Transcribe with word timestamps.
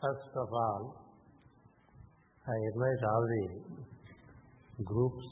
First 0.00 0.32
of 0.34 0.48
all, 0.50 0.96
I 2.48 2.56
invite 2.72 3.02
all 3.04 3.24
the 3.28 4.82
groups, 4.82 5.26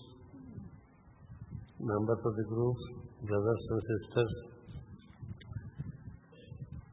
members 1.81 2.21
of 2.23 2.37
the 2.37 2.45
groups, 2.53 2.83
brothers 3.25 3.63
and 3.71 3.81
sisters 3.89 4.33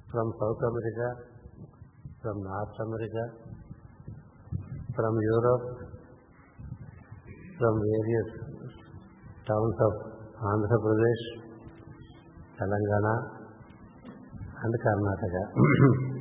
from 0.07 0.31
South 0.39 0.61
America, 0.71 1.09
from 2.23 2.36
North 2.48 2.80
America, 2.80 3.23
from 4.96 5.14
Europe, 5.36 5.68
from 7.60 7.73
various 7.92 8.30
towns 9.52 9.78
of 9.84 9.94
Andhra 10.32 10.78
Pradesh, 10.80 11.23
Telangana, 12.55 13.16
and 14.64 14.73
Karnataka. 14.80 16.14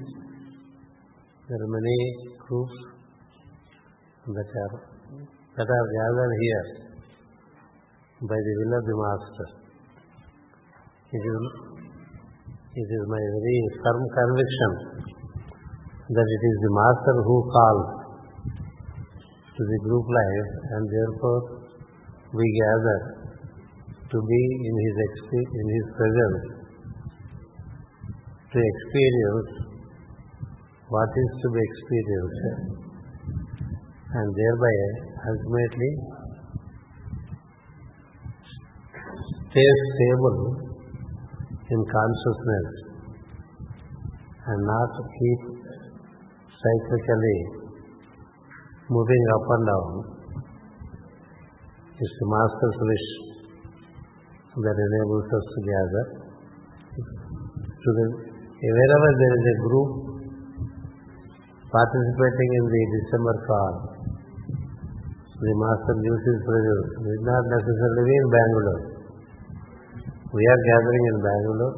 There 1.44 1.60
are 1.60 1.68
many 1.68 1.98
groups 2.40 2.72
that 4.32 4.50
are 4.64 4.74
that 5.56 5.68
are 5.68 5.88
gathered 5.92 6.34
here 6.40 6.64
by 8.24 8.38
the 8.46 8.52
will 8.60 8.72
of 8.80 8.84
the 8.88 8.96
Master. 8.96 9.48
It 11.12 11.20
is, 11.20 11.42
it 12.80 12.88
is 12.96 13.02
my 13.12 13.20
very 13.20 13.58
firm 13.76 14.00
conviction 14.16 14.72
that 16.16 16.28
it 16.32 16.42
is 16.48 16.56
the 16.64 16.72
Master 16.80 17.14
who 17.28 17.36
calls 17.52 17.88
to 19.52 19.62
the 19.68 19.78
group 19.84 20.06
life 20.08 20.48
and 20.72 20.82
therefore 20.88 21.42
we 22.32 22.46
gather 22.56 22.98
to 24.00 24.16
be 24.16 24.42
in 24.64 24.74
his, 24.80 24.96
in 25.44 25.66
his 25.76 25.86
presence 25.92 26.40
to 28.48 28.56
experience 28.56 29.63
what 30.94 31.10
is 31.20 31.30
to 31.42 31.48
be 31.50 31.60
experienced 31.66 32.42
and 34.14 34.28
thereby 34.38 34.76
ultimately 35.30 35.92
stay 39.50 39.70
stable 39.90 40.38
in 41.74 41.80
consciousness 41.90 42.68
and 44.46 44.60
not 44.70 44.92
keep 45.18 45.42
cyclically 46.62 47.38
moving 48.88 49.24
up 49.34 49.46
and 49.56 49.66
down 49.72 49.92
is 52.06 52.12
the 52.20 52.26
Master's 52.36 52.78
wish 52.86 53.08
that 54.62 54.76
enables 54.86 55.26
us 55.26 55.46
to 55.54 55.60
gather. 55.74 56.04
To 57.82 57.88
the, 57.98 58.06
wherever 58.62 59.10
there 59.18 59.34
is 59.34 59.46
a 59.50 59.58
group 59.66 60.03
participating 61.74 62.50
in 62.54 62.64
the 62.70 62.82
December 63.02 63.34
call, 63.50 63.74
the 65.34 65.52
Master 65.58 65.94
gives 65.98 66.22
his. 66.22 66.38
It 66.38 67.02
need 67.02 67.22
not 67.26 67.44
necessarily 67.50 68.14
in 68.14 68.26
Bangalore. 68.30 68.84
We 70.30 70.42
are 70.46 70.62
gathering 70.70 71.04
in 71.10 71.16
Bangalore. 71.18 71.76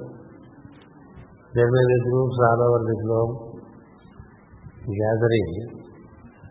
There 1.57 1.71
may 1.73 1.85
be 1.89 1.99
groups 2.13 2.37
all 2.45 2.61
over 2.61 2.81
the 2.85 2.97
globe 3.01 3.33
gathering 4.85 5.51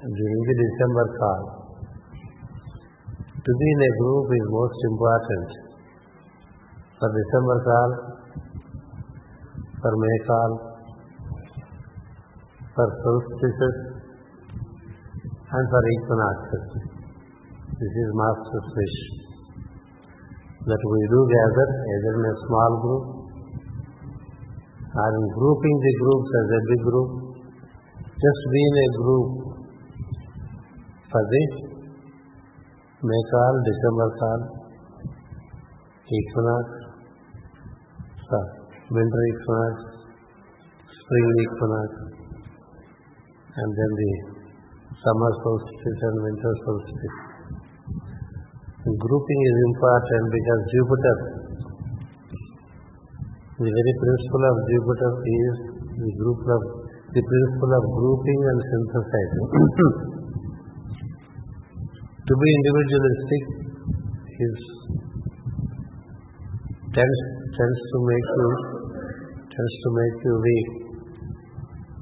during 0.02 0.42
the 0.50 0.56
December 0.66 1.06
call. 1.22 1.42
To 3.46 3.52
be 3.54 3.68
in 3.70 3.80
a 3.86 3.92
group 4.02 4.26
is 4.26 4.46
most 4.50 4.80
important 4.90 5.48
for 6.98 7.10
December 7.14 7.58
call, 7.62 7.90
for 9.78 9.94
May 9.94 10.18
call, 10.26 10.75
for 12.76 12.88
solstices, 12.92 13.76
and 15.48 15.66
for 15.72 15.84
equinoxes. 15.96 16.66
This 17.80 17.94
is 18.04 18.10
Master's 18.20 18.68
wish 18.76 18.98
that 20.68 20.82
we 20.84 21.00
do 21.08 21.20
gather 21.24 21.68
either 21.72 22.14
in 22.20 22.26
a 22.28 22.36
small 22.44 22.72
group 22.84 23.06
or 24.92 25.10
in 25.16 25.28
grouping 25.40 25.78
the 25.88 25.94
groups 26.04 26.30
as 26.36 26.48
a 26.52 26.62
big 26.68 26.82
group. 26.84 27.12
Just 28.12 28.42
be 28.52 28.62
in 28.68 28.76
a 28.76 28.90
group 29.00 29.30
for 31.12 31.24
the 31.32 31.44
May 33.06 33.24
call, 33.32 33.54
December 33.64 34.10
call, 34.20 34.40
equinox, 36.12 36.66
winter 38.92 39.24
equinox, 39.32 39.76
spring 40.92 41.28
equinox, 41.46 42.05
and 43.56 43.70
then 43.72 43.92
the 43.96 44.12
summer 45.00 45.32
solstice 45.40 46.00
and 46.12 46.18
winter 46.28 46.54
solstice. 46.68 47.18
Grouping 48.86 49.42
is 49.50 49.58
important 49.72 50.24
because 50.30 50.62
Jupiter, 50.70 51.16
the 53.58 53.72
very 53.72 53.94
principle 53.98 54.44
of 54.46 54.56
Jupiter 54.70 55.12
is 55.26 55.56
the 55.96 56.12
group 56.20 56.42
of 56.44 56.62
the 57.16 57.24
principle 57.24 57.72
of 57.80 57.84
grouping 57.96 58.42
and 58.44 58.60
synthesizing. 58.62 59.48
to 62.28 62.34
be 62.36 62.50
individualistic 62.60 63.44
is 64.36 64.60
tends 66.92 67.22
tends 67.56 67.82
to 67.90 67.98
make 68.06 68.28
you 68.36 68.50
tends 69.50 69.76
to 69.82 69.90
make 69.96 70.18
you 70.28 70.36
weak. 70.46 70.70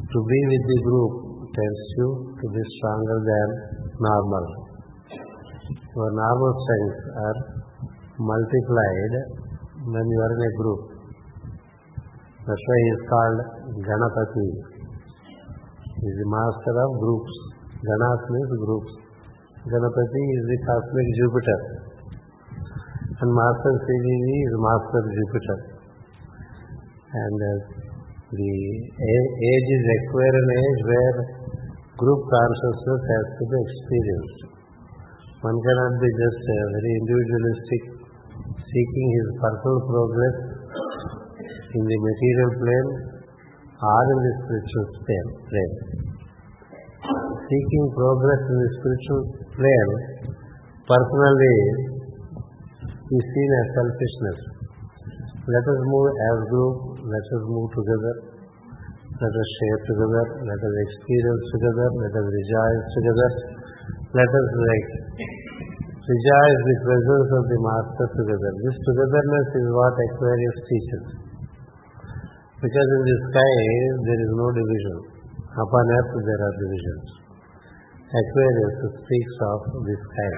To 0.03 0.19
be 0.21 0.39
with 0.51 0.65
the 0.67 0.79
group 0.83 1.22
tends 1.53 1.81
you 1.97 2.07
to 2.41 2.45
be 2.49 2.61
stronger 2.77 3.17
than 3.29 3.47
normal. 4.01 4.45
Your 5.69 6.09
normal 6.09 6.51
strengths 6.65 7.03
are 7.13 7.39
multiplied 8.17 9.13
when 9.85 10.05
you 10.09 10.19
are 10.25 10.33
in 10.33 10.41
a 10.41 10.53
group. 10.57 10.81
That's 12.43 12.65
why 12.67 12.77
he 12.81 12.89
is 12.97 13.03
called 13.07 13.39
Ganapati. 13.85 14.49
He 16.01 16.05
is 16.09 16.17
the 16.19 16.29
master 16.33 16.73
of 16.73 16.89
groups. 16.99 17.33
Ganas 17.85 18.21
means 18.33 18.53
groups. 18.65 18.91
Ganapati 19.69 20.23
is 20.35 20.43
the 20.49 20.57
cosmic 20.65 21.07
Jupiter. 21.21 21.59
And 23.21 23.29
Master 23.31 23.73
CVV 23.77 24.27
is 24.43 24.53
Master 24.57 25.01
Jupiter. 25.07 25.57
And 27.13 27.37
uh, 27.39 27.83
the 28.33 28.51
age 28.89 29.69
is 29.77 29.85
acquired 30.01 30.35
an 30.41 30.49
age 30.57 30.81
where 30.89 31.42
group 31.97 32.21
consciousness 32.25 33.01
has 33.05 33.25
to 33.37 33.43
be 33.45 33.57
experienced. 33.61 34.41
One 35.45 35.59
cannot 35.59 35.93
be 36.01 36.09
just 36.09 36.41
uh, 36.41 36.55
very 36.73 36.91
individualistic, 37.03 37.81
seeking 38.57 39.07
his 39.13 39.27
personal 39.37 39.79
progress 39.85 40.37
in 41.77 41.83
the 41.83 41.97
material 41.99 42.51
plane 42.63 42.89
or 43.77 44.03
in 44.09 44.19
the 44.23 44.33
spiritual 44.41 44.87
plane. 45.03 45.75
Seeking 47.43 47.85
progress 47.93 48.41
in 48.41 48.57
the 48.57 48.69
spiritual 48.79 49.21
plane 49.53 49.93
personally 50.87 51.57
is 53.13 53.23
seen 53.35 53.49
as 53.53 53.67
selfishness. 53.77 54.39
Let 55.43 55.65
us 55.67 55.79
move 55.91 56.09
as 56.09 56.37
group, 56.49 56.77
let 57.03 57.25
us 57.35 57.43
move 57.51 57.69
together, 57.75 58.32
let 59.13 59.33
us 59.33 59.49
share 59.61 59.79
together, 59.85 60.25
let 60.41 60.59
us 60.61 60.75
experience 60.89 61.43
together, 61.53 61.87
let 62.01 62.13
us 62.17 62.27
rejoice 62.27 62.83
together, 62.97 63.29
let 64.13 64.31
us 64.31 64.47
like 64.57 64.89
rejoice 66.03 66.59
the 66.67 66.77
presence 66.83 67.29
of 67.31 67.43
the 67.47 67.59
Master 67.63 68.07
together. 68.17 68.51
This 68.65 68.77
togetherness 68.81 69.49
is 69.55 69.67
what 69.71 69.93
Aquarius 69.95 70.57
teaches. 70.67 71.05
Because 72.59 72.89
in 72.95 73.03
the 73.07 73.17
sky 73.31 73.55
there 74.03 74.21
is 74.23 74.31
no 74.33 74.47
division. 74.51 74.97
Upon 75.51 75.83
earth 75.93 76.11
there 76.23 76.41
are 76.43 76.55
divisions. 76.59 77.07
Aquarius 78.13 78.75
speaks 78.99 79.35
of 79.47 79.59
the 79.83 79.95
sky. 79.95 80.33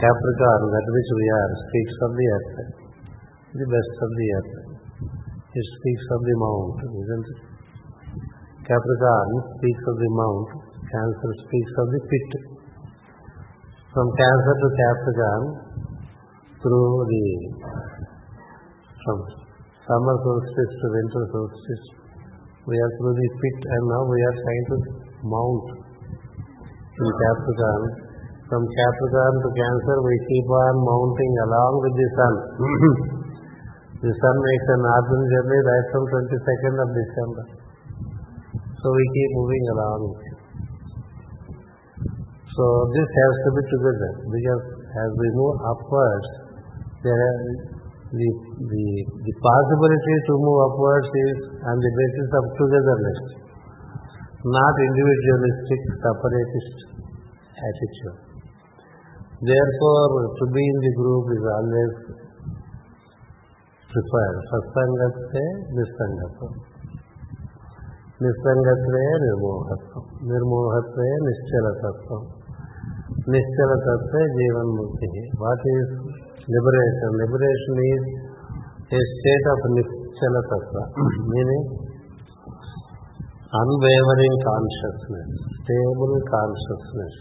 Capricorn, 0.00 0.62
that 0.72 0.86
which 0.88 1.10
we 1.12 1.26
are, 1.28 1.50
speaks 1.68 1.96
of 2.00 2.10
the 2.16 2.26
earth, 2.32 2.52
the 3.60 3.68
best 3.68 3.94
of 4.00 4.10
the 4.16 4.28
earth. 4.40 4.69
It 5.50 5.66
speaks 5.66 6.06
of 6.14 6.20
the 6.22 6.36
mount, 6.38 6.78
isn't 6.78 7.26
it? 7.26 7.40
Capricorn 8.70 9.30
speaks 9.58 9.82
of 9.82 9.96
the 9.98 10.10
mount, 10.14 10.48
Cancer 10.78 11.32
speaks 11.42 11.72
of 11.74 11.86
the 11.90 12.02
pit. 12.06 12.30
From 13.90 14.06
Cancer 14.14 14.54
to 14.62 14.68
Capricorn, 14.78 15.42
through 16.62 16.94
the 17.02 17.26
from 19.02 19.18
summer 19.90 20.16
solstice 20.22 20.72
to 20.78 20.86
winter 20.86 21.24
solstice, 21.34 21.84
we 22.70 22.78
are 22.78 22.92
through 23.02 23.16
the 23.18 23.28
pit 23.42 23.58
and 23.74 23.82
now 23.90 24.06
we 24.06 24.18
are 24.22 24.36
trying 24.38 24.66
to 24.70 24.76
mount 25.26 25.66
in 26.94 27.10
Capricorn. 27.10 27.82
From 28.46 28.62
Capricorn 28.70 29.34
to 29.34 29.50
Cancer, 29.50 29.96
we 29.98 30.14
keep 30.30 30.46
on 30.46 30.74
mounting 30.78 31.34
along 31.42 31.72
with 31.82 31.94
the 31.98 32.08
sun. 32.14 32.34
the 34.00 34.12
sun 34.16 34.36
makes 34.40 34.66
a 34.72 34.76
northern 34.80 35.24
journey 35.28 35.60
right 35.60 35.86
from 35.92 36.02
22nd 36.08 36.74
of 36.80 36.88
December. 36.96 37.44
So 38.80 38.86
we 38.88 39.04
keep 39.12 39.30
moving 39.36 39.64
along. 39.76 40.02
So 42.48 42.64
this 42.96 43.08
has 43.12 43.32
to 43.44 43.48
be 43.52 43.62
together 43.68 44.12
because 44.24 44.62
as 44.88 45.10
we 45.20 45.28
move 45.36 45.56
upwards, 45.68 46.28
there 47.04 47.12
are 47.12 47.38
the, 48.08 48.28
the, 48.56 48.84
the 49.04 49.34
possibility 49.36 50.14
to 50.26 50.32
move 50.48 50.58
upwards 50.72 51.10
is 51.30 51.36
on 51.60 51.76
the 51.76 51.92
basis 51.92 52.28
of 52.40 52.44
togetherness, 52.56 53.20
not 54.48 54.74
individualistic, 54.80 55.80
separatist 56.00 56.76
attitude. 57.52 58.18
Therefore, 59.44 60.08
to 60.40 60.44
be 60.56 60.62
in 60.64 60.78
the 60.88 60.92
group 60.96 61.24
is 61.36 61.44
always 61.44 61.92
preferred. 63.90 64.36
Satsangate, 64.50 65.44
nisangatvam. 65.74 66.52
Nisangatre, 68.22 69.04
nirmohatvam. 69.24 70.04
Nirmohatve, 70.30 71.08
nischalatatvam. 71.26 72.24
Nischalatatve, 73.26 74.20
jivan 74.38 74.68
mukti. 74.78 75.10
What 75.42 75.62
is 75.76 75.88
liberation? 76.46 77.10
Liberation 77.22 77.76
is 77.94 78.02
a 78.90 79.00
state 79.00 79.46
of 79.54 79.60
nischalatatva, 79.76 80.82
meaning 81.34 81.64
unwavering 83.50 84.36
consciousness, 84.46 85.30
stable 85.62 86.14
consciousness. 86.22 87.14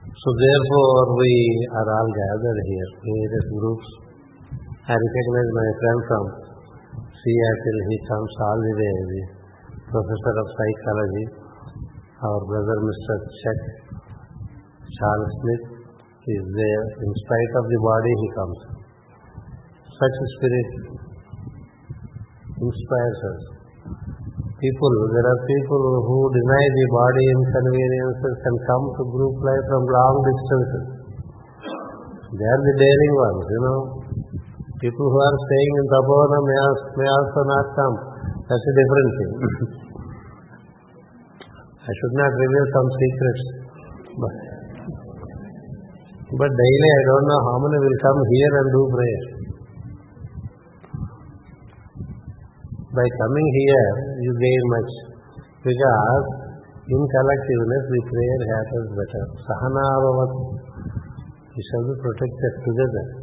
So 0.00 0.28
therefore 0.36 1.04
we 1.16 1.32
are 1.76 1.88
all 1.96 2.08
gathered 2.12 2.60
here, 2.64 2.90
various 3.04 3.46
groups. 3.56 4.09
I 4.90 4.98
recognize 4.98 5.50
my 5.54 5.70
friend 5.78 6.00
from 6.02 6.24
Seattle, 7.14 7.78
he 7.94 7.96
comes 8.10 8.32
all 8.42 8.58
the 8.58 8.74
way, 8.74 8.96
the 9.06 9.22
professor 9.86 10.34
of 10.34 10.46
psychology, 10.50 11.26
our 12.18 12.40
brother 12.42 12.74
Mr. 12.82 13.16
Chuck, 13.38 13.60
Charles 14.90 15.30
Smith 15.30 15.64
is 16.26 16.42
there. 16.42 16.84
In 17.06 17.10
spite 17.22 17.52
of 17.54 17.64
the 17.70 17.78
body 17.86 18.12
he 18.18 18.28
comes. 18.34 18.58
Such 19.94 20.16
spirit 20.34 20.70
inspires 22.58 23.20
us. 23.30 23.42
People, 23.94 24.94
there 25.14 25.28
are 25.30 25.40
people 25.54 25.82
who 26.02 26.18
deny 26.34 26.64
the 26.66 26.86
body 26.90 27.24
inconveniences 27.30 28.36
and 28.42 28.56
come 28.66 28.84
to 28.98 29.02
group 29.06 29.38
life 29.38 29.66
from 29.70 29.82
long 29.86 30.16
distances. 30.26 30.86
They 32.34 32.48
are 32.50 32.62
the 32.66 32.74
daring 32.74 33.14
ones, 33.22 33.46
you 33.54 33.62
know. 33.62 33.99
People 34.80 35.12
who 35.12 35.20
are 35.20 35.36
staying 35.44 35.74
in 35.76 35.86
Tapovan 35.92 36.40
may, 36.40 36.56
may 36.96 37.08
also 37.12 37.40
not 37.44 37.66
come. 37.76 37.96
That's 38.48 38.64
a 38.64 38.74
different 38.80 39.10
thing. 39.12 39.32
I 41.84 41.92
should 41.92 42.16
not 42.16 42.32
reveal 42.32 42.66
some 42.72 42.88
secrets. 42.96 43.44
But, 44.16 44.34
but 46.32 46.48
daily 46.48 46.90
I 46.96 47.02
don't 47.12 47.26
know 47.28 47.40
how 47.44 47.56
many 47.60 47.76
will 47.76 48.00
come 48.00 48.20
here 48.24 48.52
and 48.56 48.68
do 48.72 48.82
prayer. 48.88 49.24
By 52.96 53.04
coming 53.04 53.48
here, 53.60 53.88
you 54.24 54.32
gain 54.32 54.62
much. 54.64 54.92
Because 55.60 56.24
in 56.88 57.02
collectiveness, 57.04 57.84
the 57.84 58.00
prayer 58.08 58.38
happens 58.48 58.88
better. 58.96 59.24
Sahanavavat. 59.44 60.32
We 61.52 61.60
shall 61.68 61.84
be 61.84 61.94
protected 62.00 62.52
together. 62.64 63.19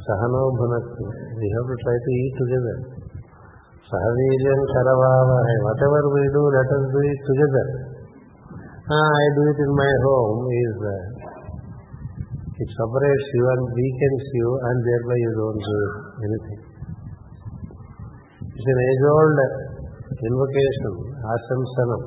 Sahano 0.00 0.42
bhunaktu. 0.56 1.02
We 1.36 1.46
have 1.52 1.66
to 1.68 1.76
try 1.76 1.96
to 1.96 2.10
eat 2.16 2.34
together. 2.40 2.76
Sahaviryan 3.84 4.60
karavavahe. 4.72 5.54
Whatever 5.66 6.00
we 6.14 6.24
do, 6.32 6.42
let 6.46 6.68
us 6.72 6.84
do 6.88 7.00
it 7.04 7.20
together. 7.26 7.66
Ah, 8.90 8.96
I 8.96 9.26
do 9.36 9.42
it 9.44 9.58
in 9.60 9.72
my 9.76 9.92
home 10.02 10.40
is 10.50 10.76
uh, 10.82 11.20
it 12.58 12.68
separates 12.74 13.28
you 13.34 13.44
and 13.50 13.62
weakens 13.70 14.24
you 14.34 14.48
and 14.66 14.76
thereby 14.82 15.16
you 15.20 15.32
don't 15.36 15.62
do 15.62 15.80
anything. 16.26 16.60
It's 18.40 18.68
an 18.72 18.80
age-old 18.88 19.38
invocation, 20.16 20.94
asamsanam. 21.22 22.02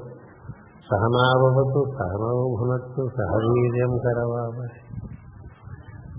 Sahanavavatu, 0.84 1.80
sahanau 1.96 2.52
bhunattu, 2.58 3.02
sahaviryam 3.06 3.92
karavavahe. 4.02 4.80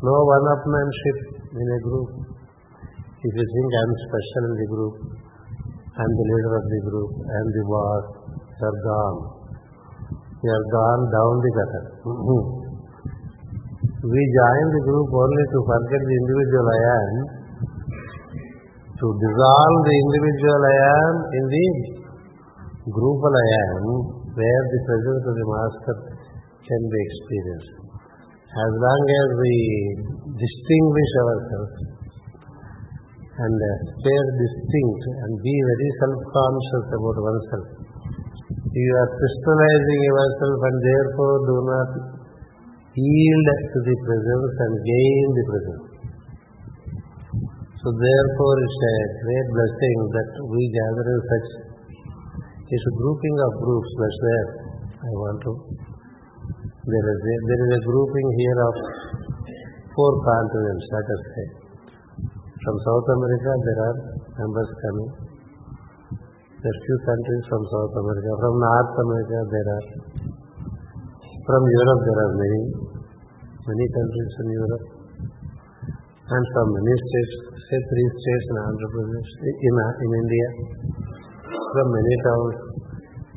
No 0.01 0.17
one-upmanship 0.17 1.34
in 1.55 1.69
a 1.71 1.81
group. 1.87 2.11
If 3.23 3.31
you 3.31 3.47
think 3.47 3.69
I'm 3.79 3.93
special 4.11 4.43
in 4.51 4.55
the 4.59 4.69
group, 4.75 4.95
I'm 5.95 6.13
the 6.19 6.27
leader 6.27 6.55
of 6.59 6.67
the 6.67 6.81
group, 6.91 7.11
I'm 7.15 7.49
the 7.55 7.65
boss, 7.71 8.05
you're 8.59 8.81
gone. 8.83 9.19
You're 10.43 10.67
gone 10.75 11.03
down 11.15 11.35
the 11.39 11.51
gutter. 11.55 11.85
we 14.11 14.21
join 14.35 14.67
the 14.75 14.83
group 14.83 15.09
only 15.15 15.45
to 15.55 15.59
forget 15.63 16.03
the 16.03 16.17
individual 16.27 16.67
I 16.67 16.81
am, 16.91 17.15
to 18.99 19.07
dissolve 19.15 19.79
the 19.87 19.95
individual 19.95 20.59
I 20.59 20.79
am 20.91 21.15
in 21.39 21.45
the 21.55 21.67
groupal 22.91 23.31
I 23.31 23.49
am, 23.63 23.83
where 24.35 24.63
the 24.75 24.81
presence 24.91 25.23
of 25.23 25.35
the 25.39 25.47
Master 25.55 26.19
can 26.67 26.83
be 26.83 26.99
experienced. 26.99 27.79
As 28.55 28.71
long 28.75 29.03
as 29.07 29.29
we 29.39 29.55
distinguish 30.35 31.13
ourselves 31.23 31.77
and 33.35 33.57
uh, 33.59 33.71
stay 33.99 34.19
distinct 34.39 35.03
and 35.11 35.33
be 35.43 35.55
very 35.55 35.91
self-conscious 36.03 36.87
about 36.95 37.17
oneself, 37.19 37.67
you 38.75 38.91
are 38.99 39.11
crystallizing 39.15 40.01
yourself 40.07 40.59
and 40.59 40.77
therefore 40.83 41.37
do 41.47 41.57
not 41.63 41.91
yield 42.95 43.49
to 43.75 43.79
the 43.83 43.97
presence 44.07 44.55
and 44.59 44.73
gain 44.87 45.27
the 45.35 45.45
presence. 45.51 45.87
So 47.83 47.89
therefore 47.95 48.57
it's 48.65 48.81
a 48.91 48.97
great 49.23 49.49
blessing 49.55 49.99
that 50.15 50.31
we 50.51 50.63
gather 50.73 51.07
in 51.11 51.21
such 51.31 51.49
it's 52.65 52.87
a 52.91 52.95
grouping 52.97 53.37
of 53.39 53.53
groups 53.63 53.91
that's 54.03 54.21
there. 54.25 54.49
I 54.99 55.13
want 55.15 55.39
to 55.47 55.53
there 56.85 57.07
is 57.13 57.21
a, 57.23 57.35
there 57.45 57.63
is 57.65 57.73
a 57.77 57.83
grouping 57.87 58.29
here 58.35 58.59
of 58.67 58.75
four 59.95 60.13
continents, 60.27 60.85
let 60.91 61.07
us 61.07 61.23
say. 61.31 61.47
From 62.67 62.77
South 62.83 63.07
America 63.15 63.51
there 63.63 63.81
are 63.87 63.97
members 64.43 64.71
coming. 64.83 65.11
There 66.59 66.73
are 66.73 66.81
few 66.83 66.99
countries 67.07 67.45
from 67.47 67.63
South 67.71 67.95
America. 67.95 68.31
From 68.43 68.55
North 68.59 68.95
America 69.05 69.39
there 69.55 69.69
are. 69.71 69.87
From 71.47 71.63
Europe 71.63 72.01
there 72.03 72.21
are 72.25 72.33
many, 72.35 72.63
many 73.55 73.87
countries 73.95 74.33
in 74.43 74.49
Europe. 74.51 74.85
And 76.25 76.45
from 76.57 76.67
many 76.73 76.95
states, 77.05 77.35
say 77.69 77.79
three 77.85 78.09
states 78.17 78.47
in 78.49 78.57
Andhra 78.65 78.89
Pradesh, 78.97 79.31
in, 79.45 79.75
in 79.77 80.11
India, 80.25 80.49
from 81.53 81.87
many 81.93 82.15
towns. 82.25 82.57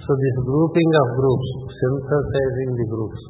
So 0.07 0.09
this 0.15 0.37
grouping 0.47 0.91
of 1.03 1.07
groups, 1.19 1.47
synthesizing 1.67 2.71
the 2.79 2.87
groups, 2.87 3.21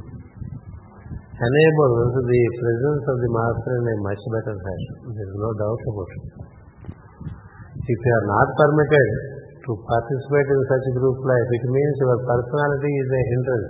enables 1.38 2.18
the 2.18 2.42
presence 2.58 3.06
of 3.06 3.18
the 3.22 3.30
Master 3.30 3.78
in 3.78 3.86
a 3.94 3.96
much 4.02 4.18
better 4.34 4.58
fashion. 4.58 5.14
There 5.14 5.30
is 5.30 5.38
no 5.38 5.54
doubt 5.54 5.82
about 5.86 6.10
it. 6.18 6.26
If 7.78 7.94
you 7.94 8.14
are 8.18 8.26
not 8.26 8.48
permitted 8.58 9.10
to 9.70 9.72
participate 9.86 10.50
in 10.50 10.62
such 10.66 10.86
group 10.98 11.22
life, 11.22 11.50
it 11.54 11.64
means 11.70 11.94
your 12.02 12.18
personality 12.26 12.90
is 12.90 13.10
a 13.14 13.22
hindrance. 13.22 13.70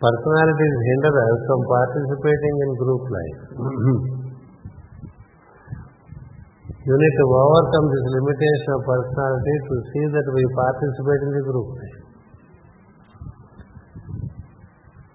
Personality 0.00 0.64
is 0.64 0.80
hindered 0.80 1.16
us 1.16 1.38
from 1.44 1.60
participating 1.68 2.54
in 2.64 2.70
group 2.80 3.04
life. 3.04 3.40
you 6.88 6.94
need 7.04 7.14
to 7.20 7.26
overcome 7.36 7.86
this 7.92 8.06
limitation 8.16 8.70
of 8.74 8.80
personality 8.80 9.54
to 9.60 9.74
see 9.92 10.04
that 10.08 10.26
we 10.32 10.42
participate 10.56 11.20
in 11.20 11.30
the 11.36 11.44
group 11.52 11.68
life. 11.68 12.03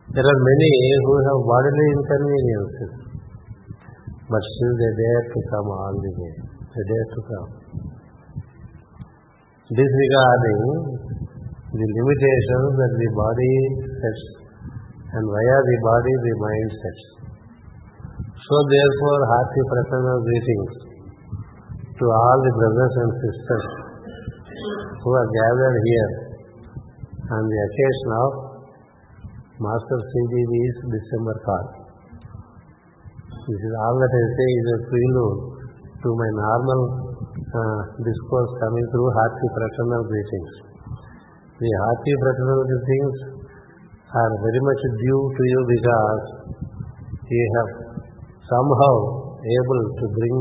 There 0.10 0.26
are 0.26 0.42
many 0.42 0.74
who 1.06 1.14
have 1.22 1.40
bodily 1.46 1.88
inconveniences, 1.94 2.94
but 4.26 4.42
still 4.42 4.74
they 4.82 4.92
dare 4.98 5.24
to 5.30 5.40
come 5.54 5.70
all 5.70 5.96
the 6.02 6.12
way. 6.18 6.34
They 6.50 6.84
dare 6.90 7.10
to 7.14 7.22
come. 7.30 7.50
Disregarding 9.70 10.66
the 11.70 11.88
limitations 11.94 12.70
that 12.74 12.94
the 12.98 13.10
body 13.14 13.56
sets 14.02 14.24
and 15.14 15.24
via 15.30 15.58
the 15.70 15.78
body 15.78 16.14
the 16.26 16.34
mind 16.42 16.72
sets. 16.74 17.06
So 18.34 18.56
therefore 18.66 19.20
hearty 19.30 19.62
prasanna 19.70 20.16
greetings 20.26 20.74
to 22.02 22.06
all 22.10 22.38
the 22.42 22.54
brothers 22.58 22.94
and 22.98 23.12
sisters 23.14 23.68
who 25.06 25.10
are 25.14 25.30
gathered 25.38 25.78
here 25.86 26.12
on 27.30 27.44
the 27.46 27.60
occasion 27.62 28.10
of 28.26 28.49
Master 29.60 30.00
CVV's 30.00 30.78
December 30.88 31.36
call. 31.44 31.66
This 33.28 33.60
is 33.60 33.74
all 33.76 33.96
that 34.00 34.14
I 34.16 34.26
say 34.32 34.50
is 34.56 34.68
a 34.72 34.80
prelude 34.88 35.40
to 36.00 36.10
my 36.16 36.30
normal 36.32 36.82
uh, 37.36 37.82
discourse 38.00 38.52
coming 38.64 38.86
through 38.88 39.10
hearty 39.12 39.48
fraternal 39.52 40.04
greetings. 40.08 40.54
The 41.60 41.72
hearty 41.76 42.14
fraternal 42.24 42.62
greetings 42.72 43.16
are 44.16 44.34
very 44.48 44.62
much 44.64 44.82
due 44.96 45.24
to 45.28 45.44
you 45.44 45.60
because 45.76 46.24
you 47.28 47.44
have 47.60 47.72
somehow 48.48 48.96
able 49.44 49.82
to 49.92 50.06
bring 50.08 50.36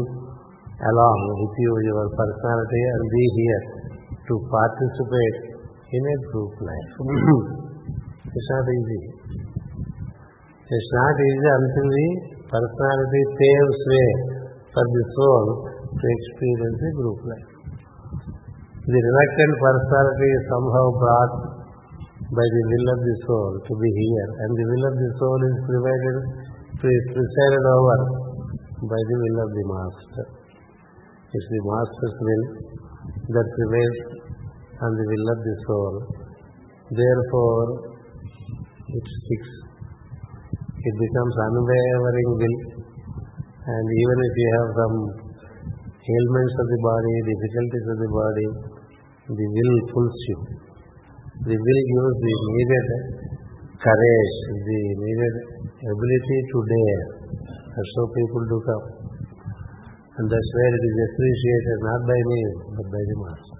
along 0.94 1.18
with 1.42 1.54
you 1.58 1.72
your 1.90 2.06
personality 2.06 2.82
and 2.86 3.02
be 3.10 3.24
here 3.34 3.62
to 4.30 4.34
participate 4.46 5.58
in 5.90 6.02
a 6.06 6.16
group 6.30 6.54
life. 6.62 7.66
it's 8.28 8.50
not 8.52 8.66
easy. 8.68 9.02
It's 10.68 10.90
not 10.92 11.16
easy 11.16 11.48
until 11.48 11.88
the 11.88 12.08
personality 12.48 13.22
paves 13.40 13.80
way 13.88 14.38
the 14.78 15.04
soul 15.18 15.44
to 15.90 16.04
experience 16.06 16.80
a 16.86 16.90
group 16.94 17.18
life. 17.26 17.50
The 18.86 18.94
reluctant 18.94 19.54
personality 19.58 20.28
is 20.32 20.42
somehow 20.48 20.86
brought 21.02 21.34
by 22.28 22.46
the 22.46 22.62
will 22.68 22.86
of 22.94 23.00
the 23.02 23.16
soul 23.26 23.50
to 23.58 23.72
be 23.74 23.90
here, 23.90 24.30
and 24.44 24.50
the 24.54 24.66
will 24.70 24.84
of 24.86 24.94
the 25.00 25.10
soul 25.18 25.38
is 25.48 25.56
provided, 25.66 26.16
presided 26.78 27.64
over 27.74 27.98
by 28.86 29.00
the 29.02 29.16
will 29.18 29.38
of 29.42 29.50
the 29.50 29.64
master. 29.66 30.26
It's 31.32 31.48
the 31.52 31.62
master's 31.66 32.16
will 32.22 32.44
that 33.34 33.46
prevails 33.48 33.98
on 34.78 34.90
the 34.94 35.06
will 35.10 35.26
of 35.32 35.38
the 35.42 35.56
soul. 35.66 35.94
Therefore, 36.88 37.87
it 38.88 39.04
sticks. 39.04 39.52
It 40.80 40.94
becomes 40.96 41.34
unwavering 41.36 42.30
will. 42.40 42.58
And 43.68 43.84
even 43.84 44.16
if 44.24 44.32
you 44.32 44.48
have 44.48 44.68
some 44.72 44.96
ailments 45.92 46.54
of 46.56 46.66
the 46.72 46.80
body, 46.80 47.14
difficulties 47.28 47.86
of 47.92 47.98
the 48.00 48.10
body, 48.16 48.48
the 49.28 49.46
will 49.52 49.76
pulls 49.92 50.18
you. 50.32 50.38
The 51.44 51.52
will 51.52 51.82
gives 51.84 52.16
the 52.16 52.34
needed 52.48 52.86
courage, 53.76 54.34
the 54.56 54.80
needed 55.04 55.34
ability 55.84 56.38
to 56.48 56.58
dare. 56.64 57.04
That's 57.68 57.92
how 57.92 58.06
people 58.08 58.42
do 58.48 58.58
come. 58.64 58.86
And 60.16 60.26
that's 60.26 60.50
where 60.56 60.72
it 60.72 60.82
is 60.88 60.96
appreciated 61.12 61.78
not 61.84 62.00
by 62.08 62.20
me, 62.24 62.40
but 62.72 62.86
by 62.88 63.02
the 63.04 63.16
master. 63.20 63.58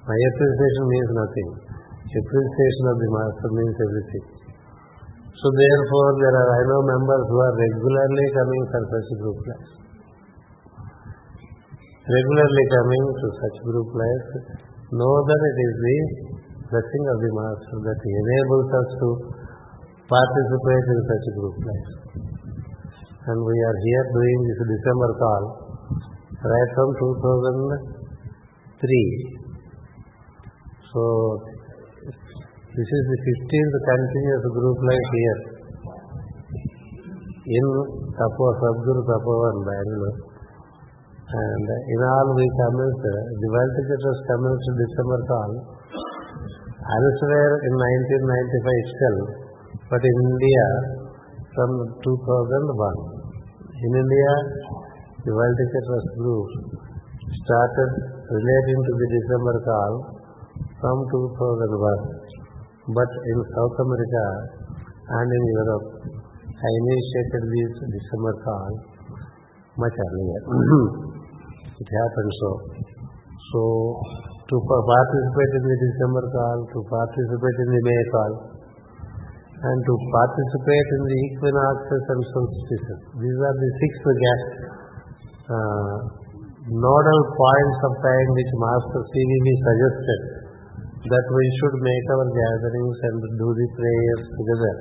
My 0.00 0.18
appreciation 0.32 0.84
means 0.88 1.10
nothing. 1.12 1.65
Appreciation 2.06 2.86
of 2.86 3.02
the 3.02 3.10
master 3.10 3.50
means 3.50 3.74
everything. 3.82 4.30
So 5.36 5.52
therefore, 5.52 6.16
there 6.22 6.38
are 6.38 6.50
I 6.54 6.62
know 6.70 6.78
members 6.86 7.26
who 7.28 7.34
are 7.34 7.50
regularly 7.60 8.30
coming 8.30 8.62
for 8.70 8.78
such 8.88 9.10
group 9.20 9.36
life. 9.42 9.74
Regularly 12.06 12.62
coming 12.72 13.04
to 13.10 13.26
such 13.36 13.58
group 13.66 13.90
life, 13.90 14.38
know 14.94 15.16
that 15.26 15.42
it 15.50 15.58
is 15.66 15.74
the 15.82 15.98
blessing 16.70 17.04
of 17.10 17.18
the 17.20 17.30
master 17.36 17.76
that 17.84 17.98
enables 17.98 18.70
us 18.70 18.86
to 19.02 19.34
participate 20.06 20.86
in 20.94 21.00
such 21.10 21.26
group 21.36 21.58
life. 21.58 21.90
And 23.26 23.42
we 23.42 23.56
are 23.58 23.78
here 23.82 24.06
doing 24.14 24.38
this 24.46 24.62
December 24.62 25.10
call 25.18 25.42
right 26.38 26.70
from 26.78 26.94
2003. 27.02 28.86
So 30.94 31.02
this 32.76 32.84
is 32.92 33.04
the 33.08 33.20
15th 33.24 33.76
continuous 33.88 34.44
group 34.52 34.78
life 34.84 35.10
here 35.16 35.40
in 37.56 37.66
Tapo 38.12 38.46
Sadguru 38.60 39.00
Tapovan, 39.00 39.56
Bangalore. 39.64 40.18
And 41.24 41.66
in 41.72 42.00
all 42.04 42.28
we 42.36 42.44
commenced, 42.44 43.00
the 43.00 43.48
World 43.48 43.72
Teacher 43.80 43.96
was 43.96 44.18
commenced 44.28 44.68
December 44.76 45.20
call. 45.24 45.50
Elsewhere 46.84 47.52
in 47.64 47.72
1995 48.20 48.84
itself, 48.84 49.26
but 49.88 50.02
in 50.04 50.16
India 50.36 50.66
from 51.56 51.70
2001. 52.04 52.12
In 52.12 53.92
India, 54.04 54.32
the 55.24 55.32
World 55.32 55.56
Teacher 55.64 55.80
Trust 55.80 56.10
Group 56.20 56.48
started 57.24 57.90
relating 58.36 58.78
to 58.84 58.92
the 59.00 59.08
December 59.16 59.56
call 59.64 59.92
from 60.76 60.96
2001. 61.08 62.35
But 62.86 63.10
in 63.10 63.38
South 63.50 63.76
America 63.82 64.24
and 65.10 65.26
in 65.26 65.42
Europe, 65.58 65.86
I 66.54 66.70
initiated 66.70 67.42
this 67.50 67.72
December 67.82 68.34
call 68.46 68.70
much 69.74 69.96
earlier. 69.98 70.40
it 71.82 71.88
happened 71.90 72.32
so. 72.38 72.50
So, 73.50 73.60
to 74.22 74.56
participate 74.62 75.52
in 75.58 75.64
the 75.66 75.78
December 75.82 76.24
call, 76.30 76.58
to 76.62 76.78
participate 76.86 77.56
in 77.58 77.68
the 77.74 77.82
May 77.90 78.02
call, 78.14 78.32
and 79.66 79.78
to 79.82 79.94
participate 80.06 80.88
in 80.94 81.02
the 81.10 81.18
equinoxes 81.26 82.04
and 82.06 82.22
solstices. 82.30 83.00
These 83.18 83.38
are 83.42 83.56
the 83.58 83.70
six 83.82 83.92
uh, 85.50 85.96
nodal 86.70 87.20
points 87.34 87.78
of 87.82 87.92
time 87.98 88.28
which 88.30 88.52
Master 88.62 89.00
CVV 89.02 89.46
suggested 89.58 90.20
that 91.06 91.26
we 91.30 91.46
should 91.62 91.76
make 91.78 92.06
our 92.18 92.26
gatherings 92.34 92.98
and 93.06 93.16
do 93.38 93.48
the 93.54 93.68
prayers 93.78 94.22
together 94.26 94.74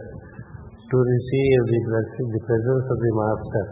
to 0.86 0.98
receive 0.98 1.60
the 1.70 1.80
the 2.34 2.42
presence 2.46 2.86
of 2.90 2.98
the 2.98 3.12
Master 3.14 3.66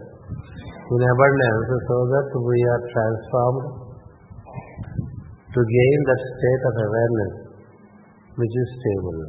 in 0.93 1.01
abundance 1.01 1.69
so 1.89 1.97
that 2.13 2.29
we 2.37 2.59
are 2.69 2.83
transformed 2.93 3.65
to 5.53 5.61
gain 5.61 5.99
that 6.09 6.21
state 6.21 6.63
of 6.69 6.75
awareness 6.85 7.33
which 8.37 8.53
is 8.53 8.69
stable. 8.81 9.19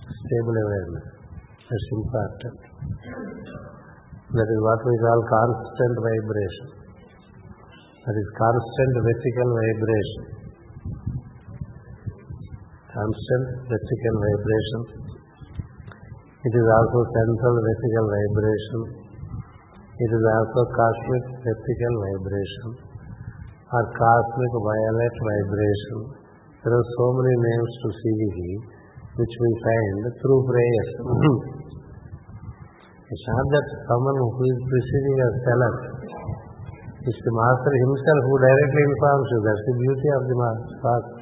Stable 0.00 0.56
awareness. 0.64 1.06
That's 1.60 1.88
important. 1.92 2.56
That 4.32 4.48
is 4.48 4.60
what 4.64 4.80
we 4.80 4.94
call 4.96 5.20
constant 5.28 5.94
vibration. 6.00 6.68
That 8.00 8.16
is 8.16 8.28
constant 8.32 8.92
vertical 9.04 9.48
vibration. 9.52 10.41
Constant 12.92 13.72
vertical 13.72 14.14
vibration. 14.20 14.82
It 16.44 16.52
is 16.52 16.66
also 16.76 16.98
central 17.08 17.54
vertical 17.64 18.04
vibration. 18.04 18.80
It 19.96 20.10
is 20.12 20.24
also 20.28 20.60
cosmic 20.76 21.24
vertical 21.40 21.94
vibration 22.04 22.68
or 23.72 23.84
cosmic 23.96 24.52
violet 24.60 25.14
vibration. 25.24 26.00
There 26.60 26.76
are 26.76 26.88
so 27.00 27.06
many 27.16 27.32
names 27.32 27.72
to 27.80 27.88
CVV 27.96 28.38
which 29.16 29.34
we 29.40 29.50
find 29.64 30.12
through 30.12 30.40
prayers. 30.52 30.90
it's 33.08 33.24
not 33.24 33.46
that 33.56 33.66
someone 33.88 34.20
who 34.20 34.52
is 34.52 34.60
preceding 34.68 35.16
us 35.16 35.34
tell 35.48 35.60
us. 35.64 35.78
It's 37.08 37.20
the 37.24 37.34
Master 37.40 37.72
himself 37.72 38.20
who 38.28 38.36
directly 38.36 38.82
informs 38.84 39.26
you. 39.32 39.40
That's 39.48 39.64
the 39.64 39.76
beauty 39.80 40.08
of 40.12 40.22
the 40.28 40.36
Master. 40.36 41.21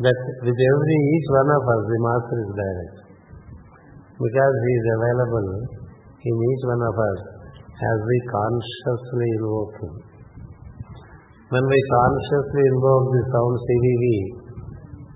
That 0.00 0.16
with 0.16 0.56
every 0.56 0.98
each 1.12 1.28
one 1.28 1.50
of 1.52 1.60
us, 1.60 1.82
the 1.84 1.98
Master 2.00 2.38
is 2.40 2.50
direct. 2.56 2.96
Because 4.16 4.54
he 4.64 4.72
is 4.80 4.86
available 4.96 5.48
in 6.24 6.34
each 6.40 6.62
one 6.64 6.82
of 6.88 6.96
us 6.96 7.20
as 7.68 7.98
we 8.08 8.16
consciously 8.32 9.28
invoke 9.36 9.76
him. 9.76 9.94
When 11.52 11.64
we 11.68 11.78
consciously 11.84 12.64
invoke 12.64 13.06
the 13.12 13.22
sound 13.28 13.54
CVV, 13.60 14.04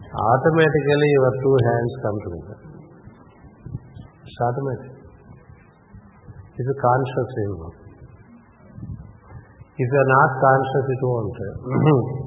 automatically 0.04 1.10
your 1.16 1.32
two 1.40 1.56
hands 1.64 1.92
come 2.04 2.18
together. 2.28 2.58
It's 4.20 4.40
automatic. 4.40 4.92
It's 6.60 6.68
a 6.68 6.78
conscious 6.80 7.30
invoke. 7.40 7.80
If 9.80 9.86
you 9.88 9.98
are 10.00 10.12
not 10.12 10.30
conscious, 10.44 10.84
it 10.92 11.00
won't. 11.08 12.23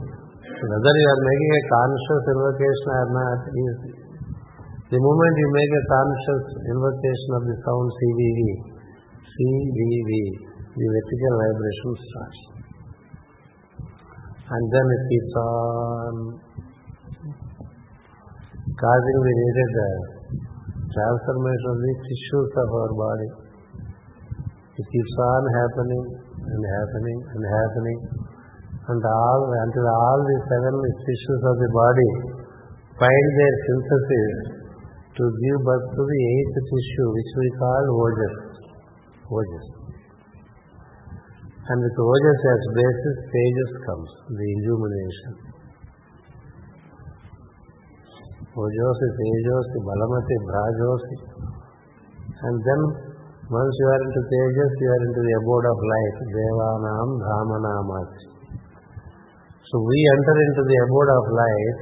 Whether 0.58 0.74
you 0.74 1.10
are 1.14 1.22
making 1.22 1.52
a 1.54 1.64
conscious 1.70 2.24
invocation 2.34 2.90
or 2.98 3.08
not 3.14 3.42
is 3.46 3.78
the 4.90 4.98
moment 4.98 5.34
you 5.38 5.50
make 5.54 5.70
a 5.70 5.84
conscious 5.86 6.46
invocation 6.74 7.32
of 7.38 7.44
the 7.46 7.56
sound 7.62 7.88
CVV, 7.94 8.40
CVV, 9.22 10.12
the 10.74 10.86
vertical 10.90 11.34
vibration 11.38 11.92
starts. 12.10 12.42
And 14.50 14.64
then 14.74 14.86
it 14.98 15.04
keeps 15.14 15.34
on 15.38 16.14
causing 18.82 19.18
the 19.30 19.34
needed 19.38 19.74
uh, 19.78 19.90
transformation 20.90 21.70
of 21.70 21.78
the 21.86 21.94
tissues 22.02 22.50
of 22.66 22.70
our 22.82 22.92
body. 22.98 23.30
It 24.74 24.86
keeps 24.90 25.16
on 25.22 25.42
happening 25.54 26.06
and 26.50 26.62
happening 26.66 27.20
and 27.30 27.42
happening 27.46 28.27
and 28.88 29.01
all 29.03 29.41
until 29.51 29.88
all 29.91 30.20
the 30.24 30.38
seven 30.48 30.75
tissues 30.79 31.41
of 31.44 31.56
the 31.60 31.72
body 31.75 32.12
find 32.96 33.27
their 33.36 33.56
synthesis 33.67 34.58
to 35.17 35.24
give 35.27 35.60
birth 35.65 35.88
to 35.91 36.03
the 36.08 36.20
eighth 36.32 36.58
tissue 36.72 37.10
which 37.12 37.32
we 37.36 37.48
call 37.60 37.84
ojas. 38.00 38.36
Ojas. 39.27 39.67
And 41.67 41.84
with 41.84 41.98
Ojas 42.00 42.41
as 42.48 42.63
basis, 42.79 43.17
Tejas 43.27 43.72
comes, 43.84 44.12
the 44.39 44.48
illumination. 44.56 45.34
Ojosi, 48.56 49.08
Tejosi, 49.20 49.77
Balamati, 49.84 50.36
Brajosi. 50.48 51.17
And 52.39 52.56
then 52.56 52.82
once 53.51 53.74
you 53.84 53.88
are 53.91 54.01
into 54.06 54.22
Tejas, 54.32 54.74
you 54.79 54.89
are 54.96 55.03
into 55.12 55.22
the 55.27 55.34
abode 55.44 55.67
of 55.67 55.77
light, 55.91 56.17
Devanam, 56.32 57.10
Dhamanamati. 57.20 58.37
So 59.68 59.84
we 59.84 60.00
enter 60.00 60.36
into 60.48 60.64
the 60.64 60.78
abode 60.88 61.12
of 61.12 61.26
light 61.36 61.82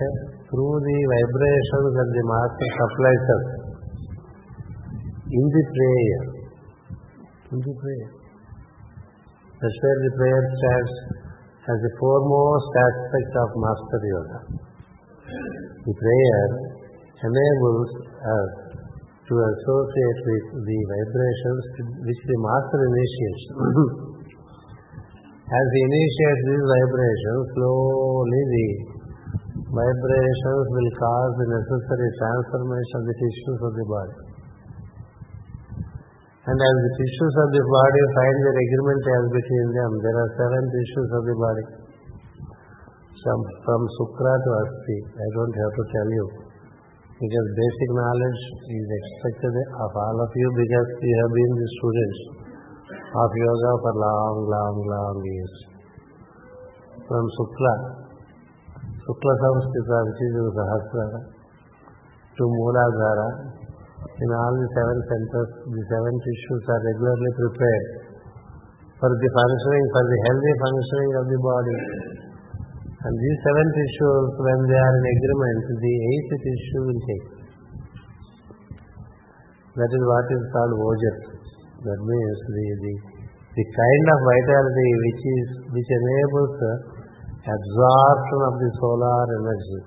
through 0.50 0.76
the 0.82 1.00
vibrations 1.06 1.90
that 1.94 2.10
the 2.18 2.24
Master 2.26 2.68
supplies 2.82 3.26
us 3.30 3.46
in 5.30 5.46
the 5.54 5.64
prayer. 5.70 6.22
In 7.54 7.60
the 7.62 7.76
prayer. 7.78 8.10
That's 9.62 9.78
where 9.86 10.00
the 10.02 10.14
prayer 10.18 10.42
stands 10.50 10.94
as 11.62 11.78
the 11.86 11.94
foremost 12.02 12.70
aspect 12.74 13.32
of 13.38 13.48
Master 13.54 14.00
Yoga. 14.02 14.40
The 15.86 15.94
prayer 15.94 16.46
enables 17.22 17.90
us 18.02 18.52
to 19.30 19.34
associate 19.46 20.20
with 20.26 20.46
the 20.58 20.80
vibrations 20.90 21.64
which 22.02 22.22
the 22.34 22.38
Master 22.42 22.80
initiates. 22.82 23.46
As 25.46 25.68
he 25.78 25.82
initiates 25.86 26.42
these 26.50 26.66
vibrations, 26.66 27.44
slowly 27.54 28.42
the 28.50 28.68
vibrations 29.62 30.66
will 30.74 30.92
cause 30.98 31.34
the 31.38 31.48
necessary 31.54 32.10
transformation 32.18 32.96
of 32.98 33.06
the 33.06 33.14
tissues 33.14 33.60
of 33.62 33.74
the 33.78 33.86
body. 33.86 34.16
And 36.50 36.58
as 36.58 36.76
the 36.82 36.94
tissues 36.98 37.36
of 37.46 37.50
the 37.54 37.62
body 37.62 38.02
find 38.18 38.36
their 38.42 38.58
agreement 38.58 39.02
as 39.06 39.26
between 39.38 39.68
them, 39.70 39.92
there 40.02 40.18
are 40.18 40.32
seven 40.34 40.64
tissues 40.66 41.10
of 41.14 41.24
the 41.30 41.38
body. 41.38 41.66
Some 43.22 43.42
from 43.70 43.82
Sukra 44.02 44.34
to 44.42 44.50
Asti. 44.66 44.98
I 45.14 45.28
don't 45.30 45.56
have 45.62 45.74
to 45.78 45.84
tell 45.94 46.10
you. 46.10 46.26
Because 47.22 47.48
basic 47.54 47.90
knowledge 47.94 48.42
is 48.66 48.88
expected 48.98 49.54
of 49.62 49.92
all 49.94 50.18
of 50.26 50.32
you 50.34 50.48
because 50.58 50.90
you 51.06 51.16
have 51.22 51.32
been 51.38 51.54
the 51.54 51.70
students 51.70 52.35
of 52.96 53.30
yoga 53.32 53.72
for 53.84 53.94
long, 53.96 54.36
long, 54.48 54.76
long 54.84 55.18
years. 55.24 55.56
From 57.06 57.26
Sukla, 57.38 57.74
Sukla 59.06 59.34
Samskita, 59.38 59.98
which 60.10 60.22
is 60.26 60.34
in 60.36 60.48
Sahasrara, 60.56 61.20
to 62.36 62.44
Mooladhara, 62.44 63.28
in 64.06 64.30
all 64.32 64.54
the 64.56 64.70
seven 64.74 65.00
centers, 65.12 65.52
the 65.70 65.84
seven 65.92 66.14
tissues 66.24 66.64
are 66.72 66.82
regularly 66.88 67.32
prepared 67.36 67.86
for 68.96 69.12
the 69.12 69.30
functioning, 69.30 69.86
for 69.92 70.04
the 70.08 70.20
healthy 70.24 70.54
functioning 70.56 71.12
of 71.20 71.26
the 71.28 71.40
body. 71.44 71.78
And 73.06 73.14
these 73.14 73.40
seven 73.44 73.68
tissues, 73.76 74.28
when 74.40 74.60
they 74.66 74.80
are 74.82 74.96
in 74.98 75.06
agreement, 75.14 75.64
the 75.78 75.94
eighth 76.10 76.34
tissue 76.42 76.82
will 76.90 77.02
take. 77.06 77.28
That 79.76 79.92
is 79.92 80.04
what 80.08 80.28
is 80.32 80.44
called 80.56 80.74
ojas. 80.80 81.35
That 81.84 82.00
means 82.00 82.38
the, 82.48 82.66
the, 82.80 82.94
the 83.56 83.66
kind 83.66 84.06
of 84.14 84.20
vitality 84.24 84.90
which 85.04 85.22
is 85.26 85.48
which 85.76 85.90
enables 85.92 86.52
the 86.56 86.74
absorption 87.46 88.40
of 88.48 88.54
the 88.58 88.70
solar 88.80 89.24
energy. 89.36 89.82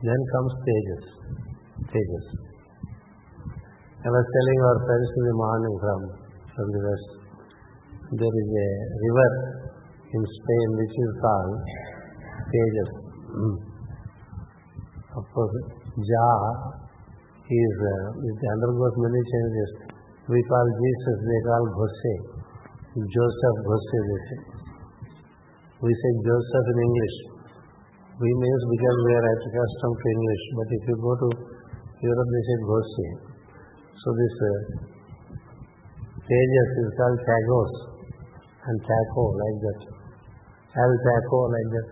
Then 0.00 0.20
comes 0.32 0.52
Tejas. 0.64 1.06
Tejas. 1.92 2.26
I 4.00 4.08
was 4.08 4.26
telling 4.32 4.60
our 4.64 4.78
friends 4.88 5.08
in 5.12 5.24
the 5.28 5.36
morning 5.36 5.74
from, 5.76 6.00
from 6.56 6.66
the 6.72 6.80
west, 6.88 7.10
there 8.16 8.32
is 8.32 8.48
a 8.48 8.70
river 8.96 9.30
in 10.16 10.22
Spain 10.24 10.68
which 10.80 10.96
is 11.04 11.12
called 11.20 11.52
Tejas. 12.48 12.90
Of 15.20 15.24
course, 15.36 15.56
Ja 16.00 16.30
is, 17.44 17.74
uh, 17.82 18.24
it 18.24 18.38
undergoes 18.56 18.94
many 19.04 19.20
changes. 19.20 19.89
We 20.30 20.38
call 20.46 20.66
Jesus, 20.78 21.18
they 21.26 21.40
call 21.42 21.64
Ghose. 21.74 22.14
Joseph 22.94 23.58
Ghose, 23.66 23.98
they 23.98 24.20
say. 24.30 24.40
We 25.82 25.90
say 25.90 26.12
Joseph 26.22 26.66
in 26.70 26.78
English. 26.86 27.16
We 28.14 28.30
means 28.30 28.62
because 28.70 28.98
we 29.10 29.12
are 29.18 29.26
accustomed 29.26 29.98
to 29.98 30.06
English, 30.06 30.44
but 30.54 30.68
if 30.70 30.82
you 30.86 30.96
go 31.02 31.12
to 31.18 31.28
Europe, 31.98 32.30
they 32.30 32.44
say 32.46 32.58
Ghose. 32.62 33.06
So 33.90 34.08
this 34.14 34.34
uh, 34.38 34.50
Tejas 36.30 36.70
is 36.78 36.90
called 36.94 37.18
Tagos 37.26 37.72
and 38.70 38.78
Taco 38.86 39.24
like 39.34 39.58
that. 39.66 39.80
Al 40.78 40.92
Taco 40.94 41.40
like 41.50 41.70
that. 41.74 41.88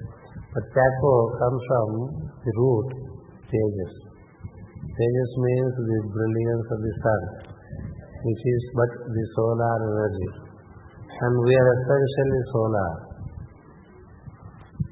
But 0.55 0.65
Taco 0.79 1.15
comes 1.43 1.63
from 1.67 1.89
the 2.47 2.53
root 2.55 2.89
Tejas. 3.51 3.95
Tejas 4.95 5.33
means 5.43 5.75
the 5.75 5.99
brilliance 6.07 6.67
of 6.71 6.79
the 6.87 6.95
sun, 7.03 7.23
which 8.25 8.43
is 8.43 8.63
but 8.75 8.91
the 9.07 9.25
solar 9.39 9.77
energy. 9.87 10.31
And 11.19 11.35
we 11.43 11.53
are 11.55 11.69
essentially 11.79 12.43
solar. 12.55 12.91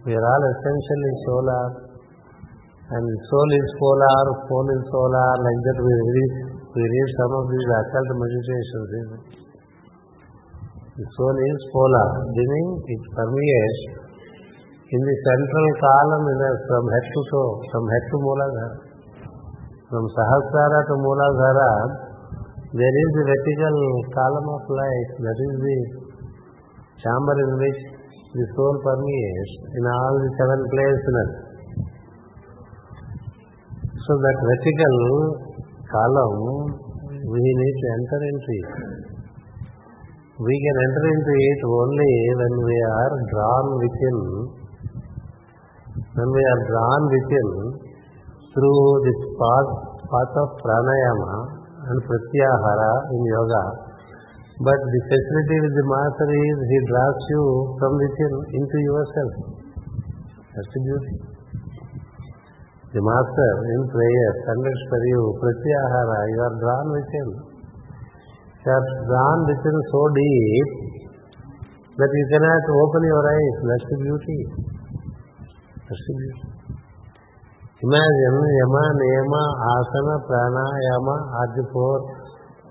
We 0.06 0.12
are 0.14 0.26
all 0.26 0.44
essentially 0.54 1.14
solar. 1.26 1.64
And 2.86 3.02
soul 3.02 3.50
is 3.50 3.68
polar, 3.82 4.22
phone 4.46 4.70
is 4.70 4.82
solar, 4.94 5.30
like 5.42 5.60
that 5.66 5.78
we 5.82 5.90
read, 5.90 6.32
we 6.70 6.82
read 6.86 7.08
some 7.18 7.32
of 7.34 7.44
these 7.50 7.68
occult 7.82 8.10
meditations. 8.14 8.90
The 10.94 11.06
soul 11.18 11.34
is 11.34 11.60
polar, 11.74 12.08
meaning 12.30 12.66
it 12.86 13.02
permeates 13.10 14.06
in 14.86 15.00
the 15.02 15.16
central 15.26 15.66
column 15.82 16.24
in 16.30 16.38
a, 16.46 16.50
from 16.70 16.84
head 16.86 17.06
to 17.10 17.20
toe, 17.26 17.52
from 17.74 17.84
head 17.90 18.04
to 18.06 18.16
Mooladhara. 18.22 18.70
From 19.90 20.04
Sahasrara 20.14 20.80
to 20.86 20.94
Mooladhara, 21.02 22.05
there 22.76 22.96
is 23.00 23.10
the 23.16 23.24
vertical 23.24 23.76
column 24.12 24.48
of 24.52 24.64
light, 24.68 25.10
that 25.24 25.38
is 25.48 25.54
the 25.64 25.78
chamber 27.00 27.36
in 27.40 27.52
which 27.56 27.80
the 28.36 28.46
soul 28.52 28.74
permeates 28.84 29.52
in 29.80 29.84
all 29.88 30.14
the 30.20 30.30
seven 30.36 30.60
places. 30.68 31.28
So 33.96 34.12
that 34.12 34.38
vertical 34.44 34.96
column, 35.88 36.40
we 37.32 37.40
need 37.40 37.76
to 37.80 37.86
enter 37.96 38.20
into 38.28 38.50
it. 38.60 38.70
We 40.36 40.52
can 40.52 40.76
enter 40.84 41.04
into 41.16 41.32
it 41.32 41.60
only 41.64 42.12
when 42.36 42.54
we 42.60 42.76
are 42.92 43.14
drawn 43.32 43.66
within. 43.80 44.18
When 45.96 46.28
we 46.28 46.42
are 46.44 46.60
drawn 46.68 47.02
within 47.08 47.48
through 48.52 48.84
this 49.08 49.20
path, 49.40 49.70
path 50.12 50.34
of 50.44 50.48
pranayama 50.60 51.65
and 51.86 51.98
pratyahara 52.02 52.92
in 53.14 53.20
yoga. 53.30 53.64
But 54.56 54.80
the 54.80 55.00
facility 55.06 55.56
with 55.68 55.74
the 55.76 55.86
master 55.86 56.28
is 56.32 56.56
he 56.64 56.78
draws 56.88 57.20
you 57.30 57.42
from 57.78 57.92
within 58.00 58.32
into 58.56 58.78
yourself. 58.88 59.32
That's 60.50 60.70
the 60.72 60.80
beauty. 60.80 61.14
The 62.96 63.02
master 63.04 63.50
in 63.76 63.80
prayer 63.92 64.30
conducts 64.48 64.84
for 64.88 65.00
you 65.04 65.22
pratyahara, 65.36 66.20
you 66.32 66.40
are 66.40 66.56
drawn 66.56 66.86
within. 66.96 67.28
You 68.64 68.70
are 68.72 68.86
drawn 69.04 69.38
within 69.44 69.76
so 69.92 70.00
deep 70.16 70.68
that 72.00 72.10
you 72.10 72.24
cannot 72.32 72.64
open 72.80 73.02
your 73.04 73.24
eyes. 73.28 73.56
That's 73.62 73.86
the 73.92 73.98
beauty. 74.00 74.40
That's 75.84 76.04
the 76.08 76.14
beauty. 76.16 76.55
Imagine 77.76 78.40
yama, 78.56 78.84
niyama, 78.96 79.42
asana, 79.68 80.16
pranayama 80.24 81.16
are 81.28 81.52
the 81.60 81.64
four 81.76 82.00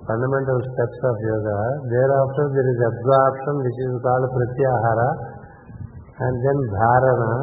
fundamental 0.01 0.59
steps 0.65 0.99
of 1.05 1.15
yoga. 1.21 1.59
Thereafter 1.93 2.45
there 2.49 2.65
is 2.73 2.79
absorption 2.89 3.53
which 3.61 3.79
is 3.85 4.01
called 4.01 4.25
pratyahara 4.33 5.09
and 6.25 6.33
then 6.41 6.57
dharana, 6.73 7.33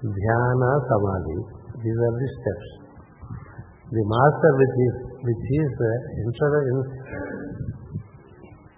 dhyana, 0.00 0.70
samadhi. 0.88 1.38
These 1.76 2.00
are 2.08 2.16
the 2.16 2.28
steps. 2.40 2.68
The 3.92 4.04
master 4.08 4.50
with 4.56 4.72
his, 4.72 4.94
with 5.28 5.40
his 5.52 5.68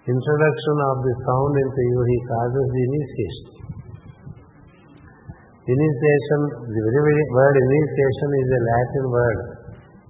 introduction 0.03 0.75
of 0.83 0.95
the 0.99 1.13
sound 1.23 1.53
into 1.63 1.81
you, 1.95 1.99
he 2.11 2.17
causes 2.27 2.65
the 2.75 2.81
initiation. 2.91 3.54
Initiation, 5.65 6.41
the 6.61 6.77
very, 6.77 7.01
very 7.01 7.25
word 7.33 7.55
initiation 7.57 8.29
is 8.37 8.49
a 8.53 8.61
Latin 8.69 9.05
word 9.09 9.39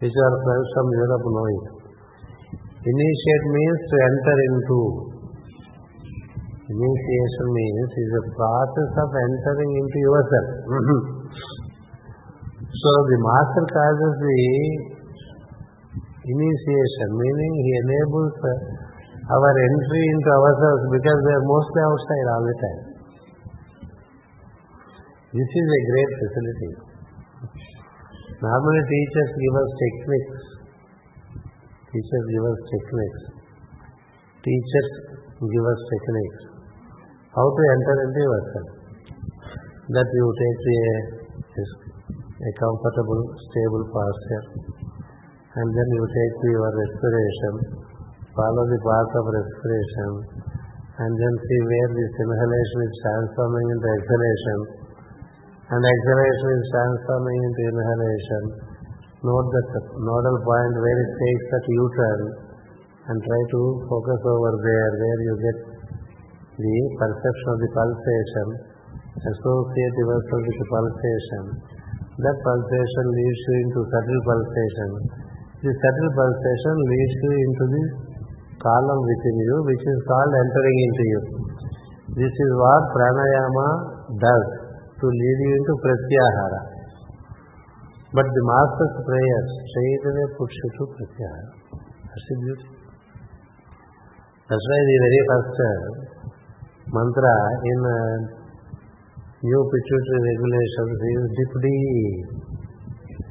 which 0.03 0.11
our 0.11 0.35
friends 0.43 0.67
from 0.75 0.87
Europe 0.99 1.23
know 1.31 1.47
it. 1.47 1.65
Initiate 2.83 3.45
means 3.55 3.79
to 3.87 3.95
enter 4.03 4.35
into. 4.51 4.79
Initiation 6.75 7.47
means 7.55 7.87
is 7.87 8.11
a 8.19 8.23
process 8.35 8.91
of 8.99 9.09
entering 9.15 9.71
into 9.79 9.97
yourself. 10.03 10.47
so 12.83 12.91
the 13.15 13.19
master 13.23 13.63
causes 13.71 14.13
the 14.27 14.39
initiation, 16.35 17.09
meaning 17.15 17.51
he 17.63 17.71
enables 17.79 18.35
our 18.43 19.53
entry 19.55 20.03
into 20.03 20.29
ourselves 20.35 20.83
because 20.99 21.19
we 21.23 21.31
are 21.31 21.47
mostly 21.47 21.81
outside 21.87 22.27
all 22.27 22.43
the 22.43 22.57
time. 22.59 22.94
This 25.35 25.51
is 25.51 25.67
a 25.67 25.81
great 25.91 26.11
facility. 26.15 26.71
Normally 28.39 28.83
teachers 28.87 29.31
give 29.35 29.55
us 29.59 29.69
techniques. 29.83 30.43
Teachers 31.91 32.25
give 32.31 32.45
us 32.47 32.59
techniques. 32.71 33.23
Teachers 34.47 34.89
give 35.43 35.65
us 35.67 35.79
techniques. 35.91 36.41
How 37.35 37.47
to 37.51 37.61
enter 37.67 37.95
into 38.07 38.21
yourself. 38.23 38.69
That 39.91 40.07
you 40.07 40.25
take 40.39 40.61
a, 40.71 41.63
a 42.31 42.51
comfortable, 42.55 43.21
stable 43.35 43.85
posture 43.91 44.45
and 45.51 45.67
then 45.67 45.87
you 45.99 46.03
take 46.15 46.35
your 46.47 46.63
respiration, 46.63 47.53
follow 48.39 48.63
the 48.71 48.79
path 48.79 49.11
of 49.19 49.25
respiration 49.35 50.11
and 50.95 51.11
then 51.11 51.33
see 51.43 51.59
where 51.59 51.91
this 51.91 52.13
inhalation 52.23 52.79
is 52.87 52.93
transforming 53.03 53.67
into 53.67 53.87
exhalation 53.99 54.84
and 55.65 55.81
exhalation 55.81 56.49
is 56.61 56.65
transforming 56.69 57.39
into 57.41 57.61
inhalation. 57.73 58.43
Note 59.25 59.49
that 59.49 59.69
nodal 59.97 60.37
point 60.45 60.73
where 60.77 60.99
it 61.01 61.11
takes 61.17 61.45
that 61.49 61.65
U-turn 61.65 62.19
and 63.09 63.17
try 63.17 63.41
to 63.49 63.61
focus 63.89 64.21
over 64.29 64.53
there 64.61 64.89
where 65.01 65.19
you 65.25 65.33
get 65.41 65.57
the 66.61 66.75
perception 67.01 67.47
of 67.49 67.57
the 67.65 67.69
pulsation, 67.73 68.47
associate 69.17 69.95
yourself 70.05 70.43
with 70.45 70.57
the 70.61 70.67
pulsation. 70.69 71.43
That 72.13 72.37
pulsation 72.45 73.05
leads 73.09 73.41
you 73.49 73.55
into 73.65 73.79
subtle 73.89 74.21
pulsation. 74.21 74.89
The 75.65 75.73
subtle 75.73 76.11
pulsation 76.13 76.75
leads 76.77 77.15
you 77.25 77.33
into 77.41 77.65
the 77.73 77.83
column 78.61 79.01
within 79.01 79.37
you 79.49 79.55
which 79.65 79.81
is 79.81 79.99
called 80.05 80.31
entering 80.45 80.77
into 80.77 81.03
you. 81.09 81.21
This 82.21 82.33
is 82.37 82.51
what 82.53 82.81
pranayama 82.93 83.69
does 84.21 84.47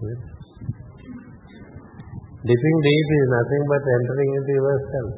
uh. 0.05 0.35
Dipping 2.45 2.79
deep 2.85 3.09
is 3.09 3.29
nothing 3.33 3.63
but 3.73 3.83
entering 3.89 4.31
into 4.37 4.53
yourself. 4.53 5.11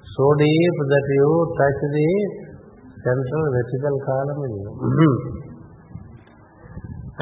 So 0.00 0.24
deep 0.40 0.76
that 0.88 1.06
you 1.20 1.28
touch 1.52 1.80
the 1.84 2.08
central 3.02 3.44
vertical 3.50 3.94
column 4.06 4.40
in 4.46 4.52
you. 4.62 5.12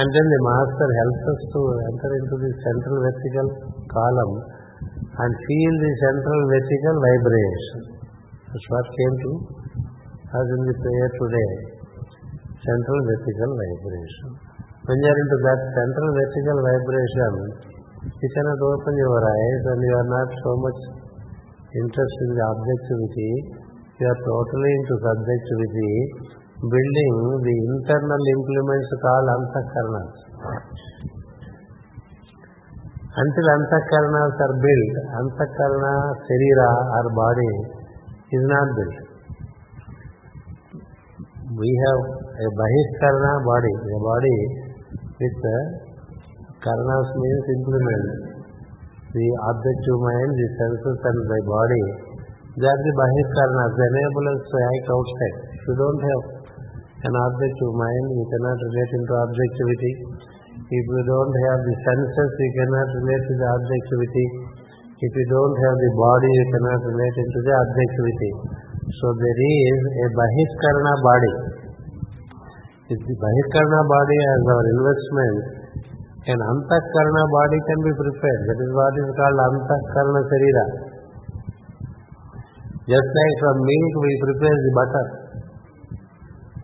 and 0.01 0.09
then 0.09 0.27
the 0.29 0.41
master 0.45 0.89
helps 0.89 1.23
us 1.33 1.41
to 1.57 1.61
enter 1.89 2.11
into 2.21 2.37
the 2.41 2.51
central 2.61 2.97
vertical 3.01 3.47
column 3.89 4.35
and 5.11 5.31
feel 5.35 5.73
the 5.81 5.93
central 6.05 6.41
vertical 6.53 6.95
vibration. 7.01 7.81
That's 8.49 8.69
what 8.71 8.87
came 8.93 9.15
to 9.25 9.33
us 10.31 10.47
in 10.47 10.63
the 10.69 10.77
prayer 10.79 11.09
today. 11.17 11.53
Central 12.61 13.01
vertical 13.09 13.51
vibration. 13.57 14.29
When 14.85 14.97
you 14.97 15.09
are 15.11 15.21
into 15.21 15.39
that 15.45 15.61
central 15.77 16.09
vertical 16.17 16.59
vibration, 16.61 17.33
you 18.01 18.29
cannot 18.33 18.61
open 18.65 18.95
your 18.97 19.21
eyes 19.21 19.63
and 19.75 19.79
you 19.81 19.95
are 19.97 20.11
not 20.13 20.29
so 20.41 20.51
much 20.61 20.81
interested 21.73 22.27
in 22.27 22.33
the 22.37 22.47
objectivity. 22.49 23.33
You 24.01 24.09
are 24.09 24.21
totally 24.25 24.71
into 24.81 24.95
subjectivity, 24.97 25.93
building 26.57 27.15
the 27.45 27.57
internal 27.69 28.23
implements 28.33 28.91
called 28.97 29.29
antahkaranas. 29.29 30.17
Until 33.13 33.47
antahkaranas 33.61 34.41
are 34.41 34.57
built, 34.57 34.95
antakarana, 35.21 35.95
sarira 36.17 36.71
or 36.97 37.07
body 37.13 37.53
is 38.33 38.45
not 38.49 38.69
built. 38.81 38.97
We 41.61 41.71
have 41.85 42.01
a 42.41 42.49
bahishkarana 42.57 43.33
body, 43.45 43.75
a 43.85 43.99
body 44.01 44.39
with 45.21 45.41
uh, 45.45 45.57
Karanas 46.65 47.09
means 47.21 47.45
implement. 47.53 48.07
The 49.13 49.29
objective 49.45 50.01
mind, 50.09 50.33
the 50.41 50.49
senses 50.57 50.99
and 51.05 51.19
the 51.29 51.41
body, 51.45 52.10
are 52.59 52.81
the 52.83 52.93
bahirkaranas. 52.99 53.73
They 53.79 53.89
enable 53.95 54.27
us 54.35 54.41
to 54.43 54.57
act 54.59 54.87
outside. 54.91 55.37
If 55.55 55.63
you 55.71 55.77
don't 55.79 56.03
have 56.03 56.23
an 57.07 57.15
objective 57.15 57.73
mind, 57.79 58.07
you 58.11 58.27
cannot 58.27 58.59
relate 58.59 58.93
into 58.99 59.13
objectivity. 59.23 59.93
If 60.59 60.85
you 60.87 61.03
don't 61.07 61.35
have 61.47 61.61
the 61.63 61.75
senses, 61.79 62.31
you 62.43 62.53
cannot 62.59 62.89
relate 62.91 63.23
to 63.23 63.35
the 63.39 63.49
objectivity. 63.55 64.27
If 64.99 65.13
you 65.15 65.27
don't 65.31 65.57
have 65.57 65.77
the 65.79 65.91
body, 65.95 66.31
you 66.31 66.47
cannot 66.51 66.81
relate 66.91 67.17
into 67.23 67.39
the 67.41 67.55
objectivity. 67.55 68.33
So 68.99 69.07
there 69.15 69.41
is 69.47 69.81
a 69.87 70.07
bahirkarana 70.11 70.95
body. 71.07 71.35
If 72.91 72.99
the 72.99 73.15
bahirkarana 73.15 73.83
body 73.87 74.17
as 74.19 74.43
our 74.51 74.67
investment, 74.75 75.37
an 76.35 76.41
antakarana 76.43 77.25
body 77.31 77.59
can 77.63 77.79
be 77.87 77.93
prepared. 77.95 78.41
That 78.51 78.59
is 78.59 78.71
what 78.75 78.93
is 78.99 79.09
called 79.15 79.39
antakarana 79.39 80.21
sarira. 80.27 80.90
Just 82.91 83.11
like 83.15 83.35
from 83.39 83.57
milk 83.63 83.95
we 84.03 84.13
prepare 84.19 84.57
the 84.67 84.73
butter. 84.75 85.07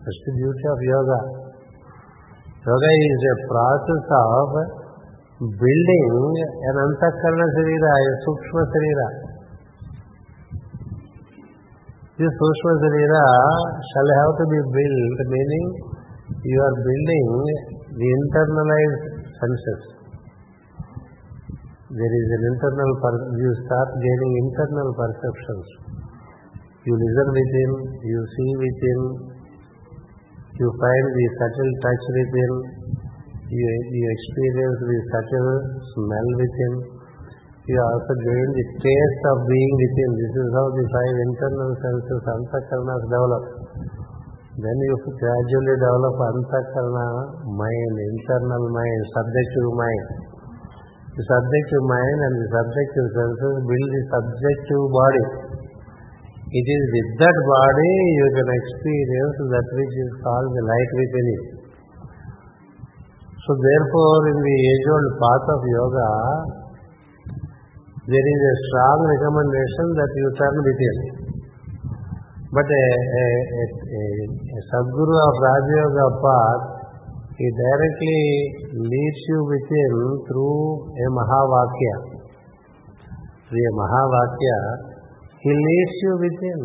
That's 0.03 0.21
the 0.27 0.33
beauty 0.35 0.65
of 0.67 0.79
yoga. 0.83 1.19
Yoga 2.67 2.91
is 3.07 3.21
a 3.31 3.35
process 3.47 4.05
of 4.11 4.49
building 5.39 6.11
an 6.67 6.75
antakarana 6.83 7.47
sarira, 7.55 7.91
a 7.95 8.13
sukshma 8.27 8.61
sarira. 8.75 9.07
This 12.19 12.33
sukshma 12.43 12.71
sarira 12.83 13.25
shall 13.87 14.09
have 14.19 14.33
to 14.35 14.45
be 14.51 14.59
built, 14.75 15.19
meaning 15.31 15.67
you 16.43 16.59
are 16.59 16.75
building 16.75 17.27
the 17.95 18.07
internalized 18.19 19.31
senses. 19.31 19.81
There 21.87 22.13
is 22.19 22.27
an 22.35 22.43
internal, 22.51 22.91
per- 22.99 23.31
you 23.31 23.51
start 23.63 23.89
gaining 23.95 24.33
internal 24.43 24.91
perceptions. 24.91 25.96
You 26.87 26.95
listen 26.95 27.27
within, 27.35 27.71
you 27.99 28.19
see 28.31 28.51
within, 28.63 29.01
you 30.55 30.67
find 30.71 31.05
the 31.11 31.25
subtle 31.35 31.71
touch 31.83 32.03
within, 32.15 32.53
you, 33.51 33.67
you 33.91 34.05
experience 34.07 34.79
the 34.87 34.99
subtle 35.11 35.51
smell 35.91 36.29
within, 36.39 36.73
you 37.67 37.75
also 37.75 38.13
gain 38.23 38.47
the 38.55 38.65
taste 38.79 39.23
of 39.35 39.37
being 39.51 39.73
within. 39.75 40.11
This 40.15 40.33
is 40.39 40.49
how 40.55 40.67
the 40.71 40.85
five 40.87 41.15
internal 41.27 41.71
senses, 41.75 42.21
antakaranas 42.23 43.03
develop. 43.11 43.43
Then 44.55 44.77
you 44.87 44.95
gradually 45.11 45.75
develop 45.75 46.15
antakarana 46.23 47.07
mind, 47.51 47.95
internal 47.99 48.63
mind, 48.71 49.01
subjective 49.11 49.69
mind. 49.75 50.07
The 51.19 51.23
subjective 51.27 51.83
mind 51.83 52.19
and 52.31 52.35
the 52.39 52.47
subjective 52.55 53.07
senses 53.11 53.55
build 53.67 53.89
the 53.91 54.03
subjective 54.07 54.83
body. 54.87 55.46
It 56.47 56.63
is 56.63 56.83
with 56.95 57.09
that 57.19 57.37
body 57.43 57.93
you 58.15 58.27
can 58.31 58.47
experience 58.47 59.37
that 59.51 59.67
which 59.67 59.95
is 59.99 60.11
called 60.23 60.47
the 60.55 60.63
light 60.63 60.91
within 60.95 61.27
you. 61.27 61.43
So 63.43 63.51
therefore 63.51 64.19
in 64.31 64.39
the 64.39 64.55
age-old 64.55 65.09
path 65.19 65.45
of 65.51 65.59
yoga, 65.67 66.11
there 68.07 68.27
is 68.31 68.41
a 68.47 68.55
strong 68.63 68.99
recommendation 69.11 69.87
that 69.99 70.11
you 70.15 70.27
turn 70.39 70.55
within. 70.63 70.97
But 72.47 72.63
a, 72.63 72.85
a, 72.95 73.25
a, 73.27 73.63
a, 73.67 74.03
a 74.31 74.59
Sadguru 74.71 75.15
of 75.19 75.35
Raja 75.43 75.75
Yoga 75.83 76.07
path, 76.15 76.63
he 77.35 77.47
directly 77.51 78.23
leads 78.87 79.21
you 79.35 79.39
within 79.51 79.93
through 80.31 80.95
a 80.95 81.05
Mahavakya. 81.11 81.95
Through 83.51 83.67
a 83.67 83.73
Mahavakya, 83.75 84.59
he 85.47 85.53
leads 85.55 85.95
you 86.03 86.13
within. 86.19 86.61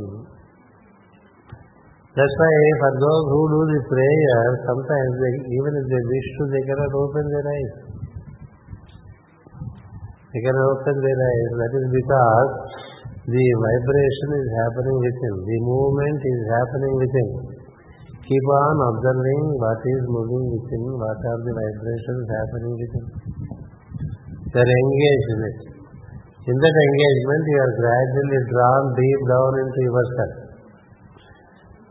That's 2.13 2.37
why 2.37 2.55
for 2.83 2.93
those 2.99 3.25
who 3.31 3.41
do 3.47 3.61
the 3.73 3.81
prayer, 3.89 4.43
sometimes 4.67 5.13
they, 5.23 5.33
even 5.55 5.73
if 5.81 5.87
they 5.87 6.03
wish 6.03 6.29
to, 6.35 6.43
they 6.51 6.65
cannot 6.67 6.93
open 6.93 7.25
their 7.31 7.47
eyes. 7.47 7.75
They 10.35 10.43
cannot 10.43 10.67
open 10.77 10.97
their 10.99 11.21
eyes. 11.31 11.51
That 11.63 11.73
is 11.79 11.87
because 11.95 12.51
the 13.23 13.47
vibration 13.55 14.31
is 14.35 14.49
happening 14.51 14.99
within. 14.99 15.35
The 15.47 15.59
movement 15.63 16.21
is 16.27 16.41
happening 16.51 16.95
within. 16.99 17.29
Keep 18.29 18.45
on 18.51 18.77
observing 18.93 19.43
what 19.63 19.81
is 19.81 20.03
moving 20.11 20.45
within, 20.59 20.83
what 20.99 21.17
are 21.17 21.41
the 21.47 21.53
vibrations 21.55 22.27
happening 22.29 22.75
within. 22.77 23.05
They 24.53 24.61
are 24.61 24.73
engaged 24.85 25.29
in 25.33 25.41
it. 25.49 25.72
In 26.43 26.57
that 26.59 26.75
engagement, 26.75 27.43
you 27.47 27.59
are 27.63 27.75
gradually 27.79 28.41
drawn 28.51 28.83
deep 28.99 29.21
down 29.31 29.53
into 29.63 29.81
yourself. 29.87 30.35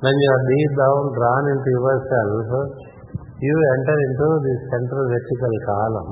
When 0.03 0.11
you 0.11 0.27
are 0.27 0.43
deep 0.43 0.71
down, 0.75 1.01
drawn 1.15 1.45
into 1.55 1.69
yourself, 1.71 2.51
you 3.39 3.55
enter 3.79 3.97
into 4.11 4.27
the 4.43 4.55
central 4.75 5.03
vertical 5.07 5.53
column. 5.71 6.09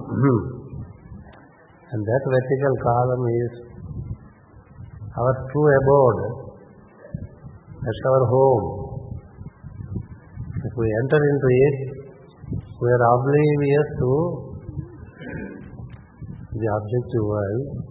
and 1.92 2.00
that 2.00 2.24
vertical 2.32 2.74
column 2.80 3.24
is 3.28 3.54
our 5.20 5.34
true 5.52 5.70
abode. 5.84 6.22
That's 7.76 8.04
our 8.08 8.24
home. 8.24 8.66
If 10.64 10.74
we 10.80 10.88
enter 11.04 11.22
into 11.28 11.50
it, 11.68 11.76
we 12.56 12.88
are 12.88 13.04
oblivious 13.04 13.88
to 14.00 14.12
the 16.56 16.68
objective 16.72 17.26
world. 17.28 17.89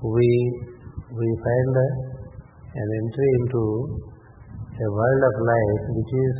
We 0.00 0.28
we 1.12 1.28
find 1.28 1.74
an 1.76 2.88
entry 2.88 3.28
into 3.36 3.62
a 4.64 4.88
world 4.96 5.22
of 5.28 5.36
life 5.44 5.82
which 5.92 6.12
is 6.24 6.34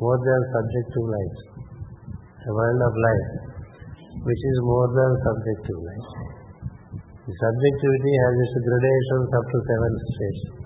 more 0.00 0.16
than 0.16 0.40
subjective 0.56 1.04
life. 1.04 1.38
A 2.16 2.52
world 2.56 2.80
of 2.80 2.94
life 2.96 3.28
which 4.24 4.42
is 4.48 4.58
more 4.64 4.88
than 4.96 5.10
subjective 5.28 5.76
life. 5.76 6.08
The 7.28 7.34
subjectivity 7.36 8.12
has 8.16 8.34
its 8.48 8.56
gradations 8.64 9.28
up 9.28 9.44
to 9.44 9.58
seven 9.60 9.92
stages. 10.00 10.56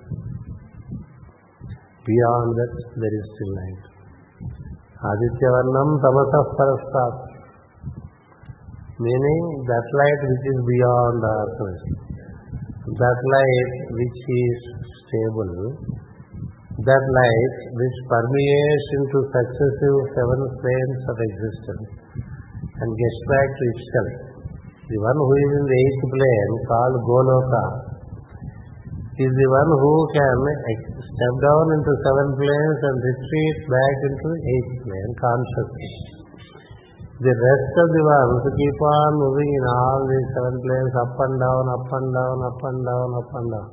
Beyond 2.07 2.49
that, 2.55 2.75
there 2.95 3.15
is 3.19 3.25
still 3.27 3.53
light. 3.59 3.83
Adityavarnam 5.03 5.91
tamasah 5.99 6.45
parastat. 6.55 7.15
Meaning 9.03 9.45
that 9.67 9.87
light 9.99 10.21
which 10.31 10.47
is 10.47 10.59
beyond 10.63 11.15
the 11.27 11.35
earth. 11.67 12.10
That 12.91 13.19
light 13.23 13.73
which 13.95 14.19
is 14.19 14.59
stable. 15.07 15.79
That 16.75 17.05
light 17.07 17.55
which 17.71 17.97
permeates 18.11 18.89
into 18.99 19.19
successive 19.31 19.99
seven 20.11 20.41
planes 20.59 21.01
of 21.07 21.17
existence 21.23 21.91
and 22.59 22.89
gets 22.91 23.21
back 23.31 23.47
to 23.47 23.65
itself. 23.71 24.13
The 24.91 24.99
one 25.07 25.19
who 25.23 25.35
is 25.39 25.51
in 25.55 25.65
the 25.71 25.79
eighth 25.87 26.03
plane 26.03 26.53
called 26.67 26.97
Goloka 27.07 27.65
is 29.23 29.33
the 29.39 29.49
one 29.55 29.71
who 29.71 29.95
can 30.11 30.39
step 30.99 31.35
down 31.47 31.67
into 31.71 31.93
seven 31.95 32.29
planes 32.43 32.79
and 32.91 32.97
retreat 33.07 33.57
back 33.71 33.97
into 34.03 34.29
eighth 34.35 34.75
plane 34.83 35.13
consciously. 35.15 36.10
The 37.21 37.37
rest 37.37 37.75
of 37.77 37.89
the 37.93 38.01
ones 38.01 38.49
keep 38.49 38.81
on 38.81 39.11
moving 39.21 39.45
in 39.45 39.65
all 39.69 40.01
these 40.09 40.29
seven 40.33 40.57
planes 40.57 40.95
up 41.05 41.13
and 41.21 41.37
down, 41.37 41.65
up 41.69 41.89
and 41.93 42.09
down, 42.17 42.37
up 42.49 42.61
and 42.65 42.81
down, 42.81 43.09
up 43.13 43.33
and 43.37 43.49
down. 43.53 43.69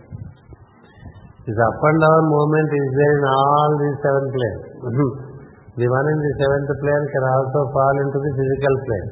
This 1.47 1.55
up 1.55 1.79
and 1.79 1.99
down 2.03 2.21
movement 2.27 2.69
is 2.75 2.89
there 2.91 3.15
in 3.15 3.25
all 3.31 3.69
these 3.79 3.97
seven 4.03 4.25
planes. 4.35 4.63
the 5.79 5.87
one 5.87 6.07
in 6.11 6.19
the 6.27 6.31
seventh 6.43 6.71
plane 6.75 7.05
can 7.07 7.23
also 7.23 7.59
fall 7.71 7.95
into 8.03 8.17
the 8.19 8.31
physical 8.35 8.75
plane. 8.83 9.09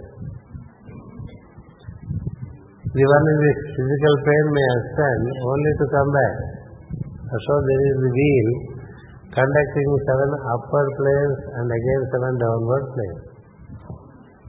The 2.92 3.06
one 3.08 3.26
in 3.32 3.38
the 3.40 3.54
physical 3.72 4.16
plane 4.20 4.48
may 4.52 4.68
ascend 4.76 5.24
only 5.32 5.72
to 5.80 5.86
come 5.96 6.10
back. 6.12 6.36
So 7.24 7.54
there 7.56 7.84
is 7.88 7.98
the 8.04 8.12
wheel 8.12 8.50
conducting 9.32 9.90
seven 10.12 10.32
upward 10.44 10.90
planes 11.00 11.40
and 11.56 11.68
again 11.72 12.02
seven 12.12 12.34
downward 12.36 12.86
planes. 12.92 13.35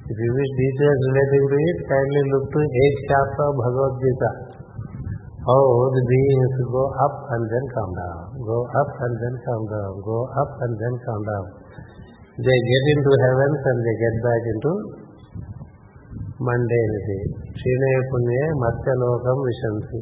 If 0.07 0.15
you 0.15 0.31
wish 0.39 0.53
details 0.55 1.01
relating 1.11 1.45
to 1.51 1.57
it, 1.59 1.79
kindly 1.83 2.23
look 2.31 2.47
to 2.47 2.61
8th 2.63 3.01
chapter 3.11 3.43
of 3.43 3.55
Bhagavad 3.59 3.95
Gita. 3.99 4.31
How 5.43 5.67
the 5.67 6.05
beings 6.07 6.55
go 6.71 6.85
up 7.07 7.17
and 7.27 7.43
then 7.51 7.65
come 7.75 7.91
down, 7.91 8.19
go 8.39 8.59
up 8.71 8.91
and 9.03 9.15
then 9.19 9.35
come 9.43 9.65
down, 9.67 9.93
go 10.07 10.19
up 10.31 10.51
and 10.63 10.73
then 10.79 10.95
come 11.03 11.23
down. 11.27 11.47
They 12.39 12.59
get 12.71 12.85
into 12.95 13.13
heavens 13.19 13.61
and 13.67 13.79
they 13.83 13.97
get 13.99 14.17
back 14.23 14.43
into 14.47 14.73
mundanity. 16.39 17.19
Shine 17.59 17.95
punye 18.07 18.43
matya 18.63 18.95
lokam 19.03 19.39
vishanti. 19.43 20.01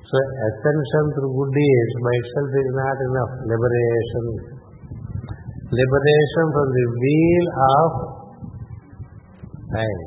So 0.00 0.16
ascension 0.16 1.04
through 1.12 1.32
good 1.36 1.52
deeds 1.52 1.92
by 2.00 2.14
itself 2.24 2.50
is 2.56 2.70
not 2.72 2.98
enough. 3.04 3.32
Liberation. 3.52 4.24
Liberation 5.76 6.46
from 6.56 6.68
the 6.72 6.86
wheel 6.88 7.44
of 7.68 8.19
time. 9.72 10.02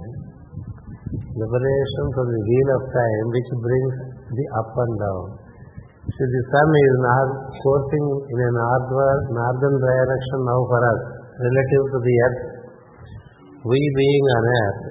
Liberation 1.33 2.05
from 2.13 2.27
the 2.29 2.41
wheel 2.45 2.69
of 2.77 2.83
time 2.93 3.25
which 3.33 3.49
brings 3.57 3.93
the 4.33 4.45
up 4.59 4.71
and 4.75 4.93
down. 5.01 5.25
See, 6.03 6.29
the 6.29 6.43
sun 6.51 6.67
is 6.67 6.95
not 6.99 7.27
coursing 7.63 8.07
in 8.27 8.39
a 8.43 8.49
northward, 8.53 9.19
northern 9.33 9.75
direction 9.79 10.39
now 10.45 10.61
for 10.67 10.81
us, 10.83 11.01
relative 11.41 11.85
to 11.89 11.99
the 12.03 12.15
earth. 12.27 12.41
We 13.63 13.79
being 13.79 14.25
on 14.35 14.43
earth, 14.43 14.81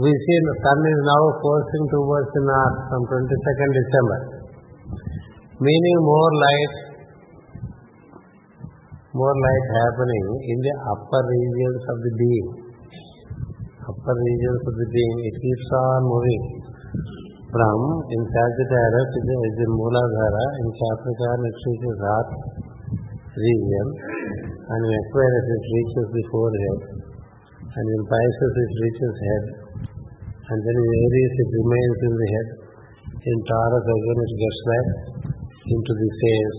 we 0.00 0.08
see 0.08 0.38
the 0.48 0.56
sun 0.64 0.80
is 0.80 1.00
now 1.04 1.24
coursing 1.44 1.84
towards 1.92 2.28
the 2.32 2.42
north 2.48 2.78
from 2.88 3.02
22nd 3.04 3.70
December, 3.76 4.20
meaning 5.60 5.96
more 6.08 6.32
light, 6.40 6.74
more 9.12 9.36
light 9.36 9.66
happening 9.76 10.26
in 10.40 10.58
the 10.64 10.74
upper 10.88 11.22
regions 11.28 11.82
of 11.84 11.96
the 12.00 12.12
being. 12.16 12.48
Upper 13.90 14.14
regions 14.14 14.62
of 14.70 14.74
the 14.78 14.88
being, 14.94 15.18
it 15.26 15.36
keeps 15.42 15.68
on 15.74 16.00
moving 16.06 16.44
from 17.50 17.78
in 18.06 18.22
Sagittarius 18.22 19.10
it 19.18 19.26
is 19.26 19.56
in 19.66 19.70
Mooladhara, 19.74 20.46
in 20.62 20.68
Capricorn 20.78 21.40
it 21.42 21.56
reaches 21.58 21.98
heart 21.98 22.30
region, 23.34 23.86
and 24.46 24.80
in 24.86 24.94
Aquarius 24.94 25.48
it 25.50 25.64
reaches 25.74 26.06
the 26.06 26.24
forehead, 26.30 26.80
and 27.66 27.86
in 27.90 28.02
Pisces 28.06 28.54
it 28.62 28.72
reaches 28.78 29.14
head, 29.26 29.44
and 30.38 30.58
then 30.62 30.76
in 30.78 30.90
Aries 30.94 31.34
it 31.34 31.50
remains 31.50 31.98
in 32.06 32.14
the 32.14 32.28
head, 32.30 32.48
in 33.10 33.38
Taurus 33.42 33.86
again 33.90 34.18
it 34.22 34.34
gets 34.38 34.60
back 34.70 34.86
into 35.66 35.92
the 35.98 36.10
face, 36.14 36.58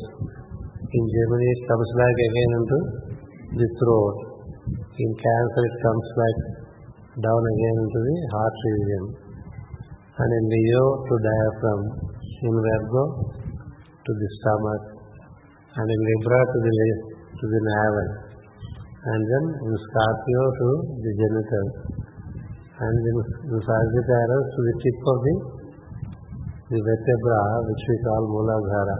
in 0.84 1.04
Gemini 1.08 1.48
it 1.48 1.62
comes 1.63 1.89
back 1.96 2.15
again 2.28 2.52
into 2.60 2.80
the 3.56 3.70
throat, 3.80 4.17
in 5.00 5.12
Cancer 5.15 5.63
it 5.63 5.78
comes 5.80 6.08
back 6.20 6.61
down 7.19 7.43
again 7.43 7.80
to 7.91 8.00
the 8.08 8.17
heart 8.32 8.56
region, 8.56 9.04
and 10.15 10.30
in 10.32 10.45
the 10.47 10.62
Leo 10.63 10.86
to 11.04 11.13
diaphragm, 11.19 11.82
in 12.39 12.56
Virgo 12.56 13.04
to 14.00 14.12
the 14.15 14.28
stomach, 14.39 14.84
and 15.76 15.88
in 15.91 16.00
Libra 16.08 16.39
to 16.39 16.60
the 16.63 16.71
to 17.36 17.45
the 17.52 17.62
navel, 17.67 18.08
and 19.12 19.21
then 19.28 19.45
in 19.60 19.74
Scorpio 19.76 20.41
to 20.56 20.67
the 21.04 21.12
genitals, 21.19 21.74
and 22.80 22.95
in, 22.95 23.15
in 23.43 23.58
Sagittarius 23.60 24.45
to 24.56 24.62
the 24.71 24.76
tip 24.80 25.00
of 25.04 25.17
the 25.19 25.36
the 26.71 26.80
vertebra, 26.80 27.39
which 27.67 27.84
we 27.91 27.95
call 28.08 28.24
Mooladhara. 28.32 28.97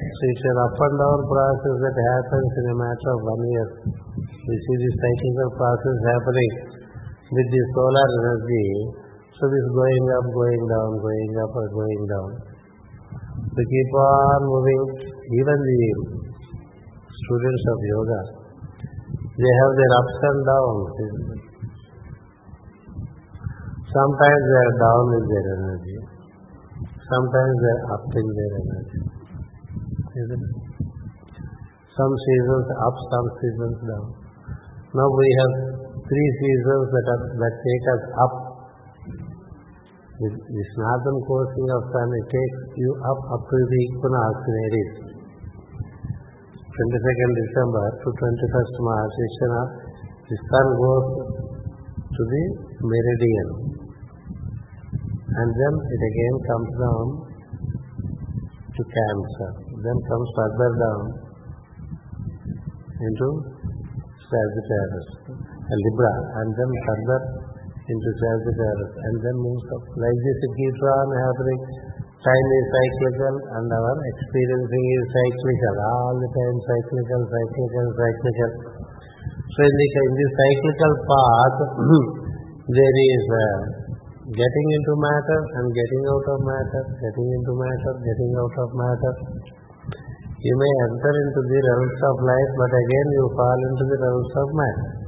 So 0.00 0.22
it's 0.32 0.44
an 0.48 0.58
up 0.64 0.80
and 0.80 0.96
down 0.96 1.20
process 1.28 1.76
that 1.76 1.96
happens 2.08 2.52
in 2.56 2.66
a 2.72 2.76
matter 2.80 3.10
of 3.12 3.20
one 3.20 3.44
year. 3.44 3.68
We 4.48 4.54
see 4.56 4.76
the 4.80 4.90
cyclical 4.96 5.50
process 5.60 5.96
happening 6.08 6.69
with 7.30 7.48
the 7.50 7.62
solar 7.74 8.08
energy 8.20 9.08
so 9.40 9.48
this 9.48 9.68
going 9.72 10.06
up, 10.20 10.26
going 10.36 10.64
down, 10.68 10.90
going 11.00 11.32
up 11.40 11.52
or 11.56 11.66
going 11.72 12.02
down. 12.12 12.30
We 13.56 13.62
keep 13.64 13.90
on 13.96 14.40
moving. 14.44 14.84
Even 15.32 15.58
the 15.64 15.82
students 17.08 17.64
of 17.72 17.78
yoga, 17.88 18.20
they 19.32 19.52
have 19.64 19.72
their 19.80 19.92
ups 19.96 20.18
and 20.28 20.40
downs. 20.44 20.92
Sometimes 23.80 24.42
they 24.44 24.60
are 24.60 24.76
down 24.76 25.04
in 25.08 25.24
their 25.24 25.46
energy. 25.56 25.98
Sometimes 26.84 27.54
they 27.64 27.72
are 27.72 27.84
up 27.96 28.04
in 28.12 28.26
their 28.36 28.52
energy. 28.60 29.00
Isn't 30.20 30.42
it? 30.44 30.54
Some 31.96 32.12
seasons 32.12 32.66
up, 32.76 32.96
some 33.08 33.28
seasons 33.40 33.78
down. 33.88 34.06
Now 34.92 35.08
we 35.08 35.28
have 35.40 35.79
three 36.10 36.30
seasons 36.42 36.84
that 36.90 37.06
are, 37.06 37.22
that 37.38 37.54
take 37.62 37.84
us 37.94 38.04
up 38.18 38.34
this 40.20 40.70
northern 40.76 41.18
coursing 41.24 41.68
of 41.70 41.82
sun, 41.94 42.08
it 42.12 42.26
takes 42.28 42.60
you 42.76 42.90
up 43.08 43.20
up 43.30 43.42
to 43.46 43.56
the 43.56 43.78
equinox 43.88 44.34
in 44.42 44.54
Aries. 44.66 44.92
22nd 46.66 47.30
December 47.40 47.86
to 48.02 48.08
21st 48.10 48.74
March, 48.84 49.14
the 50.28 50.38
sun 50.50 50.66
goes 50.82 51.06
to 52.10 52.22
the 52.26 52.44
meridian. 52.84 53.48
And 55.30 55.48
then 55.54 55.74
it 55.78 56.02
again 56.10 56.36
comes 56.50 56.70
down 56.74 57.04
to 58.76 58.82
Cancer. 58.82 59.50
Then 59.78 59.98
comes 60.04 60.28
further 60.36 60.70
down 60.74 61.02
into 63.00 63.28
Sagittarius, 64.30 65.08
Libra, 65.78 66.14
and 66.42 66.48
then 66.58 66.70
further 66.86 67.20
into 67.90 68.10
Sagittarius 68.22 68.92
and 69.02 69.14
then 69.18 69.36
moves 69.42 69.66
up. 69.74 69.84
Like 69.98 70.18
this 70.22 70.38
it 70.46 70.52
keeps 70.54 70.82
on 70.82 71.06
happening. 71.10 71.60
Time 72.20 72.48
is 72.52 72.66
cyclical 72.68 73.34
and 73.56 73.66
our 73.72 73.96
experiencing 74.14 74.84
is 74.94 75.04
cyclical. 75.10 75.74
All 75.80 76.14
the 76.20 76.30
time 76.30 76.58
cyclical, 76.68 77.20
cyclical, 77.26 77.86
cyclical. 77.96 78.50
So 79.50 79.60
in, 79.66 79.74
the, 79.74 79.86
in 79.90 80.12
this 80.14 80.32
cyclical 80.38 80.92
path, 81.08 81.56
there 82.76 82.96
is 83.10 83.24
uh, 83.26 83.58
getting 84.30 84.68
into 84.70 84.92
matter 85.00 85.40
and 85.58 85.66
getting 85.74 86.02
out 86.06 86.26
of 86.30 86.38
matter, 86.46 86.82
getting 87.02 87.28
into 87.34 87.52
matter, 87.58 87.92
getting 88.06 88.32
out 88.38 88.56
of 88.62 88.68
matter. 88.78 89.12
You 90.40 90.54
may 90.56 90.72
enter 90.88 91.12
into 91.26 91.40
the 91.52 91.58
realms 91.58 92.00
of 92.00 92.16
life, 92.24 92.50
but 92.56 92.72
again 92.72 93.08
you 93.12 93.24
fall 93.34 93.60
into 93.60 93.84
the 93.90 93.98
realms 93.98 94.34
of 94.38 94.48
matter. 94.54 94.99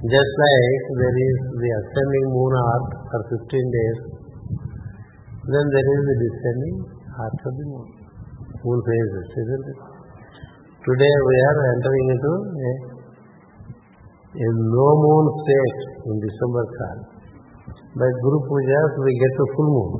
Just 0.00 0.32
like 0.40 0.84
there 0.96 1.12
is 1.12 1.36
the 1.60 1.70
ascending 1.76 2.26
moon 2.32 2.52
arc 2.56 2.88
for 3.04 3.20
15 3.36 3.52
days, 3.52 3.98
then 5.44 5.66
there 5.76 5.88
is 5.92 6.02
the 6.08 6.16
descending 6.24 6.76
arc 7.20 7.36
of 7.36 7.52
the 7.52 7.66
moon. 7.68 7.88
Moon 8.64 8.80
phases, 8.80 9.28
isn't 9.28 9.66
it? 9.68 9.78
Today 10.88 11.14
we 11.28 11.36
are 11.44 11.58
entering 11.76 12.06
into 12.16 12.32
a, 12.32 12.72
a 14.40 14.48
no 14.72 14.88
moon 15.04 15.24
state 15.44 15.80
in 16.08 16.16
December 16.16 16.64
call. 16.64 16.98
By 18.00 18.08
Guru 18.24 18.40
Pujas 18.48 18.92
we 19.04 19.12
get 19.20 19.32
to 19.36 19.44
full 19.52 19.68
moon. 19.68 19.92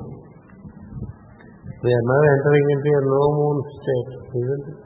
We 1.84 1.92
are 1.92 2.06
now 2.08 2.22
entering 2.24 2.66
into 2.72 2.88
a 2.88 3.02
no 3.04 3.24
moon 3.36 3.56
state, 3.68 4.10
isn't 4.32 4.64
it? 4.64 4.78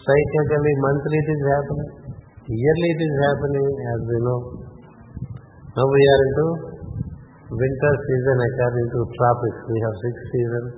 Cyclically, 0.00 0.74
monthly 0.80 1.18
it 1.20 1.28
is 1.28 1.42
happening. 1.44 2.01
Yearly 2.42 2.88
it 2.90 3.00
is 3.06 3.14
happening 3.22 3.70
as 3.86 4.00
we 4.02 4.18
know. 4.18 4.40
Now 5.78 5.86
we 5.86 6.02
are 6.10 6.22
into 6.26 6.46
winter 7.54 7.92
season 8.02 8.36
according 8.42 8.88
to 8.90 8.98
tropics. 9.14 9.60
We 9.70 9.78
have 9.78 9.96
six 10.02 10.14
seasons. 10.26 10.70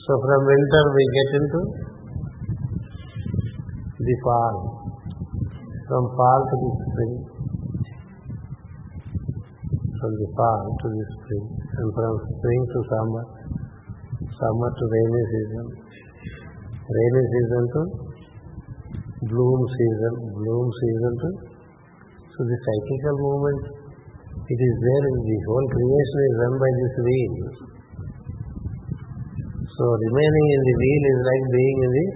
So 0.00 0.12
from 0.16 0.40
winter 0.48 0.84
we 0.96 1.04
get 1.12 1.30
into 1.36 1.60
the 4.00 4.16
fall. 4.24 4.56
From 5.92 6.04
fall 6.16 6.40
to 6.40 6.56
the 6.56 6.72
spring. 6.88 7.14
From 9.92 10.12
the 10.16 10.28
fall 10.32 10.62
to 10.72 10.86
the 10.88 11.04
spring. 11.20 11.44
And 11.52 11.88
from 11.92 12.12
spring 12.32 12.60
to 12.64 12.78
summer. 12.88 13.24
Summer 14.24 14.70
to 14.72 14.84
rainy 14.88 15.22
season. 15.36 15.66
Rainy 16.96 17.24
season 17.28 17.64
to 17.76 18.07
bloom 19.26 19.60
season. 19.66 20.14
Bloom 20.38 20.66
season 20.70 21.14
so 22.38 22.46
the 22.46 22.54
cyclical 22.54 23.16
movement 23.18 23.78
it 24.46 24.60
is 24.62 24.74
there 24.78 25.04
in 25.10 25.16
the 25.26 25.38
whole 25.42 25.66
creation 25.74 26.20
is 26.22 26.34
run 26.38 26.54
by 26.54 26.70
this 26.78 26.94
wheel. 27.02 27.34
So 29.66 29.84
remaining 29.90 30.46
in 30.54 30.62
the 30.62 30.74
wheel 30.78 31.02
is 31.02 31.20
like 31.26 31.44
being 31.50 31.78
in 31.82 31.90
the 31.98 32.06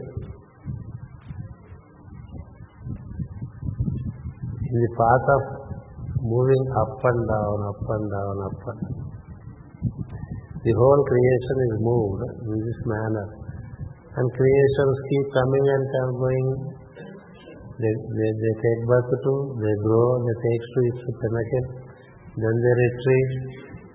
in 4.62 4.76
the 4.78 4.92
path 4.94 5.26
of 5.26 5.42
moving 6.22 6.64
up 6.78 7.02
and 7.02 7.20
down, 7.26 7.58
up 7.66 7.82
and 7.82 8.06
down, 8.14 8.36
up 8.46 8.62
and 8.62 8.78
down. 8.78 9.10
The 10.62 10.74
whole 10.78 11.02
creation 11.02 11.56
is 11.66 11.74
moved 11.82 12.22
in 12.46 12.58
this 12.62 12.80
manner. 12.86 13.26
And 14.06 14.26
creations 14.38 14.96
keep 15.10 15.26
coming 15.34 15.66
and 15.66 15.84
going. 16.14 16.71
They, 17.72 17.92
they, 17.92 18.30
they 18.36 18.54
take 18.60 18.80
birth 18.84 19.08
to, 19.08 19.34
they 19.56 19.74
grow, 19.80 20.08
they 20.20 20.36
take 20.44 20.62
to 20.62 20.78
its 20.92 21.00
pinnacle, 21.08 21.66
then 22.36 22.54
they 22.60 22.74
retreat, 22.84 23.30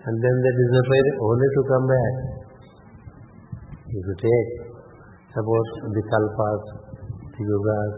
and 0.02 0.16
then 0.18 0.36
they 0.42 0.54
disappear 0.58 1.06
only 1.22 1.50
to 1.54 1.62
come 1.68 1.86
back. 1.86 2.14
If 3.88 4.02
you 4.02 4.18
take 4.18 4.50
about 5.38 5.68
the 5.94 6.04
kalpas, 6.10 6.62
the 7.38 7.42
yugas, 7.46 7.94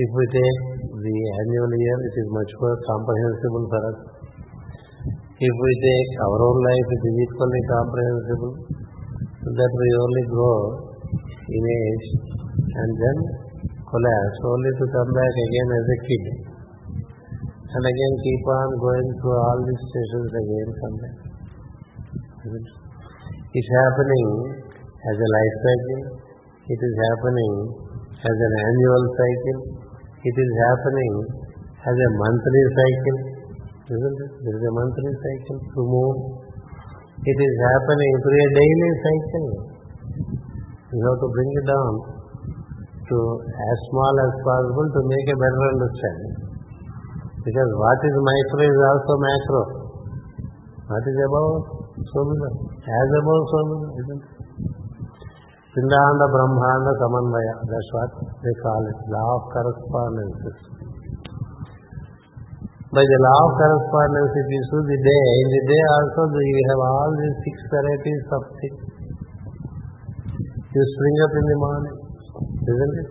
if 0.00 0.10
we 0.16 0.24
take 0.32 0.60
the 0.90 1.16
annual 1.44 1.72
year, 1.76 1.98
it 2.08 2.14
is 2.18 2.28
much 2.34 2.52
more 2.56 2.78
comprehensible 2.88 3.64
for 3.70 3.82
us. 3.90 3.98
If 5.40 5.54
we 5.54 5.72
take 5.82 6.10
our 6.24 6.38
own 6.40 6.58
life, 6.62 6.88
it 6.88 7.02
is 7.04 7.16
equally 7.26 7.62
comprehensible 7.68 8.54
that 9.40 9.72
we 9.72 9.88
only 10.04 10.24
grow 10.30 10.58
in 11.48 11.62
age 11.64 12.06
and 12.70 12.90
then 12.96 13.16
collapse, 13.90 14.38
only 14.46 14.72
to 14.78 14.84
come 14.94 15.10
back 15.10 15.34
again 15.34 15.68
as 15.74 15.86
a 15.90 15.98
kid. 16.06 16.24
And 17.70 17.84
again 17.86 18.14
keep 18.22 18.42
on 18.46 18.68
going 18.78 19.08
through 19.18 19.38
all 19.38 19.58
these 19.66 19.82
stations 19.90 20.30
again 20.30 20.68
come 20.78 20.96
back. 21.02 21.16
It's 23.50 23.70
happening 23.82 24.28
as 25.10 25.16
a 25.18 25.28
life 25.34 25.56
cycle. 25.58 26.02
It 26.70 26.80
is 26.80 26.94
happening 27.10 27.52
as 28.14 28.36
an 28.38 28.54
annual 28.62 29.02
cycle. 29.18 29.58
It 30.22 30.36
is 30.38 30.52
happening 30.70 31.14
as 31.82 31.96
a 31.98 32.10
monthly 32.14 32.64
cycle. 32.78 33.18
Isn't 33.90 34.18
it? 34.22 34.32
There 34.38 34.54
is 34.54 34.64
a 34.70 34.72
monthly 34.74 35.14
cycle 35.18 35.58
through 35.74 35.88
moon. 35.90 36.16
It 37.26 37.38
is 37.42 37.54
happening 37.74 38.12
through 38.22 38.38
a 38.38 38.50
daily 38.54 38.92
cycle. 39.02 39.48
You 40.94 41.00
have 41.06 41.18
to 41.22 41.28
bring 41.30 41.50
it 41.58 41.66
down 41.66 42.19
to 43.10 43.18
as 43.42 43.78
small 43.90 44.14
as 44.22 44.32
possible 44.46 44.88
to 44.94 45.00
make 45.10 45.26
a 45.26 45.36
better 45.36 45.64
understanding. 45.74 46.34
Because 47.42 47.70
what 47.74 48.00
is 48.06 48.14
micro 48.14 48.62
is 48.62 48.78
also 48.86 49.12
macro. 49.18 49.62
What 50.86 51.04
is 51.04 51.18
above 51.26 51.54
so 51.98 52.20
below. 52.22 52.52
As 52.78 53.08
above 53.18 53.42
so 53.50 53.58
below, 53.66 53.90
isn't 53.98 54.22
it? 54.22 54.40
Pindanda 55.70 56.26
Brahmanda 56.34 56.92
Samanvaya. 56.98 57.54
That's 57.62 57.90
what 57.94 58.10
they 58.42 58.54
call 58.58 58.82
it. 58.90 58.98
Law 59.06 59.28
of 59.38 59.42
correspondences. 59.54 60.58
By 62.90 63.06
the 63.06 63.18
law 63.22 63.38
of 63.46 63.52
correspondence, 63.54 64.34
if 64.34 64.46
you 64.50 64.62
see 64.66 64.82
the 64.82 64.98
day, 64.98 65.26
in 65.30 65.48
the 65.54 65.62
day 65.70 65.82
also 65.94 66.20
you 66.42 66.62
have 66.74 66.82
all 66.90 67.10
these 67.22 67.36
six 67.46 67.56
varieties 67.70 68.24
of 68.34 68.42
things. 68.58 68.82
You 70.74 70.82
spring 70.82 71.16
up 71.22 71.32
in 71.38 71.44
the 71.46 71.58
morning, 71.62 71.99
isn't 72.70 72.94
it? 73.02 73.10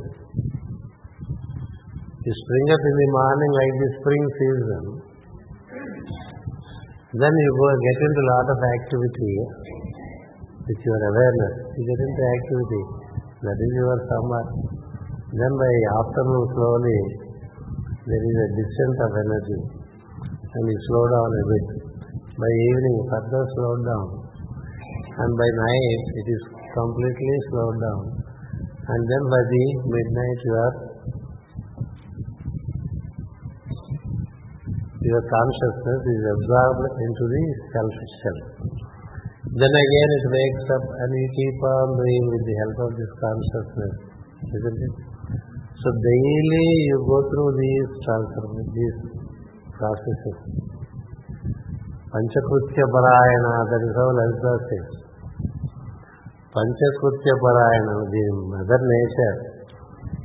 You 2.19 2.34
spring 2.36 2.67
up 2.76 2.84
in 2.84 2.95
the 3.00 3.08
morning 3.15 3.52
like 3.56 3.74
the 3.80 3.89
spring 4.00 4.24
season. 4.39 4.84
Then 7.10 7.34
you 7.34 7.52
go 7.58 7.65
get 7.74 7.98
into 8.06 8.22
a 8.22 8.30
lot 8.30 8.48
of 8.54 8.60
activity 8.60 9.34
with 10.62 10.82
your 10.86 11.00
awareness. 11.10 11.56
You 11.74 11.84
get 11.89 12.00
into 12.06 12.24
activity. 12.38 12.84
That 13.39 13.58
is 13.58 13.72
your 13.82 13.98
summer. 14.04 14.43
Then 15.32 15.54
by 15.58 15.74
afternoon 16.04 16.45
slowly 16.54 17.00
there 18.04 18.24
is 18.30 18.38
a 18.45 18.50
descent 18.60 18.98
of 19.00 19.12
energy 19.15 19.60
and 20.43 20.63
you 20.69 20.78
slow 20.89 21.04
down 21.08 21.30
a 21.30 21.43
bit. 21.50 21.65
By 22.36 22.52
evening 22.52 22.98
further 23.10 23.43
slow 23.58 23.74
down. 23.80 24.08
And 25.17 25.32
by 25.34 25.50
night 25.50 26.04
it 26.13 26.28
is 26.30 26.43
completely 26.78 27.38
slowed 27.50 27.78
down. 27.80 28.18
And 28.89 29.02
then 29.06 29.23
by 29.30 29.41
the 29.45 29.65
midnight 29.86 30.39
you 30.41 30.54
are 30.58 30.75
your 35.10 35.23
consciousness 35.30 36.02
is 36.10 36.23
absorbed 36.25 36.86
into 36.97 37.23
the 37.30 37.43
self 37.69 37.93
itself. 38.02 38.45
Then 39.45 39.73
again 39.73 40.10
it 40.10 40.25
wakes 40.30 40.65
up 40.73 40.86
and 40.89 41.10
you 41.17 41.28
keep 41.38 41.58
on 41.69 41.88
doing 42.02 42.25
with 42.34 42.43
the 42.49 42.56
help 42.65 42.78
of 42.86 42.91
this 42.97 43.13
consciousness, 43.17 43.95
isn't 44.58 44.80
it? 44.86 44.95
So 45.82 45.88
daily 45.93 46.69
you 46.89 46.97
go 47.06 47.17
through 47.30 47.52
these 47.62 47.89
transformations, 48.06 48.73
these 48.73 48.99
processes. 49.78 50.38
Panchakritya 52.10 52.85
Parayana, 52.90 53.54
that 53.69 53.81
is 53.85 53.94
how 53.94 54.10
Lalita 54.17 54.54
says. 54.65 55.08
Panchakritya 56.50 57.33
Parayana, 57.37 57.95
the 58.10 58.23
mother 58.50 58.81
nature, 58.81 59.37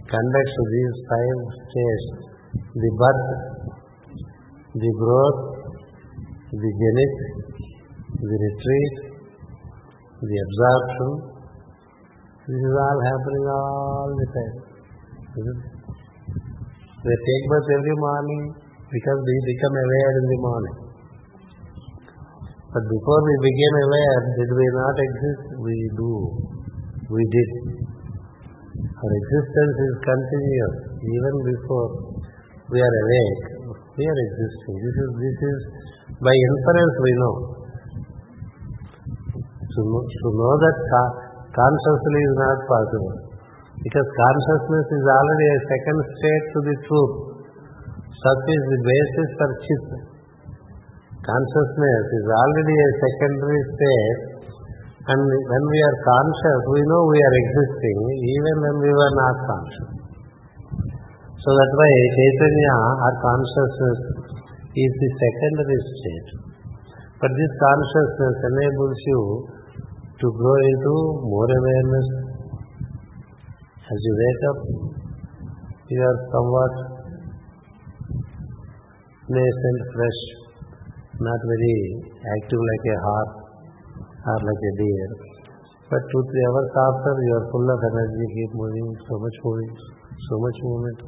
conducts 0.08 0.56
these 0.72 0.96
five 1.04 1.40
stages. 1.68 2.04
The 2.72 2.90
birth, 2.96 3.28
the 4.72 4.92
growth, 4.96 5.40
the 6.48 6.70
zenith, 6.80 7.18
the 8.24 8.36
retreat, 8.40 8.94
the 10.24 10.36
absorption. 10.48 11.10
This 12.48 12.56
is 12.56 12.72
all 12.72 12.98
happening 13.04 13.44
all 13.44 14.08
the 14.16 14.28
time. 14.32 14.56
Isn't 15.28 15.60
it? 15.60 15.74
They 17.04 17.16
take 17.20 17.44
birth 17.52 17.68
every 17.68 17.96
morning 18.00 18.42
because 18.88 19.20
we 19.28 19.34
become 19.44 19.74
aware 19.76 20.12
in 20.16 20.24
the 20.24 20.38
morning. 20.40 20.83
But 22.74 22.84
before 22.90 23.20
we 23.22 23.34
became 23.38 23.76
aware, 23.86 24.18
did 24.34 24.50
we 24.50 24.66
not 24.74 24.96
exist? 24.98 25.44
We 25.62 25.76
do. 25.94 26.12
We 27.06 27.22
did. 27.22 27.50
Our 28.74 29.12
existence 29.14 29.76
is 29.78 29.94
continuous 30.02 30.94
even 31.04 31.34
before 31.44 31.88
we 32.72 32.80
are 32.80 32.96
awake, 33.04 33.42
we 33.94 34.04
are 34.08 34.20
existing. 34.24 34.74
This 34.80 34.96
is, 34.96 35.08
this 35.20 35.38
is 35.44 35.58
by 36.16 36.32
inference 36.32 36.94
we 37.04 37.12
know. 37.20 37.34
To 39.44 39.80
know, 39.84 40.00
to 40.00 40.28
know 40.32 40.54
that 40.64 40.76
ca- 40.88 41.14
consciously 41.52 42.20
is 42.24 42.36
not 42.40 42.58
possible. 42.64 43.14
Because 43.84 44.08
consciousness 44.08 44.86
is 44.96 45.04
already 45.04 45.46
a 45.50 45.60
second 45.68 45.98
state 46.16 46.44
to 46.54 46.58
the 46.72 46.76
truth. 46.88 47.14
Sat 48.00 48.40
is 48.48 48.64
the 48.64 48.80
basis 48.80 49.28
for 49.36 49.50
chit. 49.60 49.84
Consciousness 51.24 52.04
is 52.20 52.26
already 52.28 52.76
a 52.76 52.90
secondary 53.00 53.62
state 53.72 54.20
and 55.04 55.20
when 55.20 55.64
we 55.68 55.78
are 55.84 55.96
conscious, 56.00 56.60
we 56.72 56.80
know 56.88 57.00
we 57.08 57.20
are 57.20 57.36
existing 57.44 57.98
even 58.24 58.54
when 58.60 58.76
we 58.84 58.92
were 58.92 59.14
not 59.20 59.36
conscious. 59.48 59.90
So 61.44 61.48
that 61.52 61.70
why 61.76 61.92
Chaitanya 62.16 62.76
or 63.04 63.14
consciousness 63.20 64.00
is 64.72 64.92
the 64.96 65.10
secondary 65.20 65.80
state. 65.92 66.28
But 67.20 67.32
this 67.36 67.52
consciousness 67.60 68.36
enables 68.48 68.98
you 69.04 69.20
to 70.24 70.26
grow 70.28 70.58
into 70.72 70.94
more 71.28 71.48
awareness. 71.52 72.08
As 73.84 73.98
you 74.00 74.14
wake 74.24 74.42
up, 74.48 74.58
you 75.88 76.00
are 76.00 76.18
somewhat 76.32 76.74
nascent, 79.28 79.80
fresh, 79.92 80.20
not 81.20 81.40
very 81.46 81.78
active 82.18 82.62
like 82.62 82.84
a 82.90 82.96
horse 83.04 83.34
or 84.24 84.38
like 84.42 84.62
a 84.66 84.72
deer. 84.80 85.10
But 85.86 86.02
two, 86.10 86.22
three 86.26 86.44
hours 86.48 86.70
after, 86.74 87.12
you 87.22 87.32
are 87.38 87.46
full 87.52 87.68
of 87.68 87.80
energy, 87.86 88.24
keep 88.34 88.50
moving, 88.56 88.88
so 89.04 89.14
much 89.20 89.36
moving, 89.44 89.72
so 89.78 90.34
much 90.40 90.58
movement. 90.64 90.98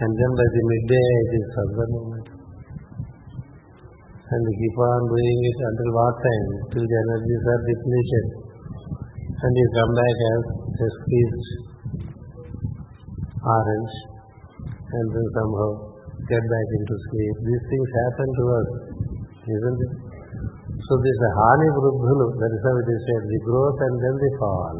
And 0.00 0.10
then 0.14 0.32
by 0.36 0.46
the 0.54 0.62
midday, 0.70 1.08
it 1.10 1.30
is 1.34 1.46
further 1.50 1.88
movement. 1.90 2.26
And 4.30 4.40
you 4.46 4.54
keep 4.54 4.76
on 4.78 5.02
doing 5.10 5.38
it 5.50 5.58
until 5.66 5.90
what 5.90 6.14
time? 6.22 6.48
Till 6.70 6.86
the 6.86 6.98
energies 7.02 7.44
are 7.50 7.62
depleted. 7.66 8.26
And 9.40 9.52
you 9.56 9.66
come 9.74 9.92
back 9.98 10.16
as 10.30 10.42
a 10.70 10.88
squeezed 11.00 11.70
orange 13.40 13.94
and 14.60 15.06
then 15.16 15.26
somehow 15.32 15.89
get 16.30 16.44
back 16.46 16.68
into 16.78 16.94
sleep. 17.10 17.34
These 17.42 17.64
things 17.66 17.88
happen 17.90 18.28
to 18.30 18.44
us, 18.54 18.68
isn't 19.50 19.78
it? 19.82 19.92
So 20.86 20.92
this 21.02 21.18
Hani 21.34 21.68
Vruddhulu, 21.74 22.26
that 22.38 22.50
is 22.54 22.62
how 22.62 22.74
it 22.78 22.88
is 22.90 23.02
said, 23.06 23.22
the 23.26 23.40
growth 23.46 23.78
and 23.78 23.94
then 23.98 24.14
the 24.14 24.30
fall. 24.38 24.76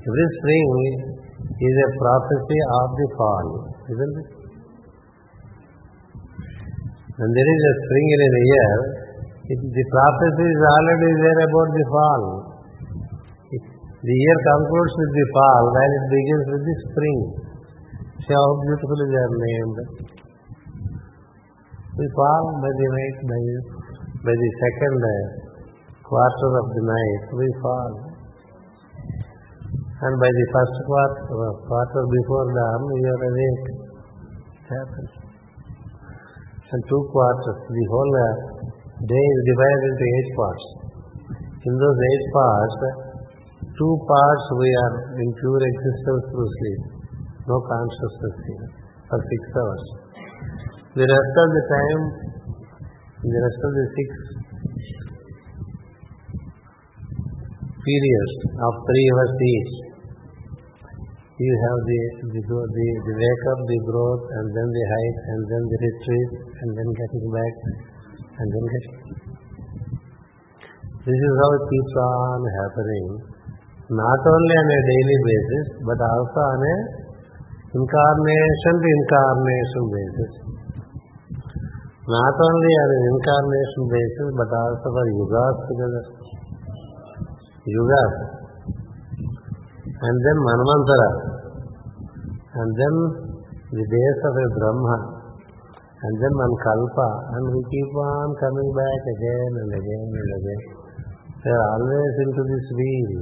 Every 0.00 0.28
spring 0.40 0.68
is 1.60 1.76
a 1.76 1.88
prophecy 2.00 2.60
of 2.80 2.88
the 2.96 3.08
fall, 3.16 3.46
isn't 3.88 4.16
it? 4.20 4.28
When 7.20 7.30
there 7.36 7.50
is 7.52 7.62
a 7.68 7.74
spring 7.84 8.06
in 8.16 8.20
a 8.20 8.44
year, 8.48 8.76
it, 9.52 9.60
the 9.60 9.84
prophecy 9.92 10.46
is 10.48 10.62
already 10.64 11.10
there 11.20 11.40
about 11.44 11.70
the 11.76 11.84
fall. 11.92 12.22
It, 13.52 13.64
the 14.00 14.16
year 14.16 14.38
concludes 14.40 14.94
with 14.96 15.12
the 15.20 15.26
fall 15.36 15.62
while 15.68 15.92
it 16.00 16.06
begins 16.08 16.44
with 16.48 16.62
the 16.64 16.76
spring. 16.88 17.39
How 18.20 18.46
beautifully 18.60 19.06
they 19.08 19.16
are. 19.16 19.80
We 21.96 22.06
fall 22.12 22.44
by 22.60 22.68
the 22.68 22.88
night, 22.92 23.16
by, 23.24 23.40
by 24.28 24.34
the 24.36 24.50
second 24.60 24.96
quarter 26.04 26.50
of 26.60 26.66
the 26.68 26.84
night, 26.84 27.22
we 27.32 27.48
fall. 27.64 27.92
And 30.04 30.14
by 30.20 30.30
the 30.32 30.46
first 30.52 30.76
quarter, 30.84 31.48
quarter 31.64 32.02
before 32.12 32.46
dawn, 32.52 32.80
we 32.92 33.00
are 33.08 33.22
awake. 33.24 33.66
It 33.72 34.68
happens. 34.68 35.12
And 36.76 36.80
two 36.92 37.02
quarters, 37.10 37.58
the 37.72 37.84
whole 37.88 38.12
uh, 38.20 38.28
day 39.00 39.26
is 39.32 39.40
divided 39.48 39.84
into 39.90 40.06
eight 40.12 40.30
parts. 40.36 40.66
In 41.64 41.72
those 41.72 41.98
eight 42.04 42.26
parts, 42.36 42.76
two 43.80 43.94
parts 44.04 44.44
we 44.60 44.68
are 44.76 44.94
in 45.24 45.28
pure 45.40 45.62
existence 45.64 46.24
through 46.30 46.50
sleep. 46.60 46.99
No 47.50 47.58
consciousness 47.66 48.36
here 48.46 48.68
for 49.10 49.18
six 49.18 49.42
hours. 49.58 49.84
The 50.94 51.02
rest 51.02 51.34
of 51.42 51.48
the 51.50 51.64
time, 51.66 52.02
the 53.26 53.40
rest 53.42 53.60
of 53.66 53.72
the 53.74 53.86
six 53.90 54.08
periods 57.82 58.34
of 58.54 58.72
three 58.86 59.06
hours 59.10 59.34
each, 59.34 59.74
you 61.42 61.52
have 61.58 61.78
the, 61.90 62.00
the, 62.38 62.42
the, 62.46 62.86
the 63.02 63.14
wake 63.18 63.44
up, 63.50 63.60
the 63.66 63.78
growth, 63.82 64.24
and 64.30 64.46
then 64.54 64.68
the 64.70 64.84
height, 64.86 65.16
and 65.34 65.40
then 65.50 65.62
the 65.66 65.78
retreat, 65.90 66.30
and 66.54 66.70
then 66.78 66.88
getting 67.02 67.26
back, 67.34 67.54
and 68.30 68.46
then 68.46 68.64
getting. 68.70 68.98
This 71.02 71.18
is 71.18 71.34
how 71.34 71.50
it 71.50 71.64
keeps 71.66 71.94
on 71.98 72.40
happening, 72.62 73.06
not 73.90 74.20
only 74.22 74.54
on 74.54 74.68
a 74.70 74.80
daily 74.86 75.18
basis, 75.26 75.66
but 75.82 75.98
also 75.98 76.40
on 76.46 76.62
a 76.62 76.99
incarnation 77.70 78.74
to 78.82 78.88
incarnation 78.90 79.84
basis. 79.94 80.32
Not 82.10 82.36
only 82.42 82.72
on 82.74 82.88
an 82.90 83.04
incarnation 83.14 83.82
basis, 83.86 84.28
but 84.34 84.50
also 84.50 84.86
for 84.90 85.06
yugas 85.14 85.56
together. 85.70 86.04
Yugas. 87.70 88.14
And 90.00 90.16
then 90.18 90.36
Manvantara. 90.42 91.10
And 92.50 92.70
then 92.74 92.94
the 93.70 93.84
days 93.86 94.18
of 94.26 94.34
a 94.34 94.46
Brahma. 94.58 94.96
And 96.02 96.14
then 96.18 96.32
Mahakalpa. 96.34 97.08
And 97.38 97.44
we 97.54 97.60
keep 97.70 97.90
on 97.94 98.28
coming 98.42 98.70
back 98.74 99.00
again 99.14 99.52
and 99.62 99.70
again 99.70 100.08
and 100.10 100.30
again. 100.40 100.62
We 101.44 101.50
are 101.52 101.66
always 101.78 102.14
into 102.26 102.42
this 102.42 102.66
wheel. 102.74 103.12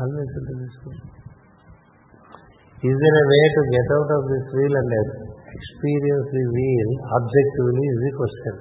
Always 0.00 0.30
into 0.40 0.54
this 0.62 0.74
wheel. 0.86 1.07
Is 2.78 2.94
there 2.94 3.16
a 3.18 3.26
way 3.26 3.44
to 3.58 3.62
get 3.74 3.88
out 3.90 4.10
of 4.14 4.22
this 4.30 4.46
wheel 4.54 4.70
and 4.70 4.88
experience 5.50 6.26
the 6.30 6.44
wheel 6.46 6.90
objectively 7.10 7.84
is 7.90 7.98
the 8.06 8.12
question. 8.14 8.54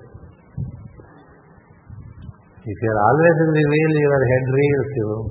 If 2.66 2.78
you 2.82 2.90
are 2.98 3.02
always 3.06 3.38
in 3.46 3.52
the 3.54 3.66
wheel, 3.70 3.94
your 3.94 4.24
head 4.26 4.46
reels 4.58 4.90
you. 4.98 5.06
Know. 5.06 5.22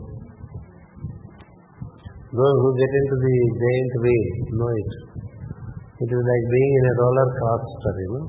Those 2.31 2.59
who 2.63 2.71
get 2.79 2.93
into 2.95 3.17
the 3.27 3.37
giant 3.59 3.95
wheel 4.07 4.27
know 4.55 4.71
it. 4.71 4.91
It 6.07 6.11
is 6.15 6.23
like 6.23 6.47
being 6.47 6.73
in 6.79 6.85
a 6.87 6.95
roller 7.03 7.29
coaster, 7.43 7.95
you 7.99 8.11
know. 8.15 8.27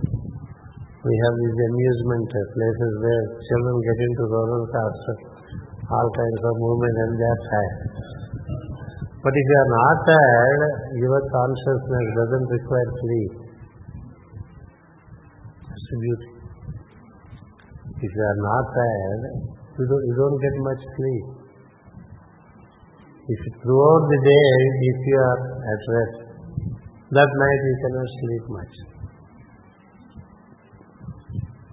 We 1.06 1.14
have 1.22 1.36
these 1.38 1.58
amusement 1.70 2.34
places 2.34 2.94
where 3.06 3.24
children 3.46 3.76
get 3.78 4.00
into 4.10 4.24
roller 4.26 4.66
coaster, 4.74 5.18
all 5.86 6.10
kinds 6.18 6.42
of 6.42 6.54
movement 6.66 6.96
and 6.98 7.12
they 7.14 7.30
are. 7.30 8.17
But 9.28 9.36
if 9.36 9.44
you 9.44 9.60
are 9.60 9.72
not 9.76 9.98
tired, 10.08 10.64
your 11.04 11.20
consciousness 11.20 12.08
doesn't 12.16 12.48
require 12.48 12.90
sleep. 12.96 13.34
That's 15.68 15.86
the 15.92 15.98
beauty. 16.00 16.30
If 18.08 18.08
you 18.08 18.24
are 18.24 18.40
not 18.40 18.64
tired, 18.72 19.24
you 19.52 19.84
don't, 19.84 20.04
you 20.08 20.16
don't 20.16 20.40
get 20.40 20.56
much 20.64 20.80
sleep. 20.96 21.26
If 23.28 23.40
throughout 23.68 24.04
the 24.08 24.20
day, 24.32 24.52
if 24.96 24.98
you 25.12 25.20
are 25.20 25.42
at 25.60 25.82
rest, 25.92 26.18
that 27.12 27.28
night 27.28 27.62
you 27.68 27.76
cannot 27.84 28.08
sleep 28.08 28.44
much. 28.48 28.76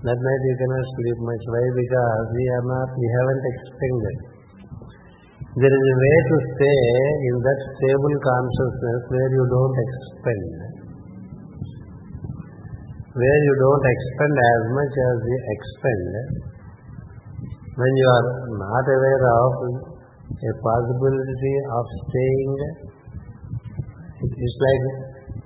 That 0.02 0.18
night 0.18 0.42
you 0.42 0.56
cannot 0.58 0.86
sleep 0.90 1.18
much. 1.22 1.42
Why? 1.54 1.64
Because 1.70 2.26
we 2.34 2.44
are 2.50 2.66
not, 2.66 2.88
we 2.98 3.06
haven't 3.14 3.42
expended. 3.46 4.33
There 5.54 5.70
is 5.70 5.84
a 5.86 5.96
way 6.02 6.16
to 6.18 6.36
stay 6.50 6.82
in 7.30 7.34
that 7.38 7.60
stable 7.78 8.16
consciousness 8.26 9.00
where 9.06 9.30
you 9.38 9.44
don't 9.54 9.76
expend. 9.86 10.50
Where 13.14 13.40
you 13.46 13.54
don't 13.62 13.86
expend 13.86 14.34
as 14.34 14.62
much 14.74 14.94
as 14.98 15.16
you 15.30 15.38
expend. 15.54 16.10
When 17.70 17.92
you 17.94 18.06
are 18.18 18.26
not 18.50 18.82
aware 18.98 19.24
of 19.30 19.52
a 20.26 20.52
possibility 20.58 21.54
of 21.70 21.84
staying, 22.02 22.54
it's 24.26 24.58
like 24.58 24.84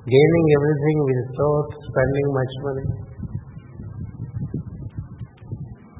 gaining 0.08 0.46
everything 0.56 0.98
without 1.04 1.68
spending 1.84 2.28
much 2.32 2.54
money. 2.64 2.88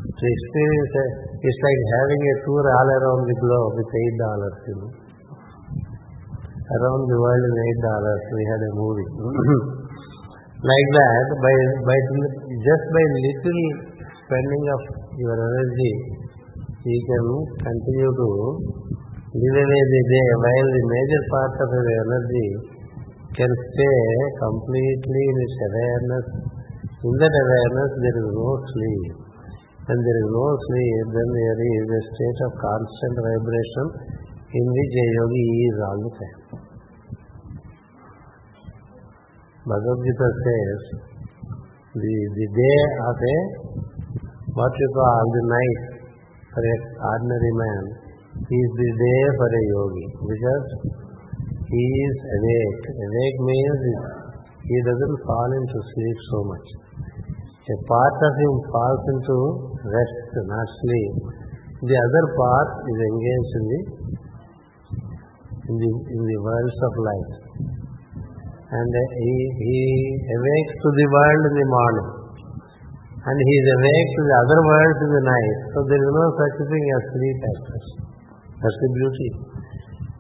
To 0.01 0.25
experience 0.25 1.28
a, 1.39 1.47
it's 1.47 1.61
like 1.63 1.83
having 1.95 2.23
a 2.23 2.35
tour 2.43 2.65
all 2.67 2.89
around 2.89 3.23
the 3.31 3.37
globe 3.39 3.73
with 3.79 3.91
eight 3.91 4.17
dollars, 4.19 4.57
you 4.67 4.75
know. 4.83 4.91
Around 6.69 7.03
the 7.09 7.19
world 7.19 7.45
in 7.47 7.55
eight 7.63 7.81
dollars, 7.81 8.23
we 8.35 8.43
had 8.45 8.61
a 8.61 8.71
movie. 8.75 9.09
like 10.73 10.89
that, 10.99 11.27
by 11.39 11.55
by 11.87 11.99
just 12.59 12.85
by 12.91 13.05
little 13.23 13.63
spending 14.27 14.65
of 14.67 14.83
your 15.17 15.37
energy, 15.39 15.93
you 16.83 17.01
can 17.07 17.25
continue 17.63 18.13
to 18.13 18.29
Give 19.29 19.55
away 19.61 19.83
the 19.93 20.03
day 20.09 20.29
while 20.41 20.69
the 20.73 20.85
major 20.89 21.23
part 21.29 21.53
of 21.61 21.69
your 21.69 21.89
energy 22.01 22.49
can 23.37 23.53
stay 23.53 24.01
completely 24.41 25.23
in 25.29 25.37
its 25.45 25.57
awareness. 25.69 26.27
In 27.05 27.13
that 27.13 27.35
awareness 27.37 27.93
there 28.01 29.28
When 29.89 29.97
there 30.05 30.21
is 30.21 30.29
no 30.29 30.47
sleep, 30.69 31.05
then 31.17 31.29
there 31.33 31.61
is 31.65 31.87
a 31.89 32.03
state 32.13 32.41
of 32.45 32.53
constant 32.61 33.15
vibration 33.25 33.87
in 34.53 34.65
which 34.69 34.93
a 35.01 35.07
yogi 35.17 35.49
is 35.65 35.77
all 35.81 35.99
the 36.05 36.13
time. 36.13 36.41
Bhagavad 39.65 40.01
Gita 40.05 40.29
says, 40.45 40.81
the, 41.97 42.17
the 42.37 42.49
day 42.53 42.81
of 43.01 43.17
a, 43.17 43.37
what 44.61 44.73
you 44.77 44.89
call 44.93 45.25
the 45.25 45.45
night 45.57 45.81
for 46.53 46.61
an 46.69 46.81
ordinary 47.09 47.53
man 47.57 47.85
is 48.45 48.69
the 48.77 48.91
day 48.93 49.23
for 49.41 49.49
a 49.49 49.63
yogi 49.73 50.07
because 50.21 50.69
he 51.65 51.85
is 51.85 52.17
awake. 52.37 52.85
Awake 52.93 53.39
means 53.41 53.81
he 54.69 54.77
doesn't 54.85 55.17
fall 55.25 55.49
into 55.49 55.79
sleep 55.81 56.19
so 56.29 56.39
much. 56.45 56.88
A 57.69 57.77
part 57.85 58.17
of 58.25 58.33
him 58.33 58.53
falls 58.73 59.05
into 59.13 59.37
rest, 59.85 60.19
not 60.41 60.69
sleep. 60.81 61.15
The 61.85 61.99
other 62.01 62.25
part 62.33 62.69
is 62.81 62.97
engaged 62.97 63.53
in 63.61 63.65
the 63.69 63.81
in 65.69 65.75
the 65.77 65.91
in 66.17 66.23
the 66.25 66.39
worlds 66.41 66.79
of 66.81 66.93
life. 66.97 67.33
And 68.73 68.93
he 69.21 69.35
he 69.61 69.81
awakes 70.33 70.75
to 70.81 70.89
the 70.97 71.07
world 71.13 71.43
in 71.45 71.55
the 71.61 71.69
morning. 71.69 72.09
And 73.21 73.37
he 73.37 73.55
is 73.61 73.69
awake 73.77 74.11
to 74.17 74.23
the 74.25 74.37
other 74.49 74.61
worlds 74.65 75.01
in 75.05 75.11
the 75.13 75.25
night. 75.29 75.57
So 75.77 75.79
there 75.93 76.01
is 76.01 76.13
no 76.17 76.27
such 76.41 76.57
thing 76.73 76.85
as 76.89 77.03
sleep 77.13 77.39
such. 77.69 77.89
That's 78.65 78.79
the 78.81 78.91
beauty. 78.97 79.31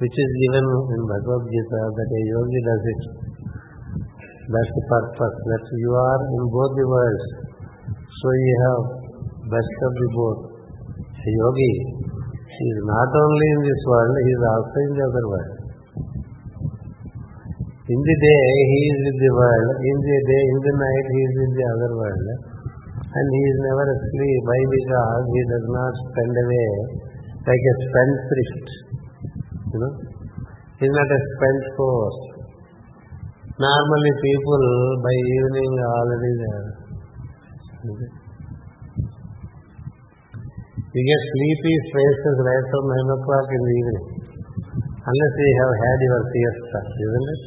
Which 0.05 0.17
is 0.21 0.31
given 0.45 0.65
in 0.69 1.01
Bhagavad 1.01 1.49
Gita 1.49 1.81
that 1.97 2.09
a 2.13 2.21
yogi 2.29 2.61
does 2.61 2.85
it. 2.93 3.03
That's 4.49 4.73
the 4.73 4.85
purpose, 4.89 5.37
that 5.45 5.65
you 5.77 5.93
are 5.93 6.21
in 6.25 6.43
both 6.49 6.73
the 6.73 6.87
worlds. 6.89 7.27
So 7.93 8.27
you 8.33 8.55
have 8.65 8.83
best 9.45 9.77
of 9.85 9.93
the 9.93 10.09
both. 10.17 10.41
A 11.05 11.31
yogi, 11.37 11.75
he 12.49 12.65
is 12.73 12.81
not 12.89 13.11
only 13.13 13.47
in 13.53 13.61
this 13.61 13.83
world, 13.85 14.15
he 14.25 14.31
is 14.33 14.43
also 14.49 14.79
in 14.89 14.93
the 14.97 15.05
other 15.05 15.25
world. 15.29 15.55
In 17.93 18.01
the 18.01 18.17
day, 18.25 18.45
he 18.73 18.81
is 18.89 18.99
with 19.05 19.19
the 19.21 19.33
world. 19.37 19.69
In 19.85 19.99
the 20.01 20.19
day, 20.33 20.45
in 20.49 20.59
the 20.65 20.75
night, 20.81 21.07
he 21.13 21.21
is 21.29 21.35
with 21.45 21.53
the 21.53 21.67
other 21.69 21.93
world. 22.01 22.27
And 23.05 23.27
he 23.29 23.43
is 23.53 23.59
never 23.69 23.85
asleep. 23.85 24.41
Why? 24.49 24.61
Because 24.65 25.25
he 25.29 25.43
does 25.45 25.67
not 25.77 25.93
spend 26.09 26.35
away 26.41 26.71
like 27.45 27.65
a 27.69 27.75
spendthrift. 27.85 28.67
You 29.73 29.79
know? 29.85 29.93
He 30.81 30.85
is 30.89 30.95
not 30.97 31.09
a 31.13 31.21
force. 31.77 32.38
Normally 33.59 34.13
people 34.23 34.63
by 35.03 35.15
evening 35.19 35.73
already 35.83 36.33
there. 36.47 36.71
You 40.95 41.03
get 41.03 41.21
sleepy 41.27 41.75
faces 41.91 42.37
right 42.39 42.67
from 42.71 42.85
9 42.87 43.17
o'clock 43.19 43.47
in 43.51 43.63
the 43.67 43.75
evening. 43.83 44.07
Unless 44.79 45.35
you 45.43 45.53
have 45.59 45.75
had 45.75 45.99
your 46.07 46.23
siesta, 46.31 46.81
isn't 47.03 47.29
it? 47.35 47.43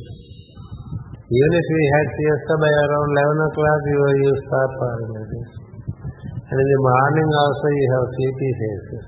Even 1.31 1.51
if 1.55 1.65
you 1.71 1.79
had 1.95 2.07
siesta 2.11 2.53
by 2.59 2.71
around 2.75 3.09
11 3.15 3.47
o'clock, 3.47 3.79
you, 3.87 3.99
you 4.19 4.31
falling 4.51 5.11
like 5.15 5.29
this. 5.31 5.51
And 5.95 6.57
in 6.59 6.67
the 6.75 6.79
morning 6.91 7.29
also 7.39 7.67
you 7.71 7.87
have 7.87 8.05
sleepy 8.11 8.51
faces. 8.59 9.05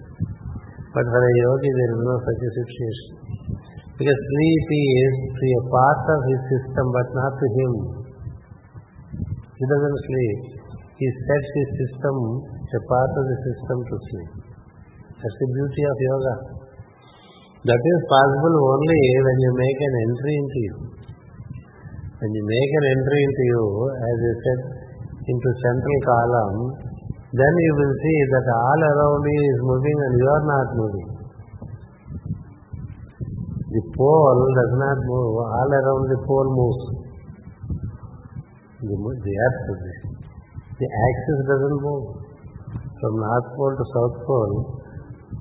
But 0.96 1.04
for 1.04 1.20
a 1.20 1.34
yogi 1.36 1.68
there 1.68 1.92
is 1.92 2.00
no 2.00 2.16
such 2.24 2.42
a 2.48 2.52
situation. 2.64 3.23
Because 3.94 4.20
sleep 4.20 4.68
is 4.74 5.14
to 5.38 5.46
a 5.54 5.64
part 5.70 6.04
of 6.10 6.20
his 6.26 6.42
system 6.50 6.86
but 6.90 7.08
not 7.14 7.34
to 7.38 7.48
him. 7.58 7.72
He 9.54 9.64
doesn't 9.70 10.00
sleep. 10.10 10.40
He 10.98 11.08
sets 11.08 11.50
his 11.54 11.70
system, 11.84 12.16
a 12.74 12.82
part 12.90 13.12
of 13.14 13.24
the 13.30 13.38
system 13.46 13.78
to 13.86 13.96
sleep. 14.10 14.32
That's 15.22 15.38
the 15.38 15.50
beauty 15.54 15.84
of 15.86 15.98
yoga. 16.10 16.36
That 17.70 17.82
is 17.86 18.00
possible 18.10 18.56
only 18.66 19.02
when 19.24 19.38
you 19.40 19.52
make 19.54 19.80
an 19.80 19.94
entry 20.10 20.34
into 20.42 20.60
you. 20.68 20.76
When 22.18 22.32
you 22.34 22.44
make 22.50 22.72
an 22.82 22.86
entry 22.98 23.22
into 23.24 23.44
you, 23.46 23.64
as 23.94 24.16
you 24.26 24.34
said, 24.42 24.60
into 25.22 25.50
central 25.62 26.00
column, 26.02 26.58
then 27.30 27.54
you 27.62 27.74
will 27.78 27.96
see 28.02 28.20
that 28.34 28.48
all 28.58 28.82
around 28.90 29.22
you 29.22 29.42
is 29.54 29.60
moving 29.70 29.98
and 30.02 30.14
you 30.18 30.28
are 30.34 30.46
not 30.50 30.68
moving. 30.82 31.13
The 33.74 33.82
pole 33.98 34.42
does 34.54 34.74
not 34.78 34.98
move, 35.10 35.34
all 35.42 35.70
around 35.74 36.06
the 36.06 36.20
pole 36.30 36.50
moves. 36.54 36.84
The, 38.86 38.94
the 38.94 39.34
earth, 39.34 39.62
the, 39.66 39.92
the 40.78 40.90
axis 40.94 41.40
doesn't 41.50 41.80
move. 41.82 42.06
From 43.02 43.14
North 43.18 43.50
Pole 43.58 43.74
to 43.74 43.86
South 43.98 44.18
Pole, 44.30 44.58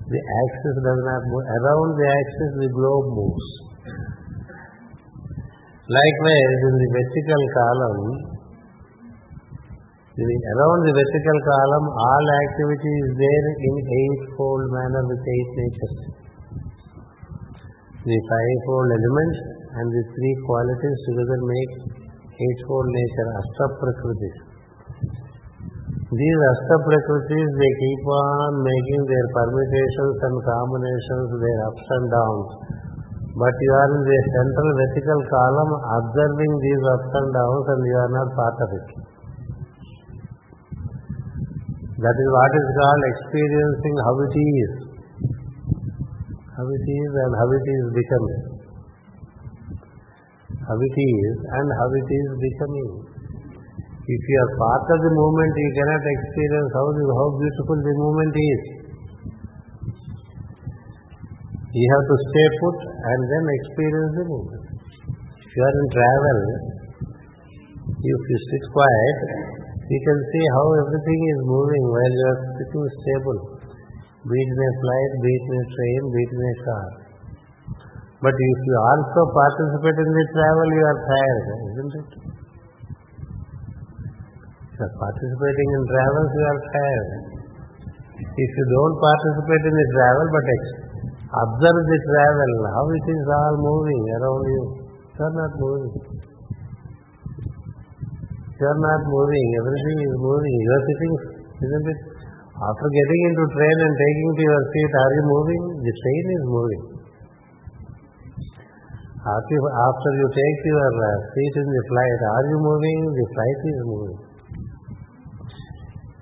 the 0.09 0.17
axis 0.17 0.77
does 0.81 1.01
not 1.05 1.23
move. 1.29 1.45
Around 1.45 1.89
the 1.93 2.09
axis, 2.09 2.51
the 2.57 2.71
globe 2.73 3.07
moves. 3.13 3.49
Likewise, 5.93 6.61
in 6.73 6.75
the 6.81 6.89
vertical 6.89 7.43
column, 7.53 8.01
the, 10.17 10.25
around 10.25 10.81
the 10.89 10.95
vertical 10.97 11.39
column, 11.53 11.87
all 12.01 12.27
activity 12.49 12.93
is 12.97 13.13
there 13.13 13.47
in 13.61 13.75
eightfold 13.77 14.65
manner 14.73 15.05
with 15.05 15.21
eight 15.21 15.51
natures. 15.53 16.12
The 18.03 18.19
fivefold 18.19 18.89
elements 18.99 19.39
and 19.79 19.87
the 19.87 20.03
three 20.11 20.35
qualities 20.43 20.99
together 21.07 21.39
make 21.39 21.73
eightfold 22.35 22.89
nature, 22.91 23.29
Ashta 23.39 23.67
Prakritis. 23.79 24.37
These 26.11 26.41
Ashta 26.51 26.77
Prakritis, 26.83 27.49
they 27.63 27.73
keep 27.79 28.03
on 28.11 28.59
making 28.59 29.03
their 29.07 29.27
permutations 29.39 30.19
and 30.19 30.35
combinations, 30.35 31.29
their 31.47 31.59
ups 31.71 31.87
and 31.95 32.07
downs. 32.11 32.51
But 33.39 33.55
you 33.55 33.71
are 33.71 33.91
in 33.95 34.03
the 34.03 34.19
central 34.35 34.69
vertical 34.83 35.21
column 35.31 35.73
observing 36.03 36.53
these 36.59 36.83
ups 36.83 37.11
and 37.23 37.29
downs 37.31 37.65
and 37.71 37.81
you 37.87 37.97
are 38.03 38.13
not 38.19 38.29
part 38.35 38.57
of 38.67 38.71
it. 38.83 38.89
That 42.03 42.17
is 42.19 42.29
what 42.35 42.51
is 42.51 42.69
called 42.75 43.03
experiencing 43.15 43.97
how 44.03 44.15
it 44.27 44.35
is. 44.35 44.82
How 46.53 46.69
it 46.69 46.85
is 46.85 47.13
and 47.17 47.33
how 47.33 47.49
it 47.49 47.65
is 47.65 47.85
becoming. 47.97 48.43
How 50.53 50.77
it 50.77 50.97
is 51.01 51.37
and 51.49 51.69
how 51.81 51.89
it 51.97 52.09
is 52.13 52.29
becoming. 52.45 52.91
If 54.03 54.23
you 54.29 54.37
are 54.37 54.53
part 54.61 54.85
of 54.93 54.99
the 55.01 55.13
movement, 55.17 55.53
you 55.57 55.71
cannot 55.79 56.03
experience 56.05 56.71
how, 56.77 56.87
the, 56.93 57.05
how 57.09 57.29
beautiful 57.41 57.77
the 57.81 57.95
movement 57.97 58.35
is. 58.37 58.63
You 61.73 61.87
have 61.89 62.05
to 62.05 62.17
stay 62.21 62.49
put 62.61 62.79
and 62.85 63.21
then 63.33 63.45
experience 63.49 64.13
the 64.13 64.25
movement. 64.29 64.65
If 65.41 65.51
you 65.57 65.63
are 65.65 65.77
in 65.81 65.89
travel, 65.89 66.39
if 67.97 68.21
you 68.29 68.39
sit 68.53 68.65
quiet, 68.77 69.19
you 69.89 70.01
can 70.05 70.19
see 70.35 70.45
how 70.53 70.67
everything 70.85 71.21
is 71.33 71.41
moving 71.49 71.85
while 71.89 72.13
you 72.13 72.27
are 72.29 72.41
sitting 72.61 72.87
stable. 73.01 73.52
Be 74.23 74.39
it 74.39 74.51
in 74.55 74.61
a 74.63 74.73
flight, 74.79 75.11
be 75.19 75.31
it 75.35 75.45
in 75.51 75.57
a 75.59 75.67
train, 75.67 76.01
be 76.15 76.21
it 76.23 76.31
in 76.31 76.43
a 76.47 76.55
car. 76.63 76.87
But 78.23 78.39
if 78.39 78.59
you 78.63 78.77
also 78.79 79.21
participate 79.35 79.99
in 79.99 80.11
the 80.15 80.27
travel, 80.31 80.67
you 80.71 80.85
are 80.87 81.01
tired, 81.11 81.47
isn't 81.75 81.95
it? 81.99 82.11
You 84.79 84.83
are 84.87 84.95
participating 84.95 85.69
in 85.75 85.83
travels, 85.91 86.31
you 86.31 86.45
are 86.47 86.61
tired. 86.71 87.11
If 88.23 88.51
you 88.55 88.67
don't 88.71 88.97
participate 89.03 89.65
in 89.67 89.75
the 89.75 89.89
travel, 89.91 90.27
but 90.31 90.47
observe 91.43 91.83
the 91.83 91.99
travel, 92.07 92.53
how 92.79 92.85
it 92.95 93.07
is 93.11 93.27
all 93.27 93.55
moving 93.59 94.03
around 94.07 94.45
you. 94.47 94.63
You 95.19 95.23
are 95.27 95.35
not 95.35 95.53
moving. 95.59 95.95
You 98.55 98.67
are 98.71 98.81
not 98.87 99.03
moving. 99.03 99.47
Everything 99.67 99.99
is 99.99 100.15
moving. 100.23 100.55
You 100.63 100.71
are 100.71 100.85
sitting, 100.87 101.15
isn't 101.59 101.87
it? 101.91 102.12
After 102.63 102.89
getting 102.95 103.23
into 103.27 103.45
train 103.59 103.77
and 103.83 103.95
taking 103.99 104.31
to 104.39 104.43
your 104.47 104.63
seat, 104.71 104.93
are 104.95 105.13
you 105.19 105.25
moving? 105.27 105.63
The 105.83 105.95
train 105.99 106.25
is 106.31 106.45
moving. 106.47 106.83
After, 109.19 109.59
after 109.67 110.11
you 110.15 110.27
take 110.31 110.59
your 110.71 110.91
uh, 110.95 111.09
seat 111.35 111.55
in 111.59 111.69
the 111.75 111.83
flight, 111.91 112.21
are 112.23 112.47
you 112.55 112.59
moving? 112.63 112.99
The 113.19 113.27
flight 113.35 113.61
is 113.67 113.81
moving. 113.83 114.19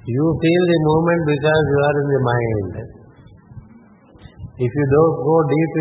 You 0.08 0.24
feel 0.40 0.62
the 0.64 0.78
movement 0.80 1.22
because 1.28 1.64
you 1.68 1.78
are 1.84 1.96
in 2.00 2.08
the 2.08 2.22
mind. 2.24 2.72
If 4.64 4.70
you 4.72 4.86
don't 4.96 5.16
go 5.20 5.36
deep 5.44 5.74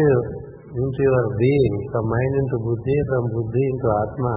into 0.76 1.02
your 1.08 1.26
being, 1.40 1.76
from 1.88 2.04
mind 2.04 2.34
into 2.36 2.58
buddhi, 2.68 2.98
from 3.08 3.24
buddhi 3.32 3.64
into 3.64 3.88
atma, 3.96 4.36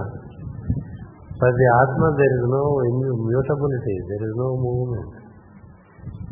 for 1.35 1.51
the 1.51 1.67
atma 1.83 2.07
there 2.15 2.33
is 2.39 2.45
no 2.47 2.63
immutability, 2.95 3.97
there 4.07 4.23
is 4.23 4.35
no 4.39 4.49
movement. 4.55 5.22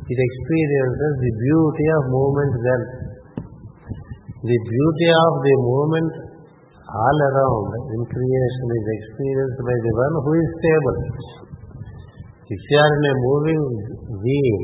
It 0.02 0.18
experiences 0.18 1.14
the 1.22 1.34
beauty 1.38 1.86
of 1.98 2.02
movement 2.10 2.54
then. 2.58 2.82
The 4.42 4.58
beauty 4.58 5.10
of 5.14 5.32
the 5.46 5.56
movement 5.62 6.12
all 6.92 7.18
around 7.30 7.70
in 7.94 8.02
creation 8.10 8.68
is 8.74 8.86
experienced 8.98 9.60
by 9.62 9.78
the 9.80 9.94
one 9.96 10.16
who 10.26 10.32
is 10.34 10.50
stable. 10.58 10.98
If 12.52 12.60
you 12.60 12.78
are 12.82 12.94
in 12.98 13.04
a 13.06 13.16
moving 13.22 13.64
wheel, 14.12 14.64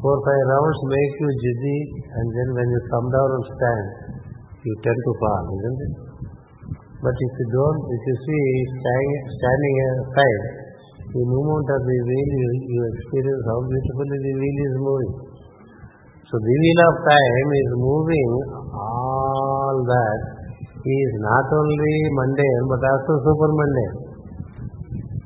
four 0.00 0.16
five 0.24 0.44
rounds 0.48 0.80
make 0.88 1.12
you 1.20 1.28
dizzy 1.44 1.80
and 2.08 2.26
then 2.32 2.48
when 2.56 2.68
you 2.72 2.80
come 2.88 3.06
down 3.12 3.28
and 3.36 3.44
stand, 3.52 3.86
you 4.64 4.72
tend 4.80 4.96
to 4.96 5.12
fall, 5.20 5.44
isn't 5.60 5.80
it? 5.84 5.94
But 7.00 7.16
if 7.16 7.32
you 7.36 7.48
don't, 7.52 7.80
if 7.84 8.02
you 8.06 8.16
see 8.28 8.44
standing, 8.80 9.76
aside, 10.04 10.59
the 11.10 11.22
movement 11.26 11.66
of 11.66 11.80
the 11.82 11.98
wheel, 12.06 12.30
you, 12.38 12.50
you 12.70 12.80
experience 12.94 13.42
how 13.50 13.58
beautifully 13.66 14.18
the 14.22 14.34
wheel 14.38 14.58
is 14.62 14.76
moving. 14.78 15.14
So 16.30 16.38
the 16.38 16.54
wheel 16.54 16.80
of 16.86 16.94
time 17.02 17.48
is 17.50 17.70
moving 17.82 18.30
all 18.70 19.76
that 19.82 20.20
is 20.86 21.12
not 21.18 21.46
only 21.50 21.94
mundane 22.14 22.64
but 22.70 22.80
also 22.86 23.12
super 23.26 23.50
mundane. 23.58 23.96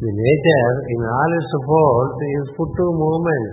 The 0.01 0.09
nature 0.09 0.73
in 0.89 1.01
all 1.05 1.33
its 1.37 1.53
folds 1.69 2.17
is 2.33 2.47
put 2.57 2.71
to 2.73 2.85
movement. 2.89 3.53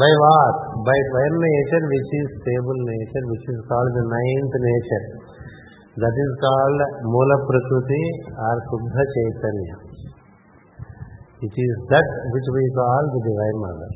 By 0.00 0.12
what? 0.16 0.56
By 0.80 0.96
one 0.96 1.36
nature 1.44 1.84
which 1.84 2.10
is 2.24 2.26
stable 2.40 2.80
nature, 2.88 3.24
which 3.36 3.46
is 3.52 3.60
called 3.68 3.92
the 4.00 4.04
ninth 4.08 4.54
nature. 4.56 5.06
That 6.00 6.14
is 6.16 6.32
called 6.40 6.80
Mula 7.04 7.36
Prakriti 7.44 8.04
or 8.32 8.56
Subha 8.72 9.04
Chaitanya. 9.12 9.89
It 11.40 11.48
is 11.56 11.72
that 11.88 12.08
which 12.36 12.48
we 12.52 12.64
call 12.76 13.00
the 13.16 13.22
Divine 13.24 13.58
Mother. 13.64 13.90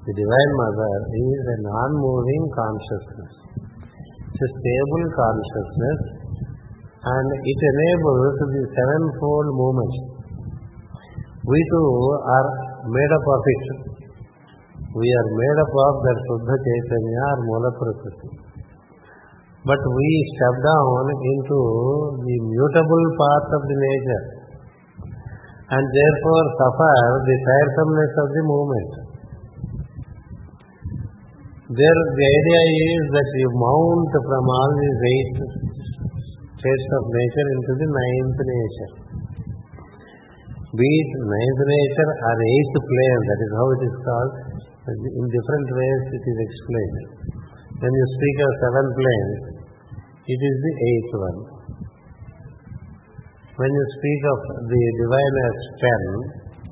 The 0.00 0.14
Divine 0.16 0.52
Mother 0.56 0.94
is 1.12 1.40
a 1.44 1.56
non-moving 1.60 2.44
consciousness. 2.56 3.32
It's 4.32 4.42
a 4.48 4.48
stable 4.48 5.06
consciousness 5.12 6.00
and 7.04 7.26
it 7.36 7.60
enables 7.68 8.32
the 8.48 8.64
sevenfold 8.64 9.48
movement. 9.60 9.94
We 11.44 11.60
too 11.60 11.92
are 12.16 12.48
made 12.88 13.12
up 13.12 13.26
of 13.28 13.42
it. 13.44 13.64
We 14.96 15.04
are 15.04 15.28
made 15.36 15.58
up 15.68 15.72
of 15.84 15.94
that 16.00 16.18
Suddha 16.32 16.56
Chaitanya 16.64 17.24
or 17.28 17.38
Mula 17.44 17.70
Prakriti. 17.76 18.28
But 19.68 19.80
we 19.84 20.08
step 20.32 20.56
down 20.64 21.02
into 21.12 21.58
the 22.24 22.36
mutable 22.56 23.06
part 23.20 23.46
of 23.52 23.62
the 23.68 23.76
nature 23.76 24.37
and 25.68 25.84
therefore 25.84 26.44
suffer 26.56 26.96
the 27.28 27.36
tiresomeness 27.44 28.14
of 28.16 28.28
the 28.32 28.44
movement. 28.48 28.92
There 31.68 32.00
the 32.16 32.28
idea 32.32 32.62
is 32.96 33.04
that 33.12 33.28
you 33.36 33.48
mount 33.52 34.12
from 34.16 34.44
all 34.48 34.70
these 34.80 35.00
eight 35.04 35.36
states 36.56 36.88
of 36.96 37.02
nature 37.12 37.48
into 37.52 37.72
the 37.76 37.88
ninth 37.92 38.38
nature. 38.40 38.92
Be 40.72 40.88
it 40.88 41.10
ninth 41.28 41.60
nature 41.68 42.10
or 42.24 42.36
eighth 42.40 42.76
plane, 42.88 43.22
that 43.28 43.40
is 43.44 43.52
how 43.52 43.66
it 43.68 43.82
is 43.84 43.96
called. 44.00 44.34
In 44.88 45.24
different 45.28 45.68
ways 45.68 46.02
it 46.16 46.24
is 46.24 46.38
explained. 46.48 46.98
When 47.76 47.92
you 47.92 48.06
speak 48.16 48.36
of 48.40 48.50
seven 48.64 48.86
planes, 48.96 49.40
it 50.24 50.40
is 50.40 50.56
the 50.64 50.74
eighth 50.88 51.12
one. 51.20 51.57
When 53.58 53.66
you 53.74 53.84
speak 53.98 54.22
of 54.22 54.38
the 54.70 54.82
divine 55.02 55.36
as 55.50 55.58
ten, 55.82 56.02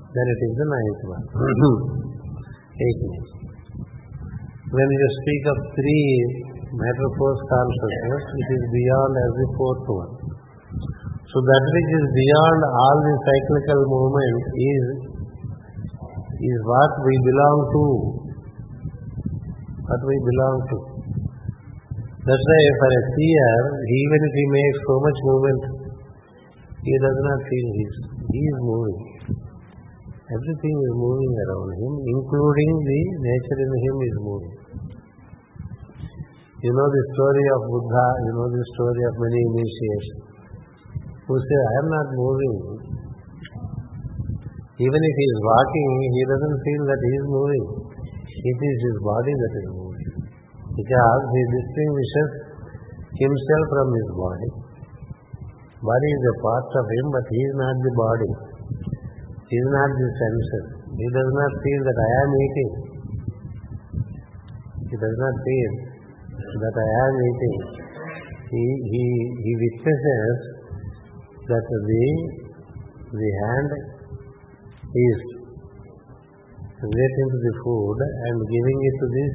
then 0.07 0.27
it 0.31 0.41
is 0.47 0.53
the 0.55 0.67
ninth 0.71 1.03
one. 1.11 1.25
Eighth 2.87 3.03
name. 3.11 3.27
When 4.71 4.89
you 4.95 5.09
speak 5.19 5.43
of 5.51 5.57
three 5.75 6.11
metaphors 6.79 7.41
consciousness, 7.51 8.23
it 8.23 8.49
is 8.55 8.65
beyond 8.71 9.13
as 9.19 9.33
the 9.35 9.49
fourth 9.59 9.87
one. 9.99 10.13
So 11.27 11.37
that 11.43 11.65
which 11.75 11.91
is 11.91 12.07
beyond 12.07 12.59
all 12.71 12.99
the 13.03 13.17
cyclical 13.19 13.81
movement 13.91 14.39
is 14.55 14.87
is 16.39 16.59
what 16.71 16.93
we 17.03 17.15
belong 17.19 17.59
to. 17.67 17.85
What 19.91 20.03
we 20.07 20.17
belong 20.23 20.57
to. 20.71 20.77
That's 22.31 22.47
why 22.47 22.63
for 22.79 22.91
a 22.95 23.03
seer, 23.11 23.55
even 23.91 24.19
if 24.23 24.33
he 24.39 24.47
makes 24.55 24.79
so 24.87 24.95
much 25.03 25.19
movement, 25.27 25.86
he 26.87 26.95
does 27.03 27.19
not 27.19 27.39
feel 27.51 27.69
his. 27.83 27.95
He 28.31 28.41
is 28.47 28.59
moving. 28.63 29.01
Everything 30.27 30.77
is 30.87 30.95
moving 30.95 31.35
around 31.43 31.71
him, 31.83 31.95
including 32.15 32.73
the 32.87 33.01
nature 33.27 33.59
in 33.63 33.73
him 33.75 33.97
is 34.07 34.17
moving. 34.23 34.57
You 36.63 36.73
know 36.75 36.89
the 36.91 37.05
story 37.15 37.47
of 37.47 37.61
Buddha, 37.71 38.07
you 38.27 38.33
know 38.39 38.49
the 38.55 38.65
story 38.75 39.03
of 39.07 39.15
many 39.19 39.41
initiations, 39.51 40.23
who 41.27 41.35
say, 41.39 41.59
I 41.59 41.75
am 41.83 41.89
not 41.91 42.09
moving. 42.15 42.55
Even 44.79 45.01
if 45.11 45.15
he 45.19 45.27
is 45.31 45.41
walking, 45.43 45.91
he 46.11 46.23
doesn't 46.27 46.59
feel 46.63 46.83
that 46.87 47.01
he 47.03 47.13
is 47.19 47.27
moving. 47.27 47.67
It 48.31 48.59
is 48.63 48.77
his 48.83 48.99
body 49.03 49.35
that 49.35 49.53
is 49.59 49.69
moving. 49.75 50.11
Because 50.75 51.23
he 51.35 51.43
distinguishes 51.51 52.31
himself 53.15 53.65
from 53.75 53.89
his 53.91 54.09
body. 54.15 54.49
Body 55.87 56.11
is 56.19 56.25
a 56.27 56.37
part 56.43 56.67
of 56.67 56.87
him, 56.91 57.07
but 57.15 57.27
he 57.31 57.41
is 57.47 57.55
not 57.55 57.77
the 57.79 57.93
body. 57.95 58.33
He 59.47 59.55
is 59.55 59.69
not 59.71 59.91
the 59.95 60.09
senses. 60.19 60.67
He 60.99 61.07
does 61.15 61.31
not 61.31 61.53
feel 61.63 61.81
that 61.87 61.99
I 62.03 62.11
am 62.11 62.31
eating. 62.43 62.73
He 64.91 64.97
does 64.99 65.17
not 65.23 65.35
feel 65.47 65.73
that 66.59 66.75
I 66.75 66.89
am 66.91 67.15
eating. 67.23 67.59
He, 68.51 68.65
he, 68.91 69.05
he 69.47 69.53
witnesses 69.63 70.37
that 71.55 71.65
the, 71.71 72.07
the 73.15 73.31
hand 73.47 73.71
is 74.91 75.19
relating 76.83 77.27
to 77.31 77.39
the 77.47 77.55
food 77.63 77.99
and 78.27 78.35
giving 78.43 78.79
it 78.91 78.95
to 78.99 79.07
this 79.15 79.35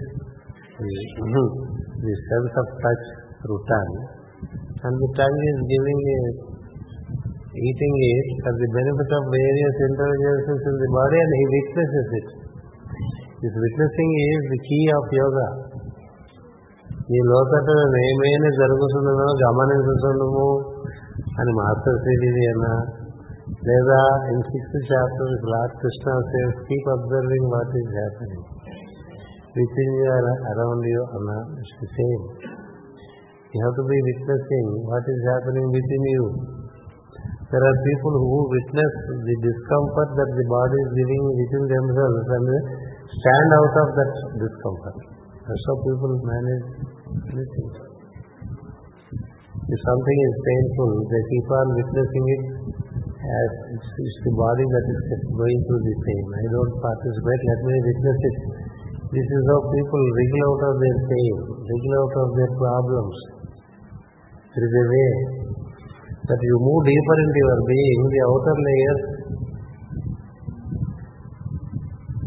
the, 0.84 1.44
the 1.96 2.16
sense 2.28 2.54
of 2.60 2.68
touch 2.76 3.06
through 3.40 3.62
tongue 3.72 4.21
and 4.82 4.94
the 4.98 5.10
tongue 5.18 5.42
is 5.48 5.60
giving 5.70 6.02
it 6.12 6.38
eating 7.62 7.96
it 8.08 8.28
for 8.44 8.54
the 8.56 8.70
benefit 8.72 9.10
of 9.12 9.24
various 9.30 9.76
intelligences 9.86 10.60
in 10.66 10.76
the 10.82 10.90
body 10.96 11.18
and 11.20 11.32
he 11.36 11.44
witnesses 11.52 12.08
it. 12.20 12.28
This 13.42 13.54
witnessing 13.56 14.12
is 14.24 14.42
the 14.50 14.60
key 14.68 14.86
of 14.92 15.06
yoga. 15.20 15.50
ఈ 17.14 17.20
లోకట్లో 17.30 17.84
ఏమైనా 18.08 18.50
జరుగుతుందో 18.60 19.26
గమనించుతుండము 19.42 20.46
అని 21.40 21.52
master 21.58 21.98
శ్రీది 22.04 22.44
అన్నా 22.52 22.74
లేదా 23.68 23.98
in 24.32 24.44
sixth 24.52 24.78
chapter 24.90 25.34
Lord 25.54 25.76
Krishna 25.82 26.14
says 26.32 26.56
keep 26.68 26.90
observing 26.96 27.50
what 27.56 27.74
is 27.82 27.92
happening 28.00 28.48
within 29.86 29.94
your 30.02 30.30
around 30.52 30.88
you 30.94 31.02
అన్న 31.18 31.32
it's 31.60 31.76
the 31.82 31.90
same 31.98 32.24
You 33.52 33.60
have 33.68 33.76
to 33.76 33.84
be 33.84 34.00
witnessing 34.00 34.66
what 34.88 35.04
is 35.04 35.22
happening 35.36 35.68
within 35.68 36.04
you. 36.16 36.24
There 37.52 37.60
are 37.60 37.78
people 37.84 38.14
who 38.16 38.48
witness 38.48 38.94
the 39.12 39.36
discomfort 39.44 40.10
that 40.16 40.32
the 40.40 40.46
body 40.48 40.78
is 40.88 40.92
giving 40.96 41.24
within 41.36 41.64
themselves 41.68 42.28
and 42.32 42.48
stand 43.12 43.50
out 43.60 43.76
of 43.76 43.88
that 43.92 44.12
discomfort. 44.40 44.98
That's 45.44 45.64
how 45.68 45.76
people 45.84 46.16
manage. 46.24 46.66
If 49.68 49.80
something 49.84 50.20
is 50.24 50.36
painful, 50.48 50.92
they 51.12 51.24
keep 51.28 51.48
on 51.52 51.68
witnessing 51.76 52.26
it 52.32 52.44
as 53.20 53.52
it's 53.76 54.20
the 54.32 54.32
body 54.32 54.64
that 54.64 54.86
is 54.96 55.28
going 55.28 55.60
through 55.68 55.84
the 55.92 55.96
pain. 56.08 56.24
I 56.40 56.46
don't 56.56 56.74
participate, 56.80 57.42
let 57.52 57.60
me 57.68 57.76
witness 57.84 58.20
it. 58.32 58.38
This 59.12 59.28
is 59.28 59.44
how 59.52 59.60
people 59.76 60.04
wiggle 60.08 60.44
out 60.56 60.72
of 60.72 60.76
their 60.80 61.00
pain, 61.04 61.36
wiggle 61.68 61.96
out 62.00 62.16
of 62.16 62.30
their 62.40 62.52
problems. 62.56 63.41
There 64.52 64.68
is 64.68 64.76
a 64.76 64.86
way 64.92 65.12
that 66.28 66.40
you 66.44 66.56
move 66.60 66.84
deeper 66.84 67.18
into 67.24 67.40
your 67.40 67.62
being, 67.72 68.00
the 68.12 68.22
outer 68.28 68.58
layers 68.60 69.02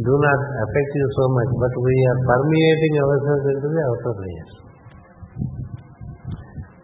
do 0.04 0.14
not 0.20 0.40
affect 0.64 0.90
you 0.96 1.06
so 1.16 1.24
much, 1.32 1.50
but 1.56 1.72
we 1.80 1.96
are 2.08 2.20
permeating 2.28 2.94
ourselves 3.00 3.46
into 3.56 3.68
the 3.72 3.82
outer 3.88 4.14
layers. 4.20 4.52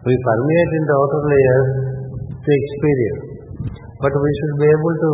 We 0.01 0.13
permeate 0.13 0.71
into 0.77 0.93
outer 0.97 1.23
layers 1.29 1.69
to 2.33 2.49
experience, 2.49 3.23
but 4.01 4.13
we 4.13 4.29
should 4.41 4.55
be 4.57 4.67
able 4.73 4.95
to 5.05 5.11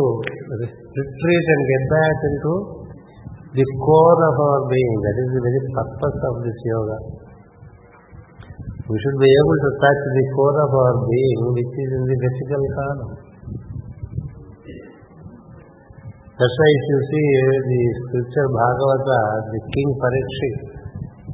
retreat 0.96 1.46
and 1.52 1.62
get 1.68 1.82
back 1.92 2.16
into 2.32 2.52
the 3.60 3.66
core 3.80 4.20
of 4.28 4.36
our 4.40 4.60
being. 4.72 4.96
That 5.04 5.16
is 5.20 5.28
the 5.36 5.42
very 5.44 5.62
purpose 5.72 6.18
of 6.20 6.34
this 6.48 6.58
yoga. 6.64 7.27
We 8.88 8.96
should 8.96 9.18
be 9.20 9.28
able 9.28 9.58
to 9.68 9.70
touch 9.84 10.02
the 10.16 10.24
core 10.32 10.58
of 10.64 10.72
our 10.72 10.94
being, 11.04 11.40
which 11.52 11.74
is 11.76 11.90
in 11.92 12.02
the 12.08 12.16
vertical 12.24 12.62
column. 12.72 13.12
That's 16.40 16.56
why 16.56 16.70
if 16.72 16.84
you 16.88 16.98
see 17.12 17.26
the 17.68 17.82
scripture 18.00 18.48
Bhagavata, 18.48 19.20
the 19.52 19.60
king 19.76 19.88
Parikshit, 19.92 20.56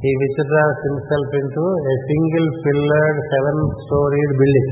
he 0.02 0.10
withdraws 0.18 0.78
himself 0.82 1.28
into 1.30 1.62
a 1.62 1.94
single 2.10 2.48
pillared, 2.58 3.18
seven 3.30 3.56
storied 3.86 4.32
building. 4.34 4.70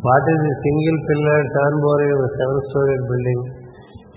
What 0.00 0.24
is 0.32 0.40
the 0.48 0.54
single 0.64 0.98
pillared, 1.12 1.46
seven 1.52 1.74
storied, 1.76 2.20
seven 2.40 2.56
storied 2.72 3.04
building? 3.10 3.42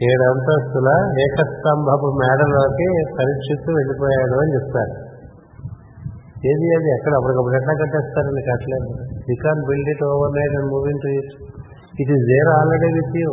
ఏడు 0.06 0.24
అంతస్తుల 0.30 0.90
ఏకస్తంభపు 1.26 2.08
మేడలోకి 2.22 2.88
పరీక్షిత్తు 3.18 3.70
వెళ్ళిపోయాడు 3.78 4.36
అని 4.42 4.52
చెప్తారు 4.56 4.96
ఏది 6.46 6.68
అది 6.76 6.90
ఎక్కడ? 6.96 7.14
అప్పటికప్పుడు 7.20 7.56
ఎట్లా 7.60 7.74
కట్టేస్తారని 7.80 8.42
కట్టలేదు 8.48 8.88
you 9.28 9.36
can 9.44 9.62
build 9.68 9.90
it 9.94 10.04
overnight 10.38 10.56
and 10.58 10.70
moving 10.74 11.02
to 11.04 11.12
it 11.20 11.32
it 12.02 12.12
is 12.16 12.26
there 12.32 12.50
already 12.56 12.90
with 12.98 13.16
you 13.22 13.32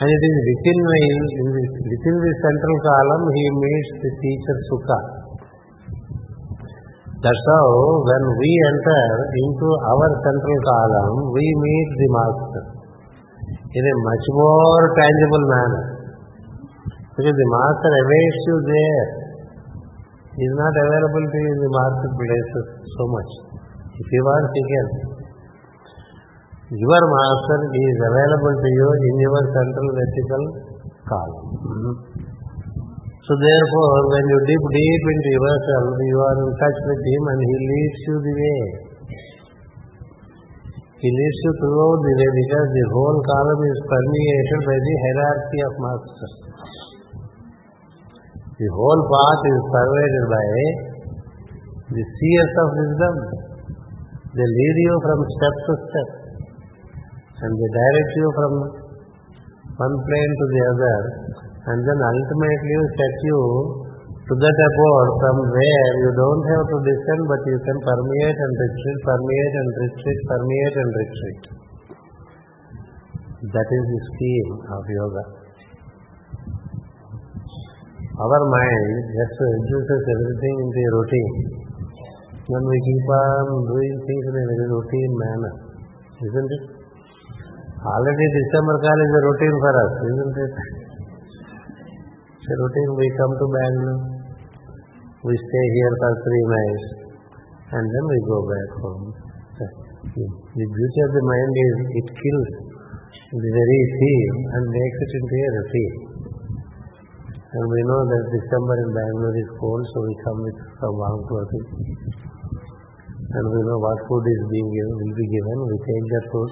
and 0.00 0.12
it 0.16 0.26
is 0.28 0.40
within 0.72 0.82
my 0.86 1.00
within 2.10 2.20
the 2.24 2.32
central 2.42 2.80
column 2.86 3.22
he 3.36 3.44
meets 3.58 3.94
the 4.02 4.12
teacher 4.20 4.60
సుఖ 4.68 4.88
that's 7.24 7.48
how 7.52 7.64
when 8.06 8.28
we 8.38 8.52
enter 8.68 9.14
into 9.58 9.70
our 9.90 10.14
central 10.22 10.60
column 10.68 11.08
we 11.34 11.46
meet 11.64 11.94
the 11.98 12.08
master 12.14 12.68
in 13.74 13.88
a 13.90 13.96
much 14.06 14.28
more 14.38 14.86
tangible 14.96 15.44
manner 15.50 15.88
because 17.16 17.36
the 17.36 17.48
master 17.52 17.96
awaits 17.98 18.40
you 18.48 18.56
there 18.70 19.10
is 20.30 20.52
not 20.54 20.74
available 20.74 21.24
to 21.26 21.38
you 21.42 21.50
in 21.50 21.58
the 21.58 21.72
marketplaces 21.74 22.66
so 22.86 23.02
much. 23.10 23.30
If 23.98 24.06
you 24.06 24.22
want, 24.22 24.46
he 24.54 24.62
can. 24.62 24.86
Your 26.70 27.02
master 27.02 27.58
is 27.66 27.96
available 27.98 28.54
to 28.54 28.68
you 28.70 28.88
in 28.94 29.14
your 29.26 29.42
central 29.50 29.88
vertical 29.90 30.42
column. 31.02 32.20
So 33.26 33.32
therefore, 33.34 33.98
when 34.10 34.24
you 34.26 34.38
dip 34.46 34.64
deep 34.70 35.02
into 35.06 35.30
yourself, 35.34 35.86
you 35.98 36.18
are 36.18 36.38
in 36.46 36.50
touch 36.62 36.78
with 36.82 37.02
him 37.02 37.22
and 37.30 37.40
he 37.42 37.56
leads 37.58 37.98
you 38.06 38.16
the 38.22 38.34
way. 38.38 38.62
He 41.00 41.08
leads 41.10 41.38
you 41.42 41.52
throughout 41.58 42.00
the 42.06 42.14
way 42.14 42.30
because 42.38 42.68
the 42.70 42.86
whole 42.94 43.18
column 43.18 43.62
is 43.66 43.78
permeated 43.86 44.60
by 44.62 44.78
the 44.78 44.94
hierarchy 45.00 45.60
of 45.62 45.72
masters. 45.80 46.34
The 48.60 48.68
whole 48.76 49.02
path 49.08 49.42
is 49.48 49.60
pervaded 49.72 50.24
by 50.28 50.46
the 51.96 52.04
seers 52.04 52.54
of 52.60 52.68
wisdom. 52.76 53.14
They 54.36 54.44
lead 54.44 54.76
you 54.84 54.94
from 55.00 55.18
step 55.32 55.56
to 55.64 55.74
step 55.88 56.08
and 57.40 57.52
they 57.56 57.70
direct 57.72 58.12
you 58.20 58.28
from 58.36 58.52
one 59.80 59.96
plane 60.04 60.32
to 60.36 60.46
the 60.52 60.62
other 60.76 60.96
and 61.72 61.78
then 61.88 61.98
ultimately 62.04 62.76
set 63.00 63.16
you 63.32 63.40
to 64.28 64.32
that 64.36 64.58
abode 64.68 65.10
from 65.24 65.36
where 65.56 65.90
you 66.04 66.10
don't 66.20 66.44
have 66.52 66.66
to 66.68 66.78
descend 66.84 67.22
but 67.32 67.40
you 67.48 67.58
can 67.64 67.78
permeate 67.80 68.38
and 68.44 68.54
retreat, 68.60 68.98
permeate 69.08 69.54
and 69.56 69.70
retreat, 69.88 70.20
permeate 70.28 70.76
and 70.84 70.90
retreat. 71.00 71.42
That 73.56 73.68
is 73.72 73.84
the 73.88 74.00
scheme 74.04 74.52
of 74.68 74.84
yoga. 74.84 75.39
Our 78.20 78.42
mind 78.52 78.94
just 79.16 79.32
reduces 79.32 80.02
everything 80.12 80.56
into 80.60 80.76
a 80.76 80.90
routine. 80.92 81.36
Then 82.52 82.62
we 82.68 82.76
keep 82.84 83.06
on 83.16 83.64
doing 83.64 83.96
things 83.96 84.24
in 84.28 84.34
a 84.36 84.44
very 84.44 84.66
routine 84.76 85.12
manner, 85.16 85.54
isn't 86.20 86.50
it? 86.52 86.64
Already 87.80 88.26
December 88.36 88.76
call 88.76 88.98
is 89.00 89.12
a 89.16 89.22
routine 89.24 89.56
for 89.56 89.72
us, 89.72 89.92
isn't 90.04 90.36
it? 90.36 90.52
It's 92.28 92.44
a 92.44 92.56
routine. 92.60 92.90
We 93.00 93.08
come 93.16 93.32
to 93.40 93.46
Bangalore, 93.56 94.04
we 95.24 95.34
stay 95.40 95.66
here 95.80 95.94
for 95.96 96.12
three 96.20 96.44
nights, 96.44 96.86
and 97.72 97.84
then 97.88 98.04
we 98.04 98.18
go 98.28 98.38
back 98.44 98.70
home. 98.84 99.04
The 100.04 100.66
beauty 100.68 101.00
of 101.08 101.10
the 101.16 101.24
mind 101.24 101.54
is 101.56 101.76
it 102.04 102.08
kills 102.20 102.52
the 103.32 103.48
very 103.48 103.82
theme 103.96 104.36
and 104.44 104.62
makes 104.68 104.98
it 105.08 105.12
into 105.16 105.36
a 105.40 105.50
routine. 105.56 106.09
And 107.50 107.64
we 107.66 107.80
know 107.82 108.02
that 108.06 108.24
December 108.30 108.74
in 108.78 108.90
Bangalore 108.94 109.38
is 109.42 109.50
cold, 109.58 109.82
so 109.82 109.98
we 110.06 110.14
come 110.22 110.38
with 110.38 110.58
some 110.78 110.94
warm 110.94 111.20
clothing. 111.26 111.66
And 113.26 113.44
we 113.50 113.60
know 113.66 113.78
what 113.82 113.98
food 114.06 114.22
is 114.22 114.42
being 114.54 114.70
given, 114.70 114.94
will 114.94 115.16
be 115.18 115.28
given. 115.34 115.56
We 115.66 115.76
take 115.82 116.06
that 116.14 116.26
food. 116.30 116.50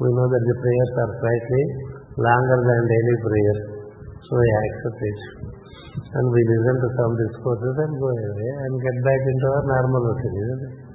We 0.00 0.08
know 0.08 0.24
that 0.24 0.44
the 0.48 0.56
prayers 0.56 0.92
are 1.04 1.12
slightly 1.20 1.64
longer 2.16 2.58
than 2.64 2.80
daily 2.88 3.16
prayers, 3.20 3.60
so 4.24 4.32
we 4.40 4.48
accept 4.56 5.00
it. 5.04 5.18
And 6.16 6.24
we 6.32 6.40
listen 6.48 6.76
to 6.80 6.88
some 6.96 7.12
discourses 7.20 7.76
and 7.76 7.92
go 8.00 8.08
away 8.08 8.50
and 8.64 8.72
get 8.80 8.96
back 9.04 9.20
into 9.20 9.46
our 9.52 9.64
normal 9.68 10.02
routine? 10.16 10.88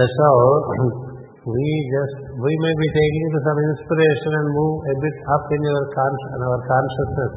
That's 0.00 0.16
how 0.16 1.05
we 1.46 1.62
just, 1.94 2.16
we 2.42 2.52
may 2.58 2.74
be 2.74 2.88
taking 2.90 3.26
some 3.38 3.58
inspiration 3.70 4.32
and 4.34 4.48
move 4.50 4.82
a 4.82 4.94
bit 4.98 5.16
up 5.30 5.46
in 5.46 5.62
our, 5.62 5.86
con- 5.94 6.26
in 6.34 6.40
our 6.42 6.58
consciousness. 6.66 7.32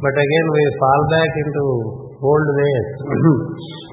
But 0.00 0.14
again 0.16 0.46
we 0.48 0.62
fall 0.80 1.02
back 1.12 1.32
into 1.44 1.64
old 2.24 2.48
ways. 2.56 2.88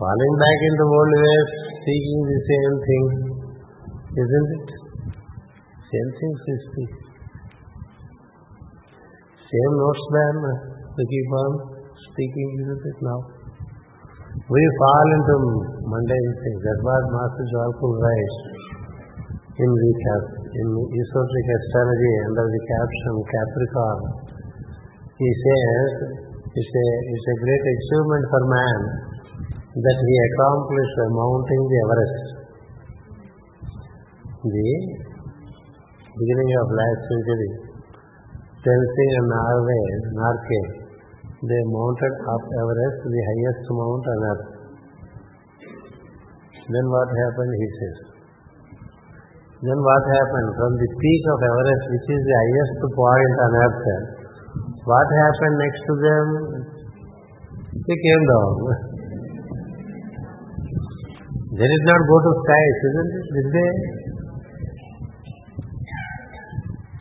Falling 0.00 0.34
back 0.40 0.60
into 0.72 0.84
old 0.88 1.12
ways, 1.20 1.48
speaking 1.84 2.20
the 2.24 2.40
same 2.48 2.74
thing, 2.80 3.04
isn't 4.24 4.48
it? 4.56 4.68
Same 5.84 6.10
things 6.16 6.38
we 6.48 6.56
speak. 6.72 6.92
Same 9.52 9.72
notes 9.76 10.04
then 10.16 10.36
we 10.96 11.02
keep 11.04 11.28
on 11.28 11.52
speaking, 12.08 12.48
isn't 12.64 12.84
it 12.88 12.98
now? 13.04 13.35
We 14.36 14.62
fall 14.76 15.08
into 15.16 15.36
mundane 15.88 16.32
things. 16.44 16.60
That's 16.60 16.82
what 16.84 17.02
Master 17.08 17.44
Djwhal 17.48 17.72
Khul 17.80 17.94
writes 17.96 18.36
in 19.56 19.70
the 19.72 19.92
in 20.60 20.68
esoteric 20.76 21.48
astrology 21.56 22.14
under 22.28 22.44
the 22.44 22.62
caption 22.68 23.14
Capricorn. 23.24 24.00
He 25.16 25.30
says 25.32 25.88
it's 26.52 26.72
a, 26.76 26.86
it's 27.16 27.28
a 27.32 27.36
great 27.40 27.64
achievement 27.64 28.24
for 28.28 28.42
man 28.44 28.78
that 29.72 29.98
he 30.04 30.14
accomplished 30.28 30.96
mounting 31.16 31.62
the 31.72 31.78
Everest. 31.80 32.26
The 34.44 34.72
beginning 36.12 36.50
of 36.60 36.66
last 36.76 37.00
century, 37.08 37.50
Tenzing 38.60 39.12
and 39.16 39.28
Norgay, 39.32 39.88
Norgay, 40.12 40.85
they 41.46 41.62
mounted 41.70 42.14
up 42.26 42.42
Everest, 42.42 42.98
the 43.06 43.22
highest 43.30 43.62
mount 43.70 44.04
on 44.04 44.18
earth. 44.30 44.46
Then 46.66 46.86
what 46.90 47.08
happened, 47.08 47.52
he 47.54 47.68
says. 47.78 47.98
Then 49.62 49.78
what 49.78 50.02
happened? 50.04 50.50
From 50.58 50.72
the 50.76 50.88
peak 50.98 51.22
of 51.30 51.38
Everest, 51.46 51.84
which 51.94 52.08
is 52.10 52.22
the 52.26 52.36
highest 52.36 52.74
point 52.90 53.34
on 53.46 53.50
earth, 53.62 53.80
what 54.86 55.08
happened 55.22 55.56
next 55.62 55.82
to 55.86 55.94
them? 56.02 56.26
They 57.86 57.98
came 58.02 58.24
down. 58.26 58.54
They 61.56 61.64
did 61.64 61.84
not 61.88 62.00
go 62.04 62.16
to 62.20 62.32
skies, 62.44 62.78
isn't 62.84 63.12
it? 63.16 63.26
Did 63.32 63.48
they? 63.48 63.70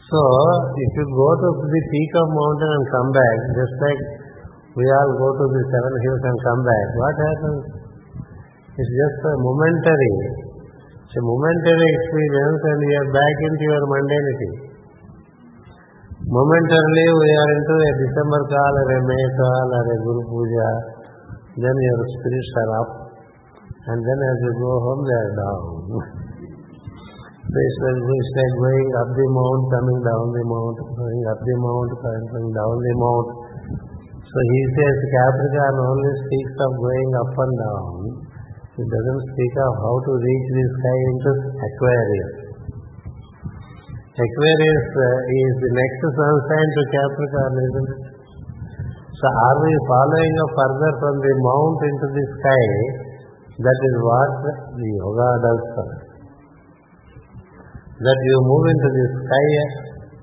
So, 0.07 0.21
if 0.79 0.91
you 0.95 1.05
go 1.11 1.29
to 1.43 1.49
the 1.59 1.81
peak 1.91 2.11
of 2.15 2.27
mountain 2.31 2.71
and 2.71 2.85
come 2.87 3.09
back, 3.11 3.37
just 3.51 3.75
like 3.83 4.01
we 4.75 4.83
all 4.83 5.11
go 5.15 5.27
to 5.39 5.45
the 5.55 5.63
seven 5.71 5.93
hills 6.03 6.23
and 6.27 6.37
come 6.43 6.61
back, 6.67 6.87
what 6.99 7.15
happens? 7.15 7.63
It's 8.75 8.91
just 8.91 9.19
a 9.23 9.33
momentary, 9.39 10.13
it's 10.99 11.15
a 11.15 11.23
momentary 11.23 11.87
experience 11.95 12.59
and 12.59 12.79
you 12.83 12.93
are 12.99 13.09
back 13.15 13.35
into 13.39 13.63
your 13.71 13.83
mundanity. 13.87 14.51
Momentarily 16.27 17.07
we 17.07 17.29
are 17.39 17.51
into 17.55 17.75
a 17.79 17.91
December 18.03 18.41
call 18.51 18.73
or 18.75 18.87
a 18.91 18.99
May 18.99 19.25
call 19.39 19.67
or 19.79 19.85
a 19.87 19.95
Guru 20.03 20.23
Puja, 20.27 20.69
then 21.55 21.75
your 21.79 21.99
spirits 22.19 22.51
are 22.59 22.71
up 22.83 22.89
and 23.95 23.99
then 24.03 24.19
as 24.27 24.37
you 24.43 24.53
go 24.59 24.73
home 24.75 25.01
they 25.07 25.19
are 25.23 25.33
down. 25.39 25.63
So 27.45 27.57
it's 27.63 27.79
like, 27.79 28.01
it's 28.03 28.31
like 28.35 28.55
going 28.59 28.89
up 28.99 29.09
the 29.15 29.25
mount, 29.31 29.63
coming 29.71 29.99
down 30.03 30.25
the 30.35 30.43
mount, 30.51 30.77
going 30.83 31.23
up 31.31 31.39
the 31.39 31.55
mount, 31.63 31.91
coming 32.03 32.49
down 32.51 32.75
the 32.75 32.93
mount. 32.99 33.44
So 34.35 34.43
he 34.51 34.61
says 34.67 34.95
Capricorn 35.15 35.75
only 35.79 36.13
speaks 36.27 36.55
of 36.59 36.71
going 36.75 37.11
up 37.23 37.33
and 37.39 37.55
down. 37.55 37.95
He 38.75 38.83
doesn't 38.83 39.23
speak 39.31 39.53
of 39.63 39.71
how 39.79 39.95
to 39.95 40.11
reach 40.11 40.47
the 40.51 40.65
sky 40.75 40.99
into 41.07 41.31
Aquarius. 41.55 42.33
Aquarius 44.11 44.87
uh, 44.91 45.39
is 45.39 45.53
the 45.55 45.71
next 45.71 46.01
sun 46.19 46.35
sign 46.51 46.67
to 46.67 46.83
Capricorn, 46.83 47.53
isn't 47.63 47.89
it? 47.95 48.01
So 49.15 49.27
are 49.31 49.57
we 49.63 49.71
following 49.87 50.35
up 50.43 50.51
further 50.51 50.91
from 50.99 51.15
the 51.23 51.33
mount 51.39 51.79
into 51.87 52.07
the 52.11 52.25
sky? 52.35 52.67
That 53.55 53.79
is 53.87 53.95
what 54.03 54.31
the 54.75 54.87
yoga 54.99 55.29
does 55.47 55.63
for. 55.79 55.89
That 58.03 58.19
you 58.19 58.37
move 58.51 58.65
into 58.67 58.89
the 58.99 59.05
sky 59.15 59.49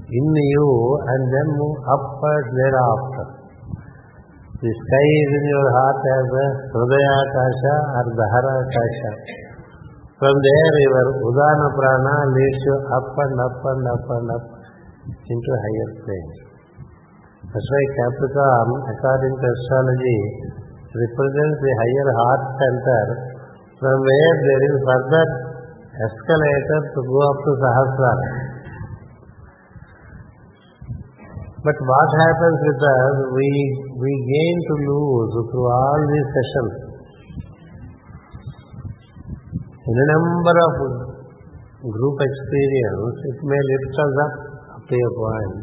in 0.05 0.27
you 0.37 0.69
and 1.01 1.23
then 1.33 1.49
move 1.57 1.81
upwards 1.89 2.53
thereafter. 2.61 3.42
The 4.63 4.71
sky 4.71 5.09
is 5.27 5.31
in 5.43 5.45
your 5.51 5.69
heart 5.75 5.99
as 6.07 6.29
a 6.39 6.47
Hridaya 6.71 7.19
Kasha 7.35 7.75
or 7.99 8.07
Dahara 8.15 8.57
Kasha. 8.71 9.13
From 10.23 10.35
there 10.39 10.75
your 10.87 11.09
Udana 11.19 11.67
Prana 11.75 12.17
leads 12.31 12.63
you 12.63 12.77
up 12.95 13.11
and 13.11 13.43
up 13.43 13.59
and 13.59 13.85
up 13.91 14.07
and 14.07 14.29
up 14.39 14.47
into 15.03 15.51
higher 15.67 15.91
planes. 16.07 16.37
That's 17.43 17.69
why 17.75 17.85
Capricorn, 17.91 18.71
according 18.87 19.35
to 19.35 19.47
astrology, 19.51 20.21
represents 20.95 21.59
the 21.59 21.73
higher 21.83 22.11
heart 22.23 22.43
center 22.55 23.03
from 23.83 23.97
where 23.99 24.35
there 24.47 24.63
is 24.63 24.77
further 24.87 25.27
escalator 26.07 26.81
to 26.87 27.01
go 27.03 27.19
up 27.19 27.39
to 27.43 27.53
Sahasrara. 27.67 28.31
But 31.63 31.79
what 31.79 32.11
happens 32.19 32.59
with 32.59 32.83
us, 32.83 33.15
we, 33.39 33.49
we 33.95 34.11
gain 34.27 34.57
to 34.67 34.75
lose 34.83 35.31
through 35.47 35.69
all 35.71 36.01
these 36.11 36.29
sessions. 36.35 36.75
In 39.63 39.95
a 39.95 40.07
number 40.11 40.57
of 40.59 40.75
group 41.87 42.17
experience, 42.19 43.15
it 43.31 43.39
may 43.47 43.63
lift 43.63 43.95
us 43.95 44.15
up 44.27 44.35
up 44.75 44.83
to 44.91 44.97
a 44.99 45.11
point. 45.15 45.55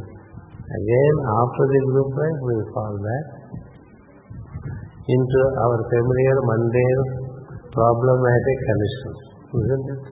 Again, 0.72 1.16
after 1.36 1.64
the 1.68 1.82
group 1.92 2.12
life, 2.16 2.40
we 2.48 2.56
fall 2.72 2.96
back 2.96 3.26
into 5.04 5.40
our 5.68 5.78
familiar, 5.84 6.38
mundane, 6.48 7.04
problematic 7.76 8.58
conditions. 8.72 9.20
Isn't 9.52 9.88
it? 10.00 10.04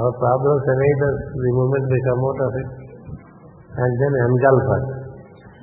Our 0.00 0.12
problems 0.16 0.64
evade 0.64 1.02
us 1.12 1.18
the 1.28 1.52
moment 1.60 1.84
we 1.92 1.98
come 2.08 2.22
out 2.24 2.40
of 2.48 2.52
it 2.56 2.87
and 3.78 3.90
then 4.02 4.12
engulf 4.26 4.66
us. 4.74 4.86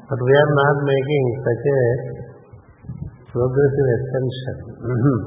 But 0.07 0.19
we 0.23 0.33
are 0.33 0.51
not 0.55 0.75
making 0.87 1.25
such 1.43 1.65
a 1.65 1.81
progressive 3.35 3.87
ascension. 3.99 4.57
Mm-hmm. 4.85 5.19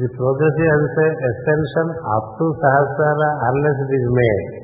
the 0.00 0.08
progressive 0.16 0.80
ascension 1.20 1.86
up 1.92 2.24
to 2.40 2.44
Sahasrara 2.56 3.30
unless 3.52 3.76
it 3.84 3.92
is 4.00 4.06
made 4.08 4.60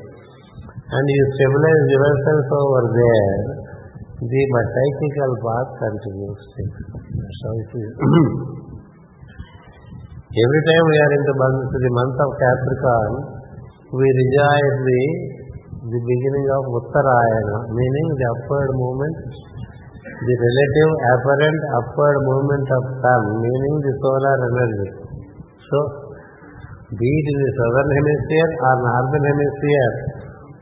and 0.86 1.02
you 1.02 1.22
stabilize 1.34 1.86
yourself 1.90 2.46
over 2.62 2.82
there, 2.94 3.36
the 4.22 4.42
cyclical 4.54 5.32
path 5.42 5.70
continues. 5.82 6.40
It 6.56 7.74
is. 7.74 7.90
Every 10.36 10.62
time 10.68 10.84
we 10.86 10.96
are 11.00 11.12
into 11.16 11.32
the 11.74 11.90
month 11.90 12.18
of 12.22 12.30
Capricorn, 12.38 13.12
we 13.98 14.06
rejoice 14.06 14.76
the 14.86 15.02
the 15.86 16.00
beginning 16.02 16.46
of 16.50 16.62
Uttarayana, 16.82 17.56
meaning 17.70 18.06
the 18.18 18.26
upward 18.26 18.70
movement, 18.74 19.16
the 20.02 20.34
relative 20.34 20.92
apparent 21.14 21.60
upward 21.78 22.16
movement 22.26 22.66
of 22.66 22.82
sun, 22.98 23.22
meaning 23.38 23.74
the 23.86 23.92
solar 24.02 24.36
energy. 24.50 24.88
So, 25.62 25.78
be 26.90 27.06
it 27.06 27.26
in 27.30 27.38
the 27.38 27.52
southern 27.54 27.90
hemisphere 28.02 28.50
or 28.66 28.74
northern 28.82 29.24
hemisphere, 29.30 29.92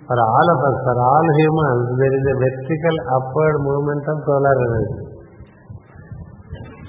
for 0.04 0.18
all 0.20 0.46
of 0.52 0.60
us, 0.60 0.76
for 0.92 0.96
all 1.00 1.26
humans, 1.40 1.84
there 1.96 2.14
is 2.20 2.24
a 2.28 2.36
vertical 2.44 2.96
upward 3.16 3.56
movement 3.64 4.04
of 4.04 4.16
solar 4.28 4.56
energy. 4.60 5.04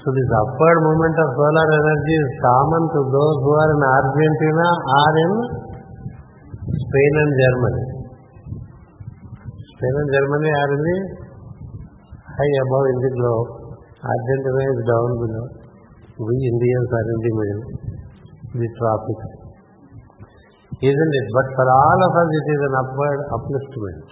So 0.04 0.12
this 0.12 0.30
upward 0.44 0.78
movement 0.84 1.16
of 1.24 1.28
solar 1.40 1.68
energy 1.72 2.16
is 2.20 2.30
common 2.44 2.82
to 2.84 3.00
those 3.00 3.36
who 3.40 3.52
are 3.56 3.70
in 3.72 3.80
Argentina 3.80 4.68
or 4.76 5.12
in 5.24 5.32
Spain 6.68 7.12
and 7.16 7.32
Germany. 7.32 7.95
Spain 9.76 9.92
and 9.92 10.08
Germany 10.08 10.50
are 10.56 10.72
in 10.72 10.82
the 10.88 10.96
high 12.16 12.54
above 12.64 12.86
in 12.88 12.98
the 13.04 13.12
globe. 13.12 13.48
Argentina 13.92 14.62
is 14.72 14.80
down 14.88 15.10
below. 15.20 15.46
We 16.16 16.32
Indians 16.48 16.88
are 16.96 17.08
in 17.12 17.18
the 17.20 17.32
middle, 17.36 17.64
the 18.56 18.68
tropics. 18.72 19.28
Isn't 20.80 21.12
it? 21.20 21.26
But 21.28 21.48
for 21.60 21.66
all 21.68 22.00
of 22.08 22.12
us 22.16 22.28
it 22.40 22.46
is 22.56 22.60
an 22.64 22.74
upward 22.80 23.20
upliftment. 23.36 24.06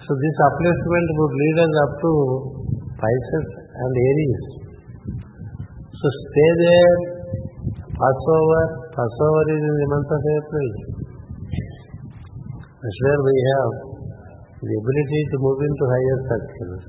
So 0.00 0.10
this 0.16 0.36
upliftment 0.40 1.08
would 1.12 1.34
lead 1.36 1.56
us 1.68 1.74
up 1.84 1.92
to 2.00 2.12
Pisces 3.04 3.48
and 3.52 3.92
Aries. 4.00 4.44
So 5.92 6.06
stay 6.08 6.50
there, 6.56 6.96
Passover. 7.84 8.64
Passover 8.96 9.44
is 9.52 9.60
in 9.60 9.76
the 9.76 9.88
month 9.92 10.08
of 10.08 10.22
April. 10.40 10.68
That's 12.80 12.98
where 13.04 13.20
we 13.28 13.36
have 13.44 13.87
the 14.58 14.74
ability 14.74 15.20
to 15.30 15.36
move 15.38 15.60
into 15.62 15.84
higher 15.86 16.18
circles. 16.26 16.82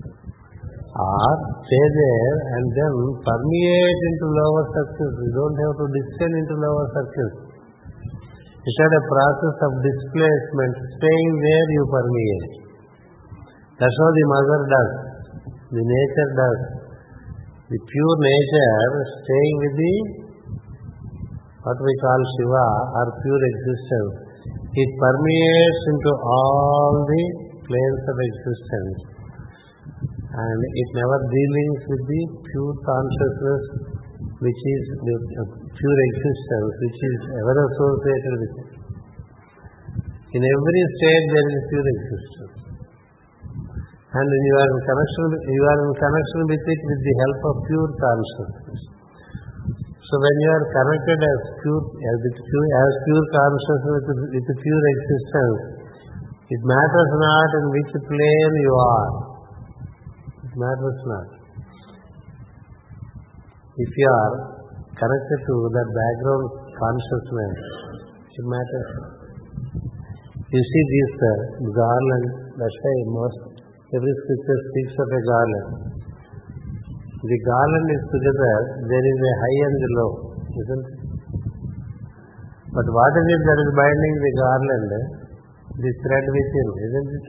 Or 0.90 1.32
stay 1.70 1.86
there 1.94 2.36
and 2.58 2.66
then 2.74 2.94
permeate 3.22 4.02
into 4.10 4.26
lower 4.26 4.66
circles. 4.74 5.14
You 5.22 5.32
don't 5.38 5.58
have 5.62 5.76
to 5.78 5.86
descend 5.94 6.34
into 6.34 6.56
lower 6.58 6.86
circles. 6.98 7.34
It 8.60 8.76
had 8.76 8.92
a 8.92 9.04
process 9.06 9.58
of 9.70 9.72
displacement. 9.86 10.74
Staying 10.98 11.34
there, 11.46 11.68
you 11.78 11.84
permeate. 11.94 12.50
That's 13.78 13.96
how 13.96 14.10
the 14.12 14.26
mother 14.34 14.60
does. 14.66 14.92
The 15.78 15.84
nature 15.86 16.30
does. 16.36 16.62
The 17.70 17.80
pure 17.80 18.18
nature 18.18 18.94
staying 19.24 19.56
with 19.62 19.76
the 19.78 19.96
what 21.70 21.78
we 21.78 21.94
call 22.02 22.20
Shiva 22.34 22.68
or 22.98 23.08
pure 23.22 23.44
existence. 23.46 24.14
It 24.74 24.90
permeates 24.98 25.82
into 25.94 26.12
all 26.18 27.06
the 27.06 27.49
planes 27.70 28.04
of 28.10 28.18
existence. 28.18 29.00
And 30.30 30.60
it 30.74 30.90
never 30.98 31.18
dealings 31.30 31.82
with 31.86 32.04
the 32.10 32.22
pure 32.50 32.76
consciousness 32.82 33.64
which 34.40 34.56
is 34.56 34.84
the 35.04 35.16
uh, 35.20 35.44
pure 35.68 36.00
existence, 36.16 36.72
which 36.80 37.00
is 37.12 37.20
ever 37.44 37.56
associated 37.60 38.34
with 38.40 38.54
it. 38.56 38.70
In 40.32 40.42
every 40.48 40.82
state 40.96 41.26
there 41.28 41.48
is 41.50 41.62
pure 41.68 41.88
existence. 41.92 42.56
And 44.10 44.26
you 44.26 44.56
are 44.58 44.70
in 44.74 44.80
connection, 44.90 45.26
you 45.44 45.64
are 45.70 45.80
in 45.86 45.94
connection 45.94 46.40
with 46.50 46.64
it 46.66 46.82
with 46.88 47.02
the 47.04 47.16
help 47.20 47.40
of 47.46 47.56
pure 47.68 47.90
consciousness. 48.00 48.82
So 50.10 50.14
when 50.18 50.36
you 50.42 50.50
are 50.50 50.66
connected 50.74 51.20
as 51.22 51.40
pure, 51.62 51.84
as, 51.84 52.18
with 52.26 52.38
pure, 52.42 52.66
as 52.80 52.94
pure 53.06 53.26
consciousness 53.30 54.04
with, 54.08 54.22
with 54.34 54.46
the 54.50 54.58
pure 54.58 54.84
existence, 54.98 55.79
it 56.50 56.62
matters 56.66 57.12
not 57.14 57.50
in 57.62 57.66
which 57.70 57.92
plane 58.10 58.54
you 58.58 58.74
are. 58.74 59.12
It 60.50 60.54
matters 60.58 61.00
not. 61.06 61.30
If 63.78 63.92
you 63.94 64.10
are 64.10 64.34
connected 64.98 65.40
to 65.46 65.56
that 65.78 65.90
background 65.94 66.46
consciousness, 66.74 67.58
it 68.34 68.46
matters. 68.50 68.90
You 70.50 70.62
see 70.66 70.84
this 70.90 71.14
uh, 71.22 71.34
garland, 71.70 72.28
that's 72.58 72.78
why 72.82 72.96
most 73.14 73.40
every 73.94 74.14
scripture 74.26 74.60
speaks 74.74 74.96
of 74.98 75.06
a 75.06 75.22
garland. 75.30 75.70
The 77.30 77.40
garland 77.46 77.88
is 77.94 78.04
together, 78.10 78.56
there 78.90 79.06
is 79.06 79.20
a 79.22 79.34
high 79.38 79.60
and 79.70 79.76
the 79.78 79.90
low, 80.02 80.12
isn't 80.50 80.86
it? 80.90 81.00
But 82.74 82.88
what 82.90 83.14
is 83.22 83.28
it 83.38 83.42
that 83.46 83.60
is 83.62 83.72
binding 83.78 84.16
the 84.18 84.34
garland? 84.34 85.19
The 85.80 85.92
thread 86.04 86.26
within, 86.28 86.70
isn't 86.76 87.10
it? 87.16 87.26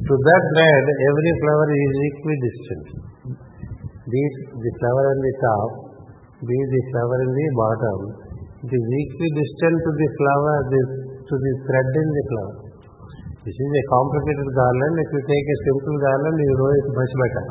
To 0.00 0.14
that 0.16 0.42
thread, 0.48 0.84
every 0.88 1.32
flower 1.44 1.68
is 1.68 1.92
equidistant. 2.08 2.86
Be 4.08 4.16
it 4.16 4.36
the 4.56 4.72
flower 4.80 5.04
on 5.12 5.18
the 5.20 5.34
top, 5.44 5.70
be 6.40 6.56
it 6.56 6.70
the 6.72 6.82
flower 6.88 7.18
in 7.20 7.32
the 7.36 7.46
bottom, 7.52 7.98
it 8.64 8.72
is 8.72 8.80
equidistant 8.80 9.76
to 9.76 9.90
the 9.92 10.08
flower, 10.16 10.54
this, 10.72 10.88
to 11.28 11.34
the 11.36 11.52
thread 11.68 11.88
in 12.00 12.08
the 12.16 12.24
flower. 12.32 12.56
This 13.44 13.52
is 13.52 13.70
a 13.76 13.84
complicated 13.92 14.48
garland. 14.48 14.94
If 14.96 15.08
you 15.12 15.22
take 15.28 15.46
a 15.52 15.58
simple 15.68 15.96
garland, 16.00 16.36
you 16.40 16.54
know 16.56 16.70
it 16.72 16.86
much 16.96 17.12
better. 17.12 17.44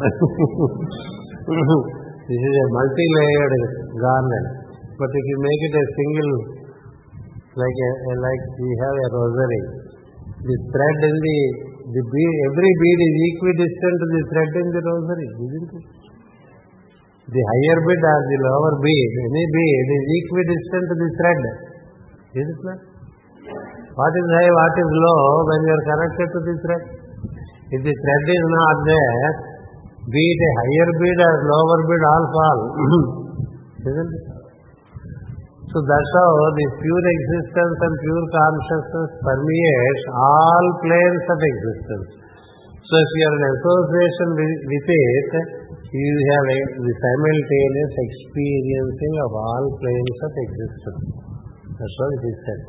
this 2.25 2.41
is 2.41 2.55
a 2.57 2.65
multi-layered 2.73 3.55
garland. 3.93 4.47
But 4.97 5.09
if 5.13 5.25
you 5.29 5.37
make 5.37 5.61
it 5.69 5.73
a 5.77 5.85
single, 5.85 6.56
like 7.57 7.79
a, 7.81 7.91
like 8.21 8.43
we 8.61 8.69
have 8.69 8.97
a 9.01 9.07
rosary, 9.17 9.61
the 10.45 10.57
thread 10.69 10.97
in 11.09 11.15
the 11.25 11.39
the 11.87 12.03
bead, 12.03 12.33
every 12.51 12.71
bead 12.83 12.99
is 12.99 13.15
equidistant 13.31 13.95
to 13.95 14.05
the 14.11 14.21
thread 14.27 14.51
in 14.59 14.67
the 14.75 14.81
rosary, 14.83 15.27
isn't 15.39 15.71
it? 15.71 15.85
The 17.31 17.41
higher 17.47 17.79
bead 17.87 18.03
or 18.03 18.21
the 18.27 18.37
lower 18.43 18.73
bead, 18.83 19.11
any 19.23 19.45
bead 19.55 19.87
is 19.95 20.03
equidistant 20.19 20.83
to 20.83 20.95
the 20.99 21.09
thread. 21.15 21.41
Is 22.37 22.47
it 22.47 22.59
not? 22.67 22.79
What 23.97 24.13
is 24.13 24.27
high, 24.29 24.51
what 24.51 24.75
is 24.77 24.91
low 24.93 25.21
when 25.47 25.59
you 25.63 25.73
are 25.73 25.85
connected 25.89 26.27
to 26.27 26.39
the 26.43 26.55
thread? 26.61 26.83
If 27.71 27.79
the 27.81 27.95
thread 27.95 28.25
is 28.35 28.45
not 28.51 28.77
there, 28.85 29.31
be 30.11 30.21
it 30.21 30.41
a 30.43 30.51
higher 30.59 30.89
bead 31.01 31.19
or 31.23 31.35
lower 31.49 31.79
bead, 31.87 32.03
all 32.03 32.25
fall. 32.35 32.59
Isn't 33.89 34.11
it? 34.11 34.36
So 35.77 35.85
So 35.85 35.85
that's 35.85 36.13
how 36.17 36.33
the 36.57 36.67
pure 36.81 37.05
existence 37.05 37.77
and 37.85 37.93
pure 38.01 38.25
consciousness 38.33 39.09
permeates 39.21 40.03
all 40.09 40.65
planes 40.81 41.25
of 41.29 41.37
existence. 41.37 42.07
So 42.81 42.93
if 42.97 43.09
you 43.13 43.23
are 43.29 43.35
in 43.37 43.45
association 43.45 44.27
with, 44.41 44.57
with 44.73 44.87
it, 44.89 45.29
you 45.93 46.13
have 46.33 46.45
a, 46.49 46.59
the 46.81 46.93
simultaneous 46.97 47.93
experiencing 47.93 49.13
of 49.21 49.31
all 49.37 49.65
planes 49.77 50.17
of 50.17 50.31
existence. 50.49 51.03
That's 51.77 51.95
what 52.01 52.09
it 52.09 52.23
is 52.25 52.37
said. 52.41 52.61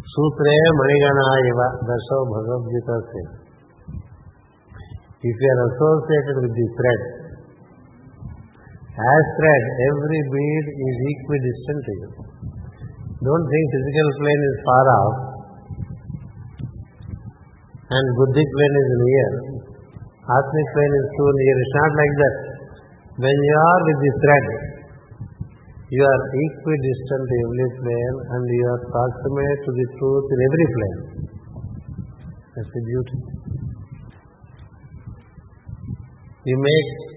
Sutre 0.00 0.56
Manigana 0.80 1.24
Iva, 1.28 1.68
that's 1.84 2.08
how 2.08 2.22
Bhagavad 2.24 2.64
Gita 2.72 2.96
says. 3.04 3.30
If 5.20 5.36
you 5.36 5.48
are 5.52 5.62
associated 5.76 6.36
with 6.40 6.54
the 6.56 6.66
thread, 6.72 7.23
as 8.94 9.24
thread, 9.34 9.62
every 9.90 10.20
bead 10.30 10.64
is 10.70 10.96
equidistant 11.10 11.80
to 11.82 11.92
you. 11.98 12.10
Don't 13.26 13.46
think 13.50 13.64
physical 13.74 14.08
plane 14.22 14.42
is 14.46 14.56
far 14.62 14.86
off 14.94 15.16
and 17.90 18.04
buddhic 18.14 18.48
plane 18.54 18.76
is 18.78 18.90
near. 19.02 19.30
Atmic 20.24 20.66
plane 20.78 20.94
is 20.94 21.06
too 21.10 21.30
near. 21.34 21.56
It's 21.58 21.74
not 21.74 21.92
like 21.98 22.14
that. 22.22 22.36
When 23.18 23.36
you 23.48 23.56
are 23.58 23.80
with 23.82 23.98
the 23.98 24.12
thread, 24.22 24.46
you 25.90 26.02
are 26.02 26.22
equidistant 26.38 27.22
to 27.28 27.34
every 27.44 27.68
plane 27.82 28.16
and 28.30 28.42
you 28.46 28.64
are 28.72 28.82
proximate 28.94 29.58
to 29.66 29.70
the 29.74 29.86
truth 29.98 30.26
in 30.30 30.38
every 30.48 30.66
plane. 30.74 31.00
That's 32.54 32.70
the 32.70 32.82
beauty. 32.86 33.18
You 36.44 36.56
make 36.62 37.13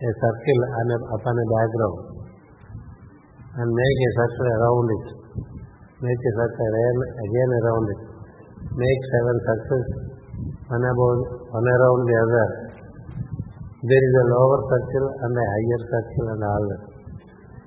a 0.00 0.10
circle 0.16 0.60
on 0.80 0.86
a, 0.90 0.98
upon 1.12 1.36
a 1.36 1.46
background 1.52 2.00
and 3.60 3.68
make 3.68 3.98
a 4.00 4.10
circle 4.16 4.48
around 4.48 4.88
it. 4.96 5.06
Make 6.00 6.22
a 6.24 6.32
circle 6.40 6.72
again 7.20 7.50
around 7.60 7.86
it. 7.92 8.00
Make 8.80 9.02
seven 9.12 9.36
circles, 9.44 9.88
one 10.72 10.80
about 10.80 11.20
one 11.52 11.68
around 11.68 12.00
the 12.08 12.16
other. 12.16 12.46
There 13.80 14.04
is 14.08 14.14
a 14.16 14.26
lower 14.32 14.60
circle 14.72 15.06
and 15.20 15.32
a 15.36 15.44
higher 15.52 15.80
circle 15.84 16.26
and 16.32 16.42
all 16.48 16.64
that. 16.72 16.82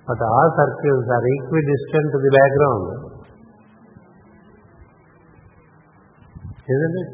But 0.10 0.20
all 0.26 0.50
circles 0.58 1.06
are 1.06 1.26
equidistant 1.38 2.08
to 2.14 2.18
the 2.18 2.32
background. 2.34 2.86
Isn't 6.64 6.96
it? 6.98 7.10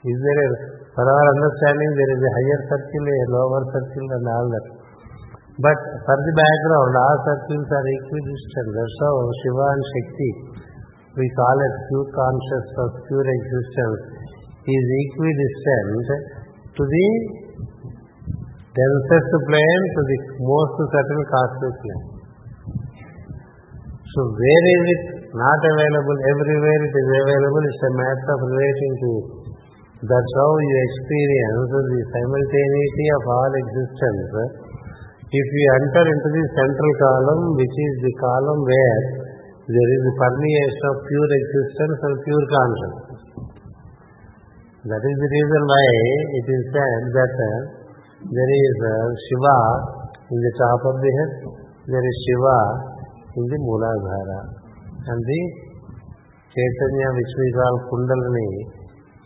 Is 0.00 0.16
there 0.16 0.40
a, 0.40 0.69
for 1.00 1.08
our 1.08 1.26
understanding, 1.32 1.90
there 1.96 2.12
is 2.12 2.20
a 2.20 2.32
higher 2.36 2.60
circle, 2.68 3.04
a 3.08 3.26
lower 3.32 3.62
circle 3.72 4.04
and 4.20 4.26
all 4.36 4.46
that. 4.52 4.66
But 5.56 5.78
for 6.04 6.18
the 6.28 6.34
background, 6.36 6.92
all 6.92 7.16
circles 7.24 7.68
are 7.72 7.88
equidistant. 7.88 8.68
That's 8.76 8.96
how 9.00 9.16
Shiva 9.40 9.64
and 9.64 9.84
Shakti, 9.96 10.30
we 11.16 11.24
call 11.40 11.56
it 11.56 11.74
pure 11.88 12.04
consciousness, 12.04 12.92
pure 13.08 13.28
existence, 13.32 14.00
is 14.68 14.86
equidistant 15.08 16.04
to 16.68 16.82
the 16.84 17.08
densest 18.76 19.32
plane 19.48 19.84
to 19.96 20.00
the 20.04 20.18
most 20.36 20.84
subtle 20.84 21.24
cosmic 21.32 21.74
plane. 21.80 22.04
So 24.04 24.20
where 24.36 24.64
is 24.68 24.84
it 24.84 25.02
not 25.32 25.60
available? 25.64 26.18
Everywhere 26.28 26.80
it 26.84 26.92
is 26.92 27.08
available. 27.24 27.62
It's 27.72 27.84
a 27.88 27.92
matter 27.96 28.28
of 28.36 28.40
relating 28.52 28.92
to 29.00 29.08
it. 29.16 29.39
That's 30.00 30.32
how 30.32 30.50
you 30.56 30.76
experience 30.80 31.68
the 31.76 32.02
simultaneity 32.08 33.06
of 33.20 33.22
all 33.36 33.52
existence. 33.52 34.32
If 35.28 35.46
you 35.52 35.64
enter 35.76 36.04
into 36.08 36.28
the 36.40 36.44
central 36.56 36.92
column, 37.04 37.42
which 37.60 37.76
is 37.76 37.94
the 38.00 38.14
column 38.16 38.60
where 38.64 39.00
there 39.68 39.90
is 39.92 40.00
the 40.08 40.14
permeation 40.16 40.84
of 40.88 40.96
pure 41.04 41.30
existence 41.36 41.98
and 42.00 42.16
pure 42.24 42.44
consciousness. 42.48 43.22
That 44.88 45.02
is 45.04 45.16
the 45.20 45.30
reason 45.36 45.62
why 45.68 45.84
it 46.32 46.46
is 46.48 46.62
said 46.72 47.00
that 47.20 47.34
there 48.24 48.52
is 48.56 48.74
Shiva 48.80 49.60
in 50.32 50.38
the 50.40 50.54
top 50.64 50.80
of 50.80 50.96
the 50.96 51.10
head, 51.12 51.32
there 51.92 52.00
is 52.08 52.16
Shiva 52.24 52.60
in 53.36 53.44
the 53.52 53.58
Mooladhara. 53.68 54.40
And 55.12 55.20
the 55.20 55.40
Chaitanya 56.56 57.08
which 57.20 57.32
we 57.36 57.46
call 57.52 57.74
Kundalini 57.92 58.79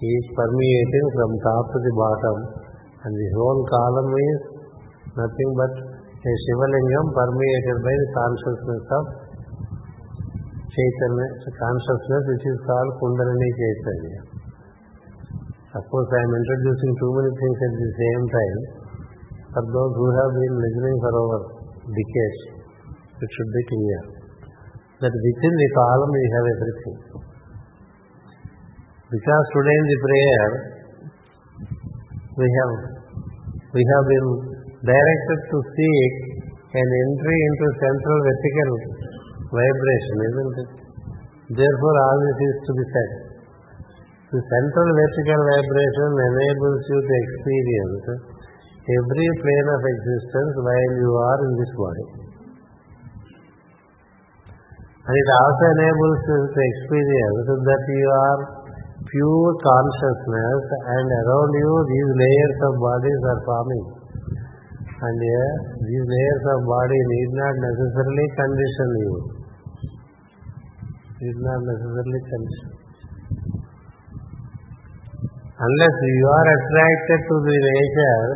is 0.05 0.25
permeating 0.37 1.07
from 1.17 1.31
top 1.41 1.65
to 1.73 1.79
the 1.81 1.95
bottom 1.97 2.37
and 3.05 3.13
the 3.13 3.29
whole 3.37 3.61
column 3.69 4.11
is 4.13 4.41
nothing 5.17 5.51
but 5.57 5.73
a 6.25 6.33
Shivalingam 6.45 7.07
permeated 7.13 7.79
by 7.85 7.95
the 7.95 8.09
consciousness 8.17 8.85
of 8.97 9.05
Chaitanya, 10.73 11.29
consciousness 11.47 12.23
which 12.33 12.45
is 12.49 12.59
called 12.65 12.91
Kundalini 12.99 13.51
Chaitanya. 13.61 14.21
Of 15.75 15.85
course, 15.91 16.11
I 16.11 16.21
am 16.25 16.33
introducing 16.33 16.93
too 16.97 17.11
many 17.13 17.31
things 17.35 17.59
at 17.61 17.75
the 17.77 17.91
same 17.93 18.23
time. 18.31 18.61
For 19.53 19.65
those 19.69 19.93
who 20.01 20.07
have 20.17 20.33
been 20.35 20.55
listening 20.59 20.97
for 20.99 21.13
over 21.15 21.41
decades, 21.93 22.41
it 23.21 23.31
should 23.31 23.51
be 23.55 23.63
clear 23.69 24.01
that 25.05 25.13
within 25.15 25.55
the 25.61 25.69
column 25.77 26.11
we 26.11 26.25
have 26.25 26.47
everything. 26.57 26.99
Because 29.05 29.45
today 29.53 29.77
in 29.77 29.85
the 29.85 30.01
prayer, 30.01 30.49
we 32.41 32.47
have 32.49 32.73
we 33.77 33.83
have 33.85 34.05
been 34.09 34.29
directed 34.81 35.41
to 35.53 35.59
seek 35.77 36.13
an 36.73 36.89
entry 36.89 37.39
into 37.39 37.67
central 37.85 38.19
vertical 38.25 38.71
vibration, 39.53 40.17
isn't 40.25 40.55
it? 40.57 40.71
Therefore, 41.53 41.97
all 42.01 42.19
this 42.25 42.39
is 42.49 42.57
to 42.65 42.73
be 42.81 42.85
said. 42.89 43.11
The 44.33 44.41
central 44.41 44.89
vertical 44.97 45.41
vibration 45.53 46.11
enables 46.25 46.81
you 46.89 46.99
to 47.05 47.15
experience 47.29 48.05
every 48.89 49.29
plane 49.45 49.69
of 49.69 49.83
existence 49.85 50.55
while 50.65 50.93
you 50.97 51.11
are 51.13 51.41
in 51.45 51.53
this 51.61 51.73
body. 51.77 52.07
And 55.05 55.13
it 55.13 55.29
also 55.29 55.65
enables 55.77 56.21
you 56.25 56.39
to 56.49 56.61
experience 56.73 57.43
that 57.53 57.83
you 57.93 58.09
are 58.09 58.41
pure 59.15 59.55
consciousness 59.63 60.63
and 60.75 61.07
around 61.07 61.53
you 61.55 61.71
these 61.87 62.11
layers 62.19 62.59
of 62.67 62.73
bodies 62.83 63.21
are 63.31 63.41
forming. 63.47 63.87
And 64.91 65.17
yeah, 65.23 65.51
these 65.87 66.07
layers 66.11 66.45
of 66.51 66.59
body 66.67 66.99
need 66.99 67.31
not 67.39 67.55
necessarily 67.63 68.27
condition 68.35 68.89
you. 68.99 69.15
Need 71.23 71.39
not 71.47 71.61
necessarily 71.63 72.23
condition. 72.27 72.71
Unless 75.55 75.97
you 76.11 76.27
are 76.35 76.49
attracted 76.59 77.21
to 77.31 77.37
the 77.39 77.59
nature, 77.71 78.27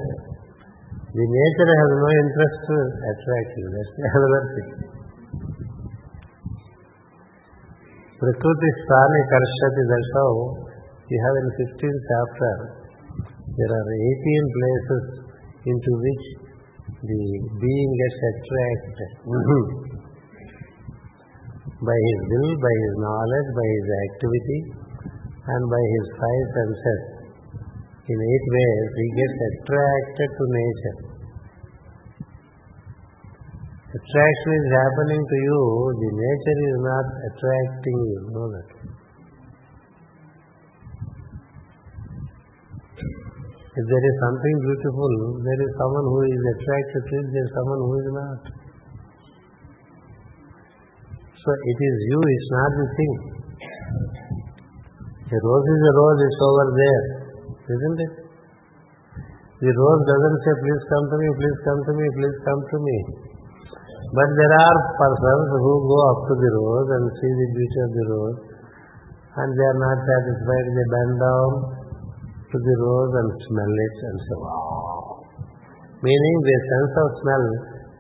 the 1.10 1.26
nature 1.26 1.70
has 1.74 1.90
no 1.98 2.08
interest 2.22 2.56
to 2.70 2.76
attract 3.10 3.50
you. 3.58 3.66
That's 3.74 3.92
another 3.98 4.42
thing. 4.54 4.70
Prakriti 8.18 8.70
Sthani 8.82 9.20
Karshati, 9.30 9.82
that's 9.90 10.67
you 11.08 11.18
have 11.24 11.36
in 11.40 11.48
15th 11.56 12.02
chapter, 12.04 12.54
there 13.56 13.72
are 13.72 13.88
18 13.88 14.56
places 14.56 15.04
into 15.64 15.90
which 15.98 16.24
the 17.00 17.22
being 17.58 17.90
gets 17.96 18.18
attracted. 18.28 19.10
Mm-hmm. 19.24 19.88
by 21.78 21.94
his 21.94 22.20
will, 22.26 22.52
by 22.58 22.74
his 22.74 22.94
knowledge, 22.98 23.48
by 23.54 23.66
his 23.70 23.86
activity, 24.04 24.60
and 25.46 25.62
by 25.70 25.82
his 25.94 26.06
five 26.18 26.46
senses. 26.58 27.02
In 28.08 28.18
eight 28.18 28.46
ways, 28.50 28.88
he 28.98 29.08
gets 29.20 29.36
attracted 29.48 30.28
to 30.32 30.44
nature. 30.48 30.98
Attraction 33.88 34.52
is 34.52 34.68
happening 34.68 35.22
to 35.22 35.36
you, 35.44 35.60
the 36.02 36.10
nature 36.12 36.58
is 36.60 36.78
not 36.84 37.06
attracting 37.32 37.98
you. 38.04 38.18
Know 38.32 38.48
that. 38.52 38.77
If 43.78 43.84
there 43.86 44.04
is 44.10 44.16
something 44.26 44.56
beautiful, 44.66 45.10
there 45.38 45.60
is 45.62 45.70
someone 45.78 46.06
who 46.10 46.20
is 46.26 46.42
attracted 46.50 47.02
to 47.06 47.14
it, 47.14 47.26
there 47.30 47.46
is 47.46 47.52
someone 47.54 47.80
who 47.86 47.94
is 47.94 48.08
not. 48.10 48.40
So 51.38 51.48
it 51.54 51.78
is 51.78 51.96
you, 52.10 52.18
it's 52.18 52.50
not 52.58 52.70
the 52.74 52.86
thing. 52.98 53.14
The 55.30 55.38
rose 55.38 55.68
is 55.70 55.82
a 55.86 55.92
rose, 55.94 56.20
it's 56.26 56.40
over 56.42 56.66
there, 56.74 57.04
isn't 57.70 57.98
it? 58.02 58.14
The 59.62 59.70
rose 59.70 60.02
doesn't 60.10 60.38
say, 60.42 60.54
please 60.58 60.82
come 60.90 61.04
to 61.14 61.16
me, 61.22 61.28
please 61.38 61.58
come 61.62 61.80
to 61.86 61.92
me, 61.94 62.06
please 62.18 62.36
come 62.50 62.62
to 62.66 62.78
me. 62.82 62.98
But 64.10 64.28
there 64.34 64.54
are 64.58 64.78
persons 64.98 65.46
who 65.54 65.72
go 65.86 65.98
up 66.10 66.20
to 66.26 66.34
the 66.34 66.50
rose 66.50 66.88
and 66.98 67.04
see 67.14 67.30
the 67.30 67.48
beauty 67.54 67.78
of 67.78 67.90
the 67.94 68.04
rose 68.10 68.38
and 69.38 69.48
they 69.54 69.66
are 69.70 69.80
not 69.86 69.98
satisfied, 70.02 70.66
they 70.66 70.86
bend 70.90 71.14
down 71.22 71.77
to 72.48 72.56
the 72.56 72.74
rose 72.80 73.12
and 73.12 73.28
smell 73.44 73.74
it 73.76 73.96
and 74.08 74.16
say, 74.24 74.36
wow. 74.40 75.20
meaning 76.00 76.36
their 76.48 76.62
sense 76.64 76.94
of 76.96 77.08
smell 77.20 77.44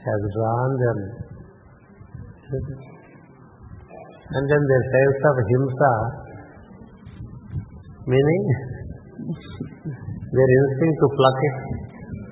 has 0.08 0.20
drawn 0.32 0.70
them. 0.80 0.98
And 4.28 4.44
then 4.48 4.62
their 4.72 4.84
sense 4.88 5.20
of 5.20 5.36
himsa, 5.52 5.92
meaning 8.08 8.42
their 10.32 10.50
instinct 10.64 10.96
to 10.96 11.08
pluck 11.12 11.38
it, 11.44 11.56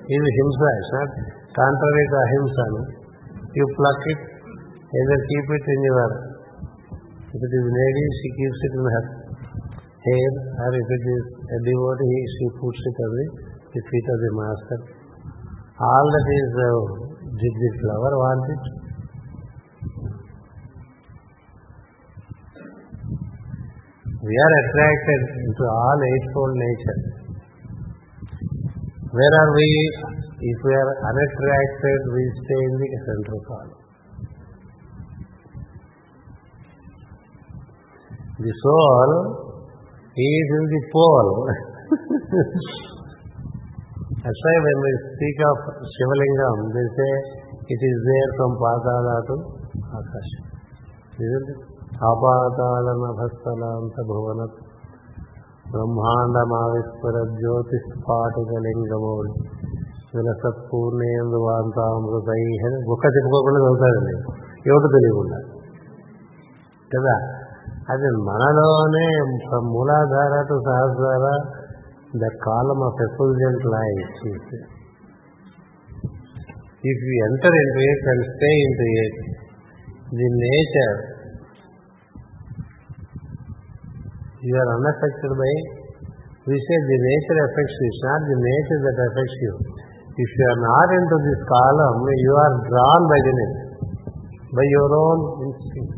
is 0.09 0.25
himsa. 0.41 0.69
It's 0.73 0.93
not 0.97 1.09
contrary 1.53 2.05
to 2.09 2.17
ahimsa. 2.17 2.65
No? 2.65 2.81
You 3.53 3.65
pluck 3.77 4.01
it, 4.09 4.21
either 4.89 5.17
keep 5.21 5.45
it 5.53 5.65
in 5.69 5.79
your, 5.85 6.01
if 7.29 7.41
it 7.45 7.51
is 7.61 7.65
lady, 7.77 8.05
she 8.25 8.29
keeps 8.41 8.59
it 8.65 8.73
in 8.73 8.85
her 8.89 9.16
hair, 10.05 10.31
or 10.61 10.71
if 10.77 10.87
it 10.87 11.03
is 11.17 11.23
a 11.33 11.59
devotee, 11.65 12.21
she 12.37 12.45
puts 12.61 12.81
it 12.81 12.97
at 13.01 13.11
the 13.73 13.81
feet 13.81 14.07
of 14.13 14.19
the 14.21 14.31
master. 14.37 14.77
All 15.77 16.05
that 16.09 16.27
is, 16.37 16.49
uh, 16.57 17.07
did 17.37 17.53
the 17.53 17.71
flower 17.81 18.11
want 18.17 18.45
it? 18.49 18.63
We 24.27 24.35
are 24.35 24.53
attracted 24.59 25.21
into 25.45 25.63
all 25.63 25.99
eightfold 26.03 26.55
nature. 26.57 26.99
Where 29.07 29.33
are 29.39 29.51
we? 29.55 29.69
If 30.37 30.57
we 30.65 30.73
are 30.73 30.91
unattracted, 31.09 31.99
we 32.13 32.23
stay 32.43 32.61
in 32.65 32.73
the 32.77 32.87
central 33.07 33.41
column. 33.47 33.81
The 38.37 38.53
soul 38.61 39.46
is 40.17 40.51
in 40.57 40.67
the 40.67 40.79
pole 40.91 41.31
as I 44.27 44.55
why 44.57 44.73
when 44.77 44.97
speak 44.97 45.41
of 45.41 45.65
Shivalingam 45.85 46.61
దిసే 46.71 47.09
it 47.71 47.83
is 47.83 47.99
there 48.07 48.31
from 48.35 48.55
Patala 48.61 49.19
to 49.27 49.35
Akasham 49.95 50.43
ఆపాతాళనభస్థలాంత 52.03 53.95
భువన 54.07 54.41
జ్యోతిష్ 55.71 57.37
జ్యోతిస్ఫాటికలింగమౌళి 57.37 59.31
విలసత్పూర్ణేందు 60.15 61.37
వాంతామృతై 61.37 62.41
అని 62.41 62.77
బుక్క 62.89 63.05
చెప్పుకోకుండా 63.05 63.59
చదువుతాడండి 63.59 64.13
ఎవరు 64.69 64.87
తెలియకుండా. 64.87 65.39
కదా? 66.91 67.15
అది 67.92 68.08
మనలోనే 68.28 69.06
from 69.46 69.68
Muladhara 69.76 70.34
to 70.50 70.56
Sahasrara 70.68 71.26
the 72.22 72.28
column 72.46 72.80
of 72.88 73.00
effulgent 73.06 73.64
life 73.76 74.20
if 76.92 77.02
you 77.08 77.14
enter 77.28 77.56
into 77.62 77.82
it 77.92 78.06
and 78.12 78.24
stay 78.32 78.52
into 78.66 78.86
it 79.04 79.18
the 80.20 80.30
nature 80.44 80.98
you 84.46 84.54
are 84.60 84.70
unaffected 84.76 85.32
by 85.40 85.50
we 86.46 86.56
say 86.66 86.76
the 86.86 86.98
nature 87.02 87.36
affects 87.42 87.76
you 87.80 87.88
it's 87.90 88.00
not 88.06 88.22
the 88.30 88.38
nature 88.46 88.78
that 88.86 88.96
affects 89.04 89.36
you 89.44 89.52
if 90.24 90.30
you 90.38 90.46
are 90.52 90.60
not 90.62 90.88
into 90.96 91.16
this 91.26 91.42
column 91.50 92.00
you 92.22 92.32
are 92.44 92.54
drawn 92.70 93.02
by 93.12 93.20
the 93.26 93.34
nature 93.40 93.68
by 94.58 94.64
your 94.72 94.88
own 95.02 95.20
instinct 95.46 95.94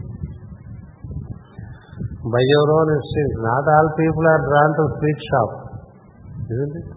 By 2.23 2.43
your 2.43 2.67
own 2.75 2.87
instinct. 2.91 3.35
Not 3.39 3.63
all 3.63 3.87
people 3.95 4.25
are 4.27 4.41
drawn 4.43 4.69
to 4.75 4.83
sweet 4.99 5.19
shop. 5.29 5.49
Isn't 6.49 6.73
it? 6.75 6.87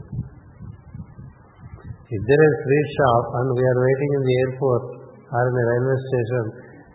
If 2.12 2.20
there 2.28 2.42
is 2.42 2.54
sweet 2.66 2.88
shop 2.98 3.22
and 3.40 3.46
we 3.56 3.62
are 3.62 3.78
waiting 3.78 4.10
in 4.18 4.22
the 4.26 4.36
airport 4.46 4.84
or 5.32 5.42
in 5.48 5.54
the 5.56 5.64
railway 5.64 5.98
station 6.10 6.44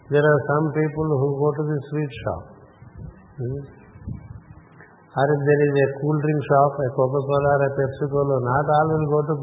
there 0.08 0.24
are 0.24 0.42
some 0.48 0.66
people 0.72 1.08
who 1.20 1.30
go 1.36 1.50
to 1.52 1.64
the 1.68 1.78
sweet 1.92 2.12
shop. 2.24 2.44
Isn't 3.38 3.78
or 5.18 5.26
if 5.34 5.42
there 5.50 5.62
is 5.66 5.74
a 5.74 5.88
cool 5.98 6.14
drink 6.22 6.42
shop, 6.46 6.78
a 6.78 6.88
Coca-Cola 6.94 7.50
or 7.58 7.62
a 7.66 7.70
Pepsi-Cola, 7.74 8.38
not 8.38 8.68
all 8.70 8.88
will 8.94 9.08
go 9.10 9.20
to 9.26 9.36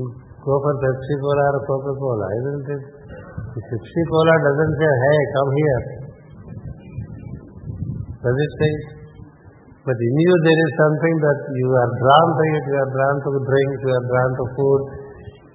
go 0.00 0.54
for 0.64 0.74
Pepsi-Cola 0.80 1.44
or 1.44 1.60
Coca-Cola, 1.68 2.26
isn't 2.40 2.68
it? 2.72 2.82
Pepsi-Cola 3.52 4.34
doesn't 4.40 4.74
say, 4.80 4.92
hey, 4.96 5.20
come 5.36 5.50
here. 5.60 5.99
Does 8.20 8.36
it 8.36 8.52
say? 8.60 8.72
But 9.80 9.96
in 9.96 10.14
you 10.20 10.32
there 10.44 10.60
is 10.60 10.72
something 10.76 11.16
that 11.24 11.40
you 11.56 11.68
are 11.72 11.92
drawn 11.96 12.28
to 12.36 12.44
it, 12.52 12.64
you 12.68 12.76
are 12.76 12.92
drawn 12.92 13.16
to 13.16 13.30
drink, 13.48 13.70
you 13.80 13.92
are 13.96 14.06
drawn 14.12 14.30
to 14.36 14.44
food, 14.60 14.82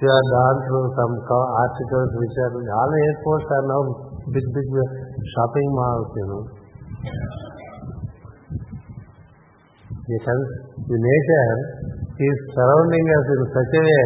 you 0.01 0.09
are 0.09 0.25
drawn 0.33 0.55
to 0.65 0.77
some 0.97 1.13
articles 1.29 2.09
which 2.17 2.35
are, 2.41 2.53
all 2.57 2.89
airports 2.89 3.47
are 3.53 3.65
now 3.69 3.81
big, 4.33 4.45
big 4.49 4.69
uh, 4.75 4.85
shopping 5.29 5.69
malls, 5.77 6.09
you 6.17 6.25
know. 6.25 6.43
The, 10.09 10.17
the 10.89 10.99
nature 10.99 11.49
is 12.17 12.37
surrounding 12.49 13.05
us 13.13 13.25
in 13.29 13.41
such 13.55 13.73
a 13.77 13.81
way 13.85 14.05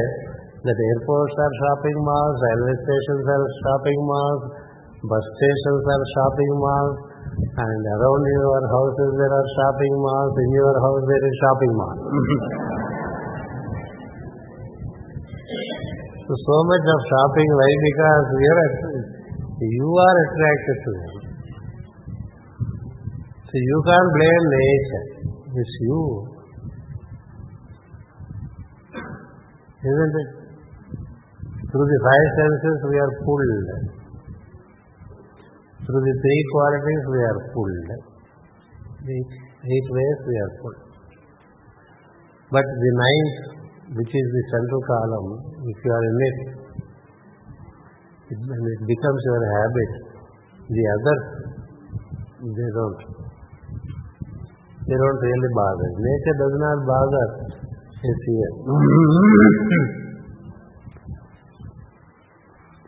that 0.68 0.76
airports 0.76 1.36
are 1.40 1.54
shopping 1.64 1.98
malls, 2.04 2.36
railway 2.44 2.76
stations 2.76 3.24
are 3.24 3.46
shopping 3.64 4.00
malls, 4.04 4.44
bus 5.08 5.26
stations 5.40 5.84
are 5.88 6.04
shopping 6.12 6.54
malls, 6.60 7.09
and 7.40 7.82
around 7.88 8.24
your 8.28 8.62
houses 8.68 9.12
there 9.16 9.32
are 9.32 9.48
shopping 9.56 9.94
malls, 9.96 10.36
in 10.36 10.50
your 10.52 10.76
house 10.76 11.04
there 11.08 11.24
is 11.24 11.36
shopping 11.40 11.74
mall. 11.80 11.98
so, 16.28 16.34
so 16.36 16.58
much 16.68 16.84
of 16.84 17.00
shopping, 17.08 17.50
why? 17.56 17.72
Because 17.80 18.26
we 18.36 18.44
are, 18.44 18.72
you 19.60 19.88
are 19.88 20.18
attracted 20.28 20.78
to 20.84 20.92
them. 21.00 21.20
So 23.50 23.56
you 23.56 23.78
can't 23.88 24.10
blame 24.14 24.46
nature. 24.54 25.06
It's 25.58 25.76
you. 25.82 26.04
Isn't 29.80 30.16
it? 30.22 30.30
Through 31.72 31.88
the 31.88 32.00
five 32.04 32.28
senses 32.36 32.78
we 32.90 32.98
are 33.00 33.14
pulled. 33.24 33.99
Through 35.90 36.06
the 36.06 36.18
three 36.22 36.44
qualities 36.54 37.02
we 37.10 37.18
are 37.18 37.40
pulled. 37.50 37.90
The 39.10 39.18
eight 39.18 39.88
ways 39.90 40.18
we 40.30 40.36
are 40.38 40.54
pulled. 40.62 40.86
But 42.54 42.62
the 42.62 42.92
ninth, 42.94 43.58
which 43.98 44.14
is 44.14 44.28
the 44.30 44.44
central 44.54 44.86
column, 44.86 45.50
if 45.66 45.78
you 45.82 45.90
are 45.90 46.06
in 46.06 46.18
it, 46.30 46.38
it, 48.30 48.38
it 48.38 48.82
becomes 48.86 49.22
your 49.34 49.42
habit. 49.50 50.14
The 50.70 50.86
others, 50.94 51.26
they 52.38 52.70
don't 52.70 53.02
they 54.86 54.94
don't 54.94 55.20
really 55.26 55.52
bother. 55.58 55.90
Nature 56.06 56.38
does 56.38 56.54
not 56.54 56.86
bother 56.86 57.26
a 57.98 58.14
seer. 58.14 58.50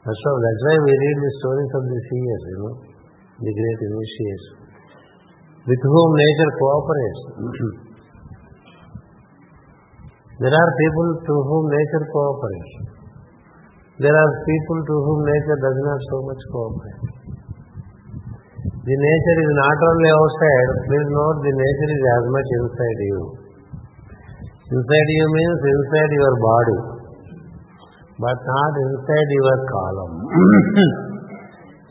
that's, 0.05 0.21
that's 0.21 0.61
why 0.69 0.75
we 0.85 0.93
read 0.93 1.17
the 1.17 1.31
stories 1.41 1.71
of 1.81 1.83
the 1.89 1.97
seers, 2.05 2.45
you 2.45 2.57
know, 2.61 2.90
the 3.41 3.53
great 3.57 3.79
initiates, 3.89 4.45
with 5.65 5.81
whom 5.81 6.09
nature 6.13 6.51
cooperates. 6.61 7.21
there 10.41 10.53
are 10.53 10.71
people 10.77 11.09
to 11.25 11.33
whom 11.49 11.63
nature 11.73 12.05
cooperates. 12.13 12.73
There 14.01 14.17
are 14.17 14.31
people 14.45 14.79
to 14.81 14.95
whom 15.05 15.19
nature 15.25 15.59
does 15.61 15.77
not 15.85 15.99
so 16.09 16.17
much 16.25 16.41
cooperate. 16.49 17.01
The 18.81 18.97
nature 18.97 19.37
is 19.45 19.51
not 19.61 19.77
only 19.77 20.09
outside, 20.09 20.69
please 20.89 21.09
note 21.13 21.37
the 21.45 21.53
nature 21.53 21.91
is 21.93 22.01
as 22.01 22.23
much 22.33 22.49
inside 22.57 22.99
you. 23.05 23.19
Inside 24.73 25.09
you 25.13 25.25
means 25.37 25.59
inside 25.69 26.11
your 26.17 26.33
body, 26.41 26.79
but 28.17 28.37
not 28.41 28.73
inside 28.81 29.29
your 29.37 29.57
column. 29.69 30.15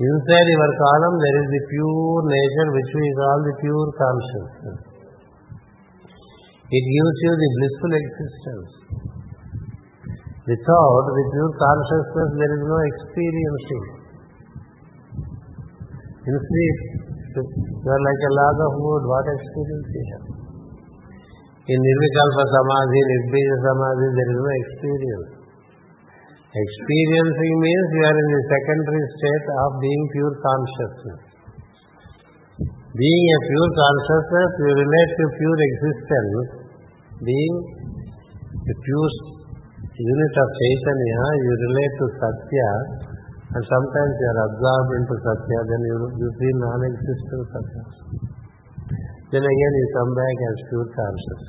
inside 0.01 0.49
your 0.49 0.73
column 0.81 1.17
there 1.21 1.37
is 1.45 1.49
the 1.53 1.63
pure 1.69 2.23
nature 2.25 2.69
which 2.73 2.91
we 2.97 3.07
call 3.21 3.39
the 3.45 3.55
pure 3.61 3.89
consciousness. 4.01 4.81
It 6.73 6.85
gives 6.89 7.17
you 7.21 7.33
the 7.37 7.49
blissful 7.61 7.93
existence. 8.01 8.71
Without 10.49 11.05
the 11.13 11.25
pure 11.37 11.53
consciousness 11.53 12.31
there 12.41 12.53
is 12.57 12.63
no 12.65 12.79
experiencing. 12.89 13.87
In 16.21 16.35
sleep, 16.37 16.79
you 17.37 17.89
are 17.91 18.03
like 18.05 18.23
a 18.25 18.33
log 18.37 18.57
of 18.57 18.73
wood. 18.81 19.03
What 19.05 19.27
experience? 19.37 20.41
In 21.71 21.79
Nirvikalpa 21.79 22.45
Samadhi, 22.51 23.01
Nirbija 23.05 23.57
Samadhi, 23.69 24.07
there 24.17 24.31
is 24.33 24.41
no 24.41 24.53
experience. 24.65 25.40
Experiencing 26.51 27.55
means 27.63 27.87
you 27.95 28.03
are 28.11 28.19
in 28.19 28.29
the 28.35 28.43
secondary 28.51 29.05
state 29.15 29.47
of 29.55 29.71
being 29.79 30.03
pure 30.11 30.35
consciousness. 30.35 31.23
Being 32.91 33.27
a 33.31 33.41
pure 33.47 33.71
consciousness, 33.71 34.51
you 34.59 34.71
relate 34.83 35.11
to 35.15 35.25
pure 35.31 35.59
existence. 35.63 36.47
Being 37.23 37.55
a 38.51 38.75
pure 38.83 39.13
unit 39.95 40.35
of 40.43 40.49
Chaitanya, 40.59 41.23
you 41.39 41.53
relate 41.71 41.95
to 42.03 42.07
Satya, 42.19 42.71
and 43.55 43.63
sometimes 43.63 44.13
you 44.19 44.27
are 44.35 44.41
absorbed 44.51 44.91
into 44.99 45.15
Satya, 45.23 45.59
then 45.71 45.81
you, 45.87 45.97
you 46.19 46.29
feel 46.35 46.57
non-existent 46.67 47.43
Satya. 47.47 47.85
Then 49.31 49.45
again 49.47 49.73
you 49.79 49.87
come 49.95 50.13
back 50.19 50.37
as 50.51 50.57
pure 50.67 50.89
consciousness. 50.99 51.45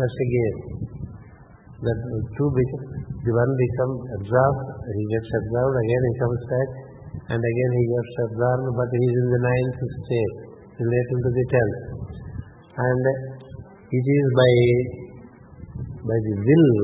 That's 0.00 0.16
again. 0.16 0.56
That 1.84 1.98
two 2.08 2.48
become, 2.56 2.86
the 2.88 3.07
one 3.26 3.52
becomes 3.58 3.98
absorbed, 4.22 4.66
he 4.86 5.04
gets 5.10 5.30
absorbed, 5.42 5.74
again 5.74 6.02
he 6.06 6.14
comes 6.22 6.42
back, 6.46 6.70
and 7.34 7.40
again 7.42 7.72
he 7.74 7.84
gets 7.90 8.14
absorbed, 8.30 8.66
but 8.78 8.88
he 8.94 9.02
is 9.02 9.16
in 9.18 9.28
the 9.34 9.42
ninth 9.42 9.78
state, 10.06 10.36
relating 10.78 11.18
to 11.26 11.30
the 11.34 11.44
tenth. 11.50 11.78
And 12.78 13.02
it 13.90 14.04
is 14.06 14.26
by 14.38 14.52
by 15.98 16.18
the 16.24 16.36
will 16.40 16.78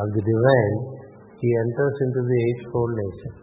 of 0.00 0.06
the 0.16 0.22
divine, 0.22 0.76
he 1.42 1.48
enters 1.50 1.96
into 2.08 2.20
the 2.24 2.38
eightfold 2.46 2.92
nature, 2.94 3.34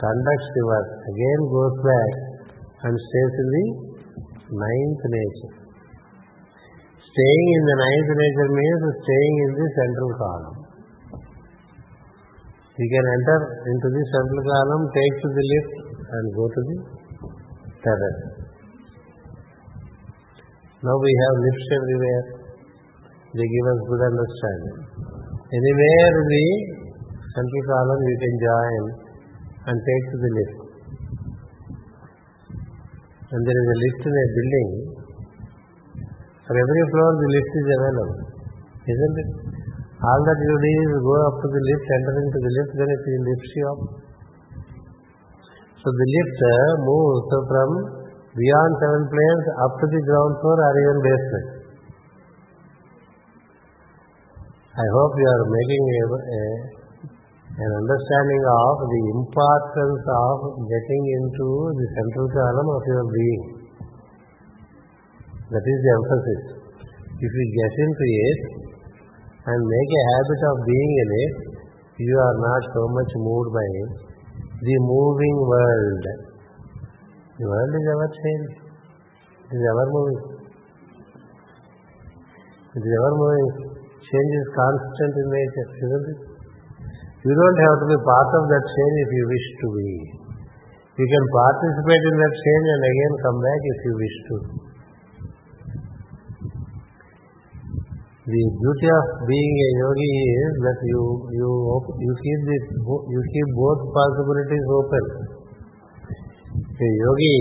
conducts 0.00 0.48
the 0.56 0.64
work, 0.64 0.88
again 1.06 1.40
goes 1.52 1.76
back 1.84 2.12
and 2.88 2.94
stays 2.96 3.34
in 3.36 3.48
the 3.52 3.66
ninth 4.48 5.02
nature. 5.12 5.54
Staying 6.98 7.48
in 7.52 7.64
the 7.68 7.78
ninth 7.78 8.10
nature 8.16 8.50
means 8.54 8.82
staying 9.06 9.36
in 9.44 9.50
the 9.54 9.68
central 9.76 10.12
column. 10.16 10.57
He 12.78 12.86
can 12.86 13.06
enter 13.10 13.38
into 13.66 13.88
the 13.90 14.02
central 14.06 14.42
column, 14.46 14.82
take 14.94 15.14
to 15.18 15.28
the 15.34 15.44
lift 15.50 15.74
and 15.98 16.24
go 16.30 16.44
to 16.46 16.60
the 16.62 16.76
terrace. 17.82 18.22
Now 20.78 20.94
we 20.94 21.10
have 21.10 21.34
lifts 21.42 21.68
everywhere. 21.74 22.24
They 23.34 23.46
give 23.50 23.66
us 23.66 23.80
good 23.82 24.02
understanding. 24.14 24.78
Anywhere 25.58 26.12
in 26.22 26.26
the 26.30 26.46
central 27.34 27.64
column 27.66 28.02
you 28.06 28.16
can 28.22 28.34
join 28.46 28.82
and 29.66 29.76
take 29.82 30.04
to 30.14 30.16
the 30.22 30.30
lift. 30.38 30.58
And 33.26 33.40
there 33.42 33.58
is 33.58 33.68
a 33.74 33.78
lift 33.82 34.02
in 34.06 34.14
a 34.14 34.26
building. 34.38 34.70
For 36.46 36.54
every 36.54 36.84
floor 36.94 37.10
the 37.10 37.28
lift 37.34 37.52
is 37.58 37.66
available. 37.74 38.12
Isn't 38.86 39.16
it? 39.18 39.47
All 40.08 40.20
that 40.24 40.38
you 40.40 40.54
do 40.56 40.72
is 40.88 40.92
go 41.04 41.16
up 41.28 41.36
to 41.42 41.48
the 41.52 41.62
lift, 41.68 41.86
enter 41.92 42.14
into 42.24 42.38
the 42.40 42.52
lift, 42.56 42.72
then 42.80 42.88
it 42.88 43.02
lifts 43.28 43.52
you 43.52 43.64
up. 43.68 43.80
So 45.84 45.88
the 45.92 46.06
lift 46.16 46.38
uh, 46.48 46.70
moves 46.80 47.28
from 47.28 47.70
beyond 48.32 48.72
seven 48.80 49.02
planes 49.12 49.46
up 49.68 49.72
to 49.76 49.86
the 49.90 50.00
ground 50.08 50.32
floor 50.40 50.56
or 50.56 50.74
even 50.80 50.98
basement. 51.04 51.48
I 54.78 54.86
hope 54.96 55.12
you 55.18 55.28
are 55.28 55.44
making 55.50 55.84
a, 55.90 56.02
a, 56.06 56.42
an 57.58 57.70
understanding 57.82 58.42
of 58.46 58.74
the 58.86 59.02
importance 59.18 60.02
of 60.06 60.36
getting 60.72 61.02
into 61.18 61.46
the 61.74 61.86
central 61.98 62.26
column 62.30 62.68
of 62.78 62.82
your 62.86 63.04
being. 63.10 63.42
That 65.52 65.64
is 65.66 65.78
the 65.82 65.92
emphasis. 65.98 66.42
If 67.18 67.30
you 67.34 67.44
get 67.58 67.72
into 67.82 68.06
it 68.06 68.57
and 69.48 69.60
make 69.64 69.90
a 69.96 70.04
habit 70.12 70.40
of 70.52 70.56
being 70.68 70.92
in 71.00 71.08
it, 71.24 71.34
you 72.04 72.14
are 72.20 72.36
not 72.36 72.62
so 72.76 72.82
much 72.92 73.12
moved 73.16 73.50
by 73.56 73.68
the 74.60 74.76
moving 74.84 75.36
world. 75.40 76.04
The 77.40 77.46
world 77.48 77.72
is 77.72 77.86
ever 77.88 78.08
changing. 78.12 78.60
It 79.48 79.56
is 79.56 79.64
ever 79.72 79.86
moving. 79.88 80.20
It 82.76 82.82
is 82.84 82.92
ever 82.92 83.12
moving. 83.16 83.48
Change 84.04 84.32
is 84.36 84.48
constant 84.52 85.12
in 85.16 85.26
nature, 85.32 85.68
isn't 85.80 86.06
it? 86.12 86.20
You 87.24 87.34
don't 87.34 87.60
have 87.64 87.76
to 87.82 87.86
be 87.88 87.98
part 88.04 88.30
of 88.38 88.42
that 88.52 88.64
change 88.68 88.96
if 89.00 89.10
you 89.16 89.24
wish 89.32 89.46
to 89.48 89.66
be. 89.74 89.90
You 90.98 91.06
can 91.08 91.24
participate 91.32 92.04
in 92.04 92.16
that 92.20 92.34
change 92.36 92.66
and 92.68 92.82
again 92.84 93.14
come 93.24 93.38
back 93.40 93.60
if 93.64 93.78
you 93.86 93.94
wish 93.96 94.16
to. 94.28 94.67
The 98.28 98.44
beauty 98.44 98.88
of 98.92 99.06
being 99.24 99.54
a 99.56 99.70
yogi 99.80 100.12
is 100.20 100.52
that 100.60 100.78
you 100.84 101.02
you 101.32 101.48
you 101.96 102.12
keep 102.12 102.40
the 102.44 102.58
you 103.08 103.20
keep 103.24 103.48
both 103.56 103.80
possibilities 103.88 104.66
open. 104.68 105.04
A 106.60 106.88
yogi 107.08 107.38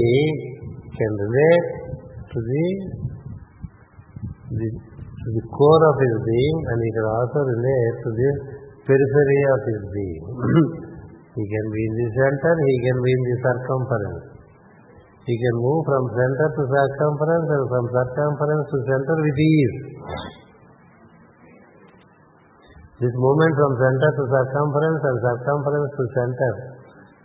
can 0.96 1.12
relate 1.28 1.68
to 2.32 2.38
the 2.40 2.66
the 4.48 4.68
to 4.72 5.28
the 5.36 5.44
core 5.52 5.84
of 5.92 5.96
his 6.00 6.16
being 6.24 6.58
and 6.72 6.78
he 6.80 6.90
can 6.96 7.08
also 7.20 7.40
relate 7.44 7.96
to 8.08 8.10
the 8.16 8.30
periphery 8.88 9.42
of 9.44 9.60
his 9.68 9.82
being. 9.92 10.24
he 11.36 11.44
can 11.52 11.66
be 11.68 11.82
in 11.84 11.94
the 12.00 12.08
center, 12.16 12.54
he 12.64 12.76
can 12.88 12.98
be 13.04 13.12
in 13.12 13.24
the 13.28 13.36
circumference. 13.44 14.24
He 15.28 15.36
can 15.36 15.56
move 15.60 15.84
from 15.84 16.04
center 16.16 16.48
to 16.48 16.64
circumference 16.64 17.48
and 17.60 17.66
from 17.76 17.86
circumference 17.92 18.66
to 18.72 18.78
center 18.88 19.16
with 19.20 19.36
ease. 19.36 19.78
This 22.98 23.14
movement 23.14 23.54
from 23.54 23.72
center 23.78 24.10
to 24.10 24.24
circumference 24.26 25.02
and 25.06 25.18
circumference 25.22 25.92
to 25.94 26.04
center, 26.18 26.52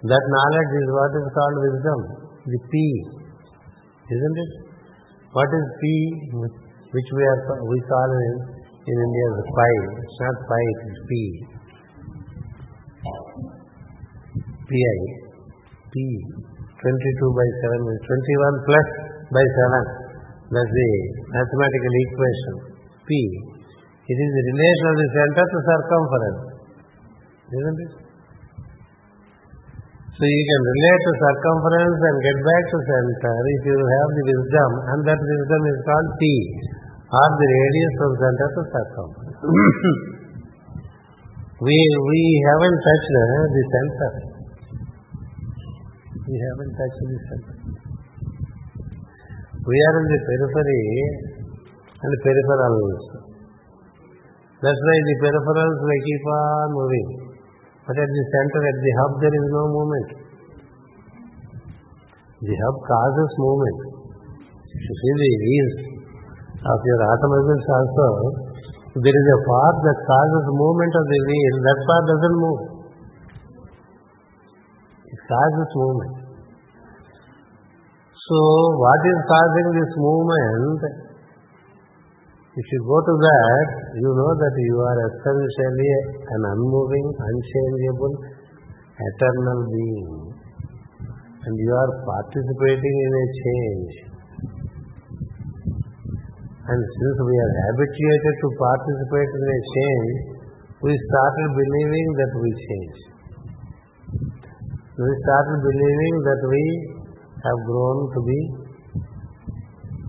that 0.05 0.25
knowledge 0.29 0.73
is 0.77 0.89
what 0.93 1.13
is 1.17 1.27
called 1.33 1.57
wisdom, 1.65 2.01
the 2.45 2.61
P, 2.61 2.73
isn't 4.05 4.37
it? 4.37 4.53
What 5.33 5.49
is 5.49 5.65
P, 5.81 5.83
which 6.93 7.09
we 7.17 7.23
are 7.25 7.41
we 7.65 7.79
call 7.89 8.11
in, 8.13 8.35
in 8.85 8.97
India 9.01 9.27
as 9.33 9.49
pi? 9.49 9.73
It's 9.97 10.19
not 10.21 10.37
pi, 10.45 10.61
it 10.61 10.81
is 10.93 10.99
P. 11.09 11.13
Pi, 14.69 14.97
P, 15.89 15.97
22 16.85 17.33
by 17.33 17.49
7 17.65 17.97
is 17.97 18.01
21 18.13 18.69
plus 18.69 18.89
by 19.33 19.41
7. 19.41 20.53
That's 20.53 20.69
the 20.69 20.91
mathematical 21.33 21.95
equation. 22.05 22.55
P. 23.09 23.52
It 24.03 24.19
is 24.19 24.31
the 24.35 24.45
relation 24.51 24.87
of 24.91 24.97
the 24.99 25.09
center 25.15 25.45
to 25.47 25.59
circumference. 25.63 26.43
Isn't 27.55 27.79
it? 27.87 27.93
So 30.13 30.23
you 30.27 30.43
can 30.43 30.63
relate 30.75 31.03
to 31.07 31.13
circumference 31.23 31.99
and 32.03 32.17
get 32.21 32.39
back 32.43 32.65
to 32.67 32.79
center 32.83 33.35
if 33.47 33.63
you 33.63 33.79
have 33.79 34.11
the 34.13 34.25
wisdom 34.27 34.71
and 34.91 34.99
that 35.07 35.21
wisdom 35.23 35.63
is 35.71 35.79
called 35.87 36.09
T 36.19 36.23
or 37.13 37.29
the 37.33 37.47
radius 37.47 37.95
from 37.97 38.13
center 38.19 38.49
to 38.53 38.63
circumference. 38.75 39.39
we 41.67 41.79
we 41.79 42.23
haven't 42.51 42.79
touched 42.83 43.15
uh, 43.23 43.27
the 43.55 43.63
center. 43.71 44.13
We 46.27 46.37
haven't 46.43 46.73
touched 46.75 47.03
the 47.07 47.19
center. 47.23 47.55
We 49.63 49.77
are 49.79 49.95
in 49.95 50.07
the 50.11 50.21
periphery 50.27 50.83
and 52.03 52.11
the 52.11 52.21
peripherals. 52.27 53.12
That's 54.63 54.79
why 54.79 54.97
the 55.03 55.17
peripherals 55.27 55.79
they 55.83 56.01
keep 56.07 56.23
on 56.23 56.67
moving. 56.71 57.09
But 57.83 57.99
at 57.99 58.07
the 58.07 58.25
center, 58.31 58.61
at 58.63 58.79
the 58.79 58.93
hub, 58.95 59.13
there 59.19 59.35
is 59.35 59.47
no 59.51 59.63
movement. 59.75 60.09
The 62.47 62.55
hub 62.63 62.77
causes 62.87 63.31
movement. 63.43 63.79
If 64.71 64.83
you 64.87 64.95
see 65.03 65.15
the 65.19 65.33
wheels 65.43 65.77
of 66.63 66.79
your 66.79 67.01
automobiles 67.11 67.67
also, 67.75 68.07
there 69.03 69.17
is 69.19 69.27
a 69.35 69.41
part 69.51 69.77
that 69.83 69.99
causes 70.07 70.45
movement 70.55 70.93
of 70.95 71.05
the 71.11 71.21
wheel, 71.27 71.55
that 71.67 71.79
part 71.83 72.05
doesn't 72.07 72.37
move. 72.39 72.61
It 75.11 75.21
causes 75.27 75.71
movement. 75.75 76.15
So, 78.15 78.39
what 78.79 79.01
is 79.11 79.19
causing 79.27 79.69
this 79.75 79.93
movement? 79.99 81.12
If 82.53 82.67
you 82.69 82.81
go 82.85 83.01
to 83.01 83.15
that, 83.17 83.67
you 83.97 84.11
know 84.13 84.33
that 84.37 84.55
you 84.61 84.77
are 84.77 84.99
essentially 85.09 85.93
an 86.21 86.43
unmoving, 86.53 87.09
unchangeable, 87.17 88.13
eternal 88.93 89.61
being. 89.73 90.37
And 91.49 91.55
you 91.57 91.73
are 91.73 91.93
participating 92.05 92.97
in 93.09 93.13
a 93.17 93.27
change. 93.41 93.93
And 96.61 96.77
since 96.77 97.17
we 97.25 97.35
are 97.41 97.53
habituated 97.73 98.35
to 98.45 98.49
participate 98.61 99.31
in 99.33 99.45
a 99.49 99.61
change, 99.73 100.13
we 100.85 100.93
started 100.93 101.49
believing 101.57 102.09
that 102.21 102.33
we 102.37 102.51
change. 102.69 102.97
We 104.93 105.13
started 105.25 105.59
believing 105.73 106.15
that 106.21 106.41
we 106.53 106.65
have 107.49 107.59
grown 107.65 107.99
to 108.13 108.21
be 108.29 108.41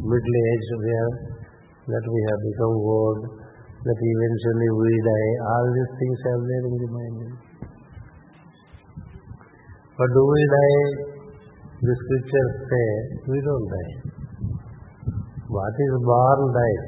middle-aged, 0.03 0.71
we 0.83 0.91
have, 0.91 1.32
that 1.83 2.05
we 2.07 2.19
have 2.31 2.41
become 2.47 2.75
old, 2.79 3.21
that 3.83 3.99
eventually 3.99 4.69
we 4.79 4.91
die. 5.03 5.31
All 5.43 5.65
these 5.75 5.93
things 5.99 6.19
are 6.31 6.41
there 6.47 6.65
in 6.71 6.75
the 6.79 6.89
mind. 6.95 7.19
But 9.99 10.09
do 10.09 10.21
we 10.23 10.41
die? 10.47 10.85
The 11.83 11.95
scriptures 11.99 12.51
say 12.71 12.87
we 13.27 13.37
don't 13.43 13.67
die. 13.67 13.93
What 15.51 15.75
is 15.75 15.93
born 16.07 16.39
dies. 16.55 16.87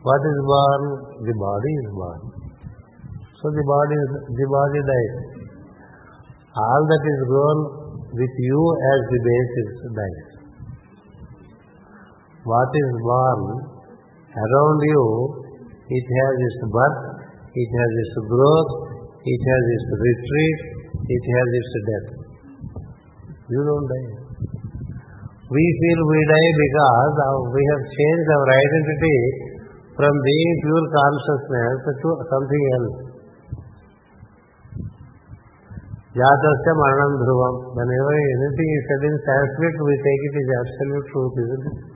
What 0.00 0.22
is 0.24 0.38
born? 0.48 0.82
The 1.28 1.34
body 1.36 1.72
is 1.84 1.88
born. 1.92 2.20
So 3.38 3.52
the 3.52 3.64
body, 3.68 3.96
the 4.32 4.46
body 4.48 4.80
dies. 4.88 5.16
All 6.56 6.82
that 6.88 7.04
is 7.04 7.20
grown 7.28 7.58
with 8.16 8.34
you 8.40 8.60
as 8.88 9.00
the 9.12 9.20
basis 9.20 9.68
dies. 9.92 10.33
What 12.44 12.68
is 12.76 12.92
born 13.00 13.40
around 14.36 14.80
you, 14.84 15.04
it 15.88 16.06
has 16.12 16.34
its 16.44 16.60
birth, 16.68 17.00
it 17.56 17.70
has 17.72 17.90
its 18.04 18.14
growth, 18.28 18.72
it 19.24 19.40
has 19.48 19.64
its 19.72 19.86
retreat, 19.96 20.58
it 21.08 21.24
has 21.24 21.48
its 21.56 21.72
death. 21.88 22.08
You 23.48 23.60
don't 23.64 23.88
die. 23.88 24.12
We 25.48 25.64
feel 25.64 26.00
we 26.04 26.20
die 26.28 26.52
because 26.68 27.16
we 27.48 27.62
have 27.64 27.82
changed 27.88 28.28
our 28.28 28.48
identity 28.52 29.18
from 29.96 30.12
being 30.12 30.52
pure 30.68 30.86
consciousness 30.92 31.76
to 31.96 32.08
something 32.28 32.64
else. 32.76 32.96
Jatasya 36.12 36.72
Maranam 36.76 37.12
Dhruvam. 37.24 37.54
Whenever 37.72 38.12
anything 38.12 38.68
is 38.68 38.84
said 38.84 39.02
in 39.08 39.16
Sanskrit, 39.16 39.74
we 39.80 39.94
take 39.96 40.22
it 40.28 40.34
as 40.36 40.48
absolute 40.60 41.06
truth, 41.08 41.34
isn't 41.40 41.93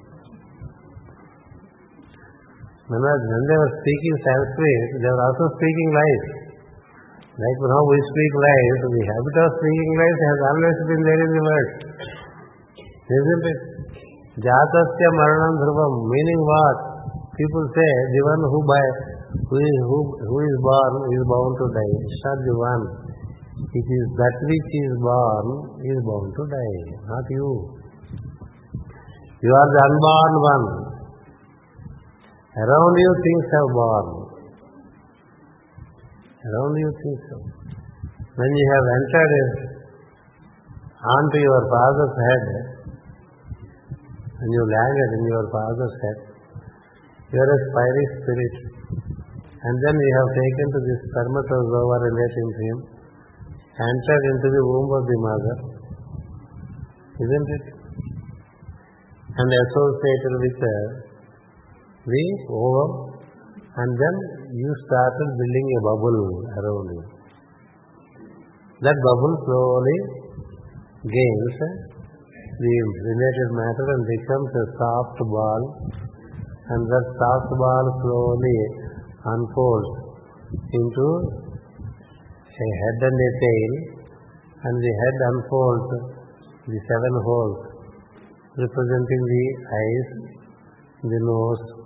it? 2.88 2.96
When, 2.96 3.00
when 3.04 3.42
they 3.44 3.58
were 3.60 3.72
speaking 3.84 4.16
Sanskrit, 4.24 4.82
they 5.04 5.10
were 5.12 5.24
also 5.28 5.44
speaking 5.60 5.90
lies. 5.92 6.24
Like 7.38 7.58
now 7.60 7.82
we 7.86 7.98
speak 8.02 8.32
lies, 8.34 8.78
the 8.88 9.02
habit 9.04 9.36
of 9.38 9.50
speaking 9.60 9.92
lies 9.94 10.18
has 10.18 10.40
always 10.48 10.78
been 10.88 11.02
there 11.04 11.22
in 11.22 11.30
the 11.36 11.42
world. 11.44 11.70
Isn't 13.08 13.44
it? 13.46 13.60
Jatasya 14.38 15.08
Maranam 15.18 15.54
Dhruvam, 15.58 15.92
meaning 16.08 16.40
what? 16.42 16.78
People 17.38 17.64
say 17.70 17.92
the 18.10 18.22
one 18.26 18.42
who 18.50 18.58
by 18.66 18.84
who 19.28 19.56
is, 19.60 19.78
who, 19.86 19.98
who 20.18 20.36
is 20.40 20.56
born 20.64 20.92
is 21.12 21.22
bound 21.28 21.54
to 21.60 21.66
die. 21.70 21.94
It's 22.08 22.22
not 22.24 22.38
the 22.42 22.54
one. 22.58 22.84
It 23.58 23.86
is 23.86 24.04
that 24.18 24.36
which 24.48 24.70
is 24.82 24.94
born 24.98 25.46
is 25.84 26.00
bound 26.02 26.30
to 26.32 26.44
die, 26.48 26.78
not 27.06 27.26
you. 27.28 27.48
You 29.38 29.52
are 29.54 29.70
the 29.70 29.82
unborn 29.86 30.32
one. 30.42 30.64
Around 32.58 32.94
you 32.98 33.12
things 33.22 33.46
have 33.54 33.70
born. 33.70 34.06
Around 36.42 36.74
you 36.74 36.90
things 36.90 37.22
have. 37.30 37.44
When 38.34 38.50
you 38.50 38.66
have 38.74 38.86
entered 38.98 39.32
onto 40.98 41.38
your 41.38 41.62
father's 41.70 42.14
head, 42.18 42.44
when 44.42 44.50
you 44.50 44.62
landed 44.74 45.10
in 45.18 45.22
your 45.30 45.46
father's 45.54 45.94
head, 46.02 46.18
you 47.30 47.38
are 47.38 47.52
a 47.54 47.58
fiery 47.78 48.06
spirit. 48.18 48.54
And 49.58 49.74
then 49.78 49.94
you 49.94 50.12
have 50.18 50.30
taken 50.34 50.66
to 50.74 50.80
this 50.82 51.00
spermatozoa 51.14 51.96
relating 52.10 52.48
to 52.58 52.60
him, 52.66 52.78
entered 53.70 54.24
into 54.34 54.48
the 54.50 54.62
womb 54.66 54.90
of 54.98 55.04
the 55.06 55.18
mother, 55.22 55.56
isn't 57.22 57.48
it? 57.54 57.64
And 59.30 59.46
associated 59.46 60.34
with 60.42 60.58
uh, 60.58 61.07
the 62.08 62.26
and 63.78 63.90
then 63.94 64.16
you 64.56 64.70
started 64.88 65.28
building 65.38 65.66
a 65.76 65.80
bubble 65.86 66.20
around 66.58 66.88
you. 66.96 67.04
That 68.80 68.98
bubble 69.04 69.34
slowly 69.44 69.98
gains 71.04 71.56
the 72.58 72.74
related 73.06 73.48
matter 73.54 73.86
and 73.94 74.02
becomes 74.02 74.50
a 74.50 74.66
soft 74.74 75.18
ball, 75.30 75.62
and 76.74 76.80
that 76.90 77.06
soft 77.22 77.50
ball 77.54 77.86
slowly 78.02 78.58
unfolds 79.22 79.92
into 80.48 81.06
a 82.58 82.68
head 82.82 82.98
and 83.06 83.14
a 83.14 83.30
tail, 83.38 83.72
and 84.58 84.74
the 84.74 84.94
head 84.98 85.16
unfolds 85.30 85.90
the 86.66 86.78
seven 86.82 87.14
holes 87.22 87.58
representing 88.58 89.22
the 89.22 89.44
eyes, 89.70 90.08
the 91.06 91.20
nose, 91.22 91.77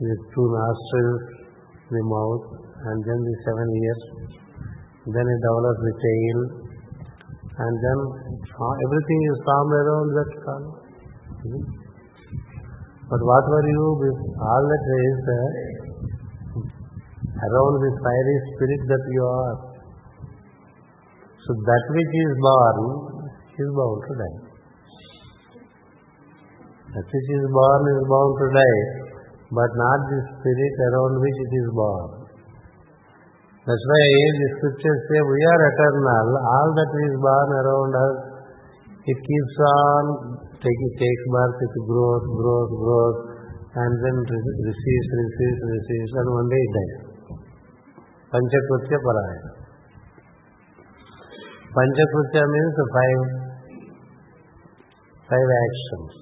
the 0.00 0.14
two 0.32 0.46
nostrils, 0.52 1.22
the 1.88 2.02
mouth, 2.04 2.44
and 2.60 2.98
then 3.00 3.18
the 3.24 3.34
seven 3.48 3.68
ears. 3.72 4.02
Then 5.06 5.22
it 5.22 5.40
develops 5.40 5.80
the 5.86 5.94
tail, 6.02 6.38
and 7.56 7.74
then 7.78 7.98
everything 8.58 9.20
is 9.32 9.38
formed 9.46 9.74
around 9.80 10.08
that 10.12 10.30
skull. 10.36 10.64
But 13.06 13.22
what 13.22 13.44
were 13.46 13.66
you 13.70 13.84
all 14.34 14.64
that 14.66 14.84
is 14.98 15.18
uh, 15.30 15.48
around 17.38 17.74
the 17.86 17.90
fiery 18.02 18.36
spirit 18.50 18.82
that 18.90 19.04
you 19.14 19.22
are? 19.22 19.56
So 21.46 21.54
that 21.54 21.84
which 21.94 22.14
is 22.18 22.32
born 22.42 22.76
is 23.54 23.70
bound 23.78 24.00
to 24.02 24.12
die. 24.18 24.38
That 26.98 27.06
which 27.06 27.30
is 27.30 27.46
born 27.46 27.82
is 27.94 28.02
bound 28.10 28.32
to 28.42 28.46
die, 28.58 28.82
but 29.50 29.70
not 29.78 30.00
the 30.10 30.20
spirit 30.34 30.74
around 30.90 31.14
which 31.22 31.38
it 31.38 31.52
is 31.54 31.68
born. 31.70 32.08
That's 33.66 33.84
why 33.90 34.06
the 34.30 34.48
scriptures 34.58 35.00
say 35.10 35.18
we 35.22 35.40
are 35.42 35.62
eternal. 35.74 36.26
All 36.38 36.68
that 36.70 36.90
is 36.90 37.14
born 37.18 37.48
around 37.50 37.92
us, 37.98 38.16
it 39.06 39.18
keeps 39.18 39.56
on 39.58 40.02
taking 40.58 40.92
takes 40.98 41.24
birth, 41.30 41.56
it 41.62 41.74
grows, 41.86 42.24
grows, 42.26 42.70
grows, 42.74 43.18
and 43.74 43.92
then 44.02 44.16
receives, 44.22 45.08
receives, 45.14 45.60
receives, 45.62 46.12
and 46.14 46.26
one 46.30 46.48
day 46.50 46.62
it 46.62 46.72
dies. 46.74 46.96
Panchakritya 48.34 48.98
Paraya. 48.98 49.42
Panchakritya 51.70 52.42
means 52.46 52.76
five 52.94 53.22
five 55.26 55.48
actions. 55.66 56.12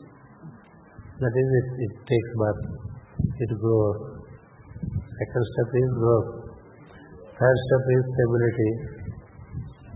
That 1.20 1.30
is, 1.30 1.48
it, 1.60 1.68
it 1.78 1.92
takes 2.08 2.30
birth, 2.40 2.62
it 3.40 3.50
grows. 3.60 3.98
Second 4.84 5.44
step 5.54 5.70
is 5.74 5.90
growth. 5.98 6.30
Third 7.34 7.58
step 7.66 7.84
is 7.90 8.02
stability, 8.14 8.70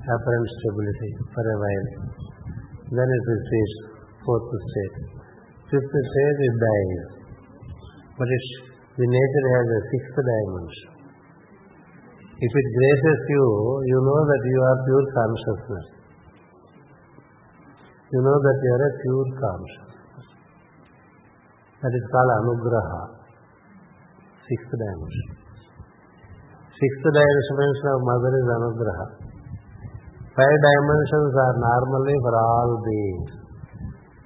apparent 0.02 0.50
stability 0.59 1.10
for 1.30 1.44
a 1.46 1.56
while. 1.59 1.88
Then 2.88 3.09
it 3.09 3.24
recedes, 3.28 3.74
fourth 4.24 4.48
state. 4.48 4.96
Fifth 5.68 5.92
stage, 5.92 6.38
it 6.48 6.56
dies. 6.56 7.05
But 8.16 8.26
it's, 8.26 8.50
the 8.96 9.06
nature 9.06 9.46
has 9.55 9.66
a 9.68 9.80
sixth 9.92 10.16
dimension. 10.16 10.90
If 12.38 12.52
it 12.55 12.66
graces 12.70 13.20
you, 13.28 13.46
you 13.86 13.98
know 13.98 14.20
that 14.24 14.42
you 14.46 14.59
are 14.62 14.78
pure 14.86 15.06
consciousness. 15.10 15.86
You 18.09 18.20
know 18.22 18.38
that 18.40 18.59
you 18.62 18.70
are 18.72 18.84
a 18.88 18.92
pure 19.02 19.28
consciousness. 19.36 19.88
That 21.82 21.92
is 21.94 22.05
called 22.10 22.30
anugraha, 22.38 23.18
sixth 24.49 24.73
dimension. 24.73 25.29
Sixth 26.73 27.05
dimension 27.05 27.87
of 27.93 28.01
mother 28.03 28.33
is 28.33 28.49
anugraha. 28.49 29.07
Five 30.33 30.59
dimensions 30.62 31.33
are 31.35 31.57
normally 31.59 32.16
for 32.23 32.35
all 32.39 32.70
beings. 32.83 33.31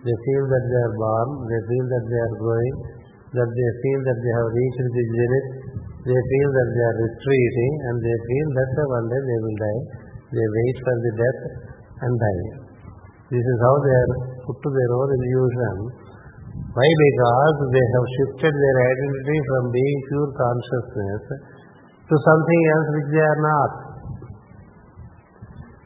They 0.02 0.16
feel 0.18 0.44
that 0.50 0.64
they 0.66 0.80
are 0.82 0.94
born, 0.98 1.28
they 1.46 1.60
feel 1.66 1.86
that 1.88 2.04
they 2.10 2.20
are 2.20 2.34
growing, 2.42 2.74
that 3.32 3.50
they 3.54 3.70
feel 3.80 4.00
that 4.02 4.18
they 4.20 4.32
have 4.36 4.50
reached 4.52 4.82
the 4.82 5.04
zenith, 5.08 5.48
they 6.02 6.20
feel 6.20 6.48
that 6.52 6.68
they 6.74 6.84
are 6.84 6.98
retreating, 7.06 7.72
and 7.86 7.94
they 8.02 8.16
feel 8.28 8.48
that 8.50 8.70
one 8.92 9.06
day 9.08 9.20
they 9.22 9.38
will 9.40 9.58
die. 9.62 9.82
They 10.34 10.46
wait 10.48 10.76
for 10.82 10.96
the 11.00 11.12
death 11.16 11.40
and 12.02 12.12
die. 12.18 12.44
This 13.30 13.44
is 13.46 13.58
how 13.62 13.74
they 13.80 13.94
are 13.96 14.12
put 14.44 14.56
to 14.60 14.68
their 14.68 14.92
own 14.92 15.08
illusion. 15.16 15.76
Why? 16.72 16.88
Because 16.88 17.56
they 17.68 17.84
have 17.84 18.06
shifted 18.16 18.54
their 18.56 18.78
identity 18.80 19.38
from 19.44 19.62
being 19.68 19.98
pure 20.08 20.30
consciousness 20.32 21.22
to 22.08 22.14
something 22.16 22.60
else 22.72 22.88
which 22.96 23.08
they 23.12 23.20
are 23.20 23.42
not. 23.44 23.72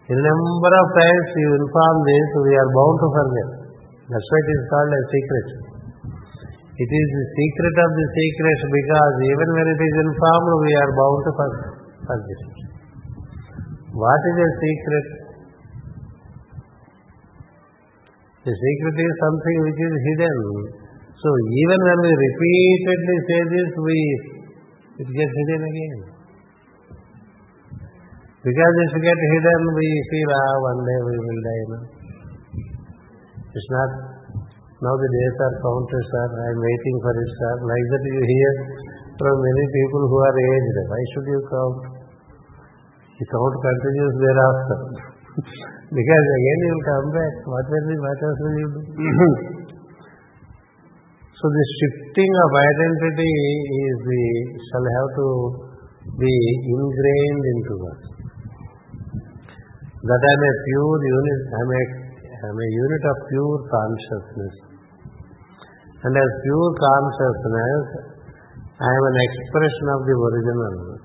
A 0.06 0.14
number 0.14 0.72
of 0.78 0.86
times 0.94 1.26
you 1.34 1.50
inform 1.58 1.96
this, 2.06 2.26
we 2.38 2.54
are 2.54 2.70
bound 2.70 2.96
to 3.02 3.08
forget. 3.18 3.48
That's 4.06 4.28
why 4.30 4.38
it 4.38 4.50
is 4.54 4.62
called 4.70 4.92
a 4.94 5.02
secret. 5.10 5.46
It 6.78 6.90
is 6.94 7.08
the 7.18 7.26
secret 7.34 7.74
of 7.82 7.90
the 7.90 8.06
secret 8.14 8.58
because 8.70 9.14
even 9.26 9.48
when 9.58 9.66
it 9.66 9.80
is 9.82 9.94
informed, 10.06 10.50
we 10.62 10.70
are 10.70 10.92
bound 10.94 11.18
to 11.26 11.32
forget. 11.34 12.40
What 13.90 14.22
is 14.22 14.36
a 14.38 14.50
secret? 14.62 15.25
The 18.46 18.54
secret 18.54 18.94
is 18.94 19.14
something 19.26 19.56
which 19.66 19.80
is 19.82 19.94
hidden. 20.06 20.38
So 21.18 21.28
even 21.34 21.78
when 21.82 21.98
we 21.98 22.12
repeatedly 22.14 23.16
say 23.26 23.40
this, 23.50 23.70
we 23.74 23.98
it 25.02 25.08
gets 25.10 25.34
hidden 25.34 25.62
again. 25.66 26.00
Because 28.46 28.74
if 28.86 28.90
it 28.94 29.02
gets 29.02 29.24
hidden, 29.34 29.60
we 29.74 29.88
feel, 30.14 30.30
ah, 30.30 30.54
one 30.62 30.80
day 30.86 30.98
we 31.10 31.14
will 31.18 31.40
die. 31.42 31.64
No? 31.66 31.78
It's 33.50 33.70
not, 33.74 33.90
now 34.78 34.94
the 34.94 35.08
days 35.10 35.36
are 35.42 35.56
counted, 35.66 36.04
sir, 36.06 36.26
I 36.30 36.46
am 36.54 36.58
waiting 36.62 36.96
for 37.02 37.14
it, 37.18 37.30
sir. 37.42 37.54
Like 37.66 37.86
that 37.90 38.02
you 38.06 38.22
hear 38.22 38.52
from 39.18 39.34
many 39.42 39.64
people 39.74 40.02
who 40.06 40.18
are 40.22 40.36
aged. 40.38 40.76
Why 40.86 41.02
should 41.10 41.26
you 41.34 41.40
count? 41.50 41.78
The 43.18 43.24
count 43.26 43.54
continues 43.58 44.14
thereafter. 44.22 44.78
because 45.86 46.26
again 46.34 46.58
you 46.66 46.70
will 46.74 46.86
come 46.90 47.08
back. 47.14 47.34
What 47.46 47.62
will 47.70 47.86
be, 47.86 47.94
what 48.02 48.18
else 48.18 48.38
will 48.42 48.58
you 48.58 48.68
do? 48.74 48.82
so 51.38 51.44
the 51.46 51.64
shifting 51.78 52.26
of 52.26 52.50
identity 52.58 53.34
is 53.86 53.96
the, 54.02 54.22
shall 54.66 54.82
have 54.82 55.10
to 55.14 55.28
be 56.18 56.34
ingrained 56.74 57.44
into 57.54 57.74
us. 57.86 58.02
That 60.06 60.22
I 60.22 60.32
am 60.34 60.42
a 60.42 60.52
pure 60.66 60.98
unit, 61.06 61.40
I 61.54 61.60
am 61.62 61.70
a, 61.70 61.82
I 62.34 62.46
am 62.50 62.58
a 62.58 62.66
unit 62.66 63.02
of 63.06 63.16
pure 63.30 63.58
consciousness. 63.70 64.54
And 66.02 66.18
as 66.18 66.30
pure 66.42 66.70
consciousness, 66.82 67.86
I 68.74 68.90
am 68.90 69.04
an 69.06 69.18
expression 69.22 69.86
of 69.94 70.00
the 70.02 70.14
original. 70.18 70.98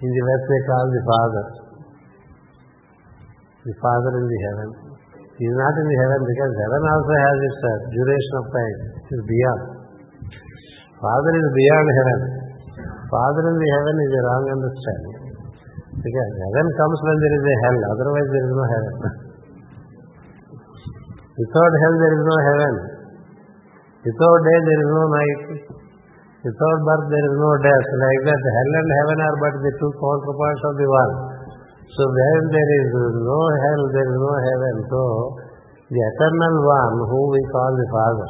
In 0.00 0.10
the 0.12 0.22
West 0.24 0.44
they 0.48 0.62
call 0.64 0.88
the 0.88 1.04
Father. 1.04 1.63
The 3.64 3.72
Father 3.80 4.12
in 4.20 4.26
the 4.28 4.40
heaven. 4.44 4.68
He 5.40 5.44
is 5.48 5.56
not 5.56 5.72
in 5.72 5.86
the 5.88 5.98
heaven 6.04 6.20
because 6.28 6.52
heaven 6.52 6.82
also 6.84 7.14
has 7.16 7.36
its 7.42 7.60
uh, 7.64 7.70
duration 7.90 8.34
of 8.38 8.44
time. 8.52 8.78
It 8.92 9.08
is 9.16 9.22
beyond. 9.24 9.60
Father 11.00 11.32
is 11.32 11.48
beyond 11.48 11.86
heaven. 11.90 12.18
Father 13.08 13.42
in 13.48 13.56
the 13.56 13.70
heaven 13.72 13.94
is 13.98 14.12
a 14.12 14.20
wrong 14.20 14.44
understanding. 14.52 15.16
Because 15.96 16.30
heaven 16.38 16.66
comes 16.76 16.98
when 17.08 17.16
there 17.18 17.34
is 17.34 17.44
a 17.44 17.56
hell, 17.64 17.78
otherwise 17.98 18.28
there 18.30 18.44
is 18.44 18.52
no 18.52 18.64
heaven. 18.68 18.94
Without 21.40 21.72
hell 21.82 21.96
there 21.98 22.14
is 22.14 22.24
no 22.24 22.36
heaven. 22.44 22.74
Without 24.04 24.38
day 24.44 24.58
there 24.60 24.80
is 24.84 24.90
no 24.92 25.04
night. 25.08 25.40
Without 26.44 26.78
birth 26.84 27.06
there 27.08 27.26
is 27.26 27.36
no 27.40 27.50
death. 27.64 27.86
Like 27.90 28.22
that, 28.28 28.42
hell 28.44 28.72
and 28.76 28.90
heaven 29.02 29.18
are 29.24 29.36
but 29.40 29.54
the 29.64 29.72
two 29.80 29.92
counterparts 29.96 30.62
of 30.68 30.74
the 30.76 30.88
one. 30.92 31.12
So 31.92 32.02
when 32.08 32.40
there 32.48 32.70
is 32.80 32.88
no 33.20 33.40
hell, 33.60 33.82
there 33.92 34.08
is 34.08 34.16
no 34.16 34.34
heaven. 34.40 34.74
So 34.88 35.00
the 35.92 36.00
eternal 36.00 36.54
one 36.64 36.96
who 37.12 37.20
we 37.28 37.40
call 37.52 37.70
the 37.76 37.88
Father. 37.92 38.28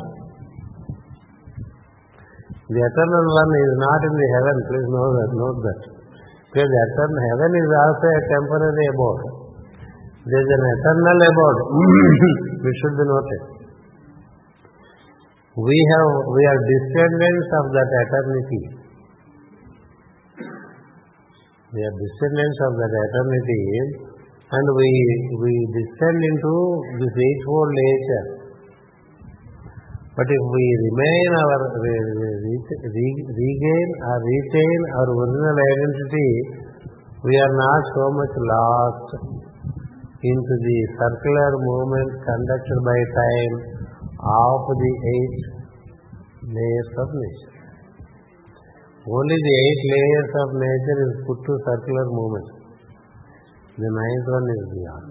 The 2.65 2.83
eternal 2.83 3.27
one 3.31 3.53
is 3.55 3.73
not 3.79 4.01
in 4.09 4.15
the 4.19 4.29
heaven, 4.35 4.57
please 4.67 4.89
know 4.91 5.09
that, 5.15 5.31
note 5.39 5.59
that. 5.63 5.81
Because 6.51 6.67
the 6.67 6.81
eternal 6.91 7.21
heaven 7.31 7.51
is 7.55 7.71
also 7.71 8.07
a 8.09 8.23
temporary 8.35 8.87
abode. 8.91 9.23
There 10.25 10.43
is 10.43 10.51
an 10.51 10.65
eternal 10.75 11.19
abode, 11.29 11.61
which 12.65 12.77
should 12.83 12.97
be 12.99 13.07
noted. 13.07 13.43
We 15.55 15.79
have 15.95 16.11
we 16.35 16.43
are 16.51 16.61
descendants 16.67 17.49
of 17.63 17.65
that 17.79 17.91
eternity. 18.03 18.63
We 21.75 21.83
are 21.83 21.97
descendants 21.99 22.59
of 22.71 22.73
that 22.79 22.93
eternity 22.95 23.67
and 24.47 24.67
we 24.79 24.91
we 25.43 25.53
descend 25.75 26.19
into 26.23 26.55
this 27.03 27.15
eightfold 27.19 27.71
nature. 27.75 28.27
But 30.15 30.31
if 30.31 30.45
we 30.55 30.67
remain 30.87 31.29
our 31.35 31.59
regain 33.35 33.89
or 34.07 34.19
retain 34.23 34.81
our 34.95 35.09
original 35.19 35.59
identity, 35.59 36.31
we 37.27 37.35
are 37.43 37.55
not 37.59 37.83
so 37.91 38.05
much 38.23 38.35
lost 38.39 39.09
into 40.23 40.55
the 40.63 40.79
circular 40.95 41.51
movement 41.59 42.11
conducted 42.23 42.79
by 42.87 42.99
time 43.19 43.55
of 44.23 44.63
the 44.79 44.93
eight 45.11 45.37
layers 46.55 46.91
of 47.03 47.09
nature. 47.19 47.54
Only 49.05 49.37
the 49.37 49.55
eight 49.69 49.81
layers 49.93 50.31
of 50.33 50.49
nature 50.57 50.99
is 51.05 51.15
put 51.29 51.39
to 51.45 51.53
circular 51.61 52.07
movement. 52.09 52.49
The 53.77 53.91
ninth 53.93 54.27
one 54.33 54.47
is 54.49 54.65
beyond. 54.73 55.11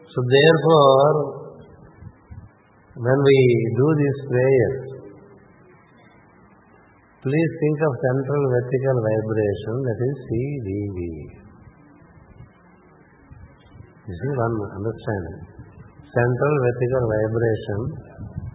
So 0.00 0.18
therefore, 0.24 1.12
when 3.04 3.18
we 3.20 3.38
do 3.76 3.86
this 4.00 4.16
prayer, 4.32 4.72
please 7.20 7.52
think 7.60 7.78
of 7.84 7.92
central 8.00 8.42
vertical 8.56 8.96
vibration 9.04 9.74
that 9.84 9.98
is 10.00 10.16
CVV. 10.24 10.98
This 14.08 14.20
is 14.24 14.32
one 14.40 14.56
understanding. 14.72 15.40
Central 16.00 16.54
vertical 16.64 17.02
vibration 17.12 17.80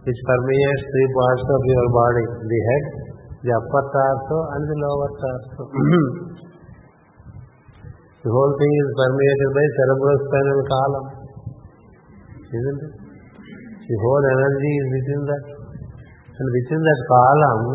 which 0.05 0.19
permeates 0.21 0.83
three 0.85 1.09
parts 1.17 1.45
of 1.49 1.61
your 1.65 1.85
body, 1.89 2.25
the 2.45 2.59
head, 2.69 2.85
the 3.41 3.51
upper 3.57 3.83
torso 3.89 4.37
and 4.53 4.61
the 4.69 4.77
lower 4.77 5.09
torso. 5.17 5.61
the 8.21 8.29
whole 8.29 8.53
thing 8.53 8.73
is 8.85 8.89
permeated 9.01 9.49
by 9.49 9.65
cerebrospinal 9.65 10.61
column. 10.69 11.07
Isn't 12.53 12.79
it? 12.85 12.93
The 13.85 13.97
whole 14.01 14.23
energy 14.29 14.73
is 14.77 14.87
within 14.93 15.21
that. 15.25 15.45
And 16.37 16.47
within 16.53 16.81
that 16.85 17.01
column, 17.09 17.65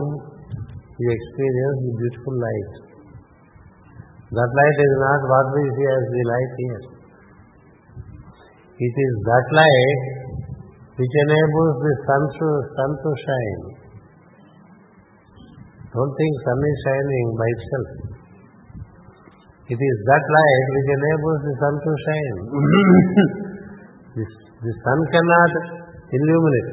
you 1.02 1.08
experience 1.10 1.78
the 1.82 1.92
beautiful 1.98 2.34
light. 2.38 2.72
That 4.38 4.50
light 4.54 4.78
is 4.86 4.94
not 5.02 5.20
what 5.26 5.46
we 5.58 5.62
see 5.66 5.88
as 5.90 6.04
the 6.14 6.22
light 6.30 6.52
here. 6.62 6.82
It 8.86 8.94
is 8.94 9.14
that 9.26 9.46
light 9.50 10.19
which 11.00 11.14
enables 11.16 11.74
the 11.80 11.94
sun 12.04 12.22
to, 12.36 12.46
sun 12.76 12.90
to 13.00 13.10
shine. 13.24 13.64
Don't 15.96 16.12
think 16.12 16.32
sun 16.44 16.60
is 16.60 16.76
shining 16.84 17.26
by 17.40 17.48
itself. 17.56 17.90
It 19.64 19.80
is 19.80 19.96
that 20.04 20.24
light 20.28 20.66
which 20.76 20.90
enables 20.92 21.40
the 21.40 21.54
sun 21.56 21.74
to 21.80 21.92
shine. 22.04 22.38
this, 24.20 24.32
the 24.60 24.74
sun 24.84 24.98
cannot 25.08 25.52
illuminate. 26.12 26.70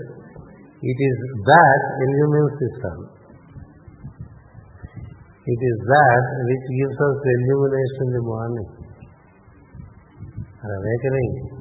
It 0.76 1.00
is 1.08 1.18
that 1.48 1.82
illumines 2.04 2.56
the 2.60 2.70
sun. 2.84 3.00
It 5.40 5.62
is 5.72 5.78
that 5.88 6.24
which 6.52 6.66
gives 6.76 6.98
us 7.00 7.16
the 7.24 7.32
illumination 7.32 8.04
in 8.04 8.12
the 8.12 8.24
morning. 8.28 8.70
Our 10.36 10.74
awakening 10.84 11.57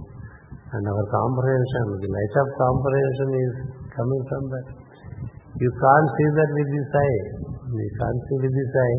and 0.67 0.83
our 0.83 1.05
comprehension, 1.07 1.85
the 2.03 2.11
light 2.11 2.35
of 2.43 2.47
comprehension 2.59 3.29
is 3.39 3.53
coming 3.95 4.23
from 4.27 4.43
that. 4.51 4.67
You 5.57 5.71
can't 5.71 6.09
see 6.19 6.29
that 6.37 6.51
with 6.53 6.69
this 6.75 6.91
eye. 6.91 7.21
You 7.71 7.91
can't 8.03 8.21
see 8.27 8.39
with 8.43 8.55
this 8.55 8.73
eye. 8.75 8.99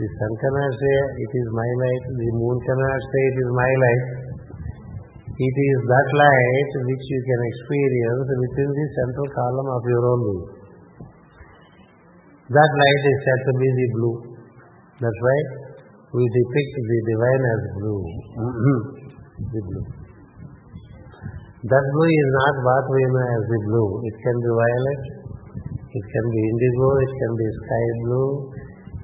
The 0.00 0.08
sun 0.16 0.32
cannot 0.32 0.72
say 0.80 0.94
it 1.24 1.32
is 1.36 1.48
my 1.52 1.70
light, 1.76 2.04
the 2.08 2.28
moon 2.40 2.56
cannot 2.64 3.00
say 3.04 3.22
it 3.32 3.36
is 3.36 3.50
my 3.52 3.72
light. 3.84 4.04
It 5.28 5.56
is 5.56 5.78
that 5.88 6.08
light 6.20 6.70
which 6.84 7.04
you 7.04 7.20
can 7.20 7.40
experience 7.48 8.28
within 8.28 8.70
the 8.76 8.86
central 8.96 9.28
column 9.32 9.68
of 9.72 9.82
your 9.88 10.02
own 10.04 10.20
being. 10.20 10.46
That 12.48 12.70
light 12.80 13.02
is 13.08 13.18
said 13.24 13.40
to 13.44 13.52
be 13.56 13.68
the 13.72 13.86
blue. 13.92 14.16
That's 15.04 15.20
why 15.20 15.38
we 16.16 16.22
depict 16.28 16.72
the 16.80 16.98
divine 17.08 17.44
as 17.44 17.62
blue. 17.76 18.00
the 19.52 19.60
blue. 19.64 19.99
That 21.60 21.84
blue 21.92 22.08
is 22.08 22.28
not 22.40 22.54
what 22.64 22.84
we 22.88 23.02
know 23.04 23.26
as 23.36 23.42
the 23.44 23.60
blue. 23.68 23.90
It 24.08 24.16
can 24.16 24.36
be 24.40 24.48
violet, 24.48 25.02
it 25.92 26.04
can 26.08 26.26
be 26.32 26.40
indigo, 26.40 26.88
it 27.04 27.12
can 27.20 27.32
be 27.36 27.46
sky 27.52 27.86
blue, 28.00 28.30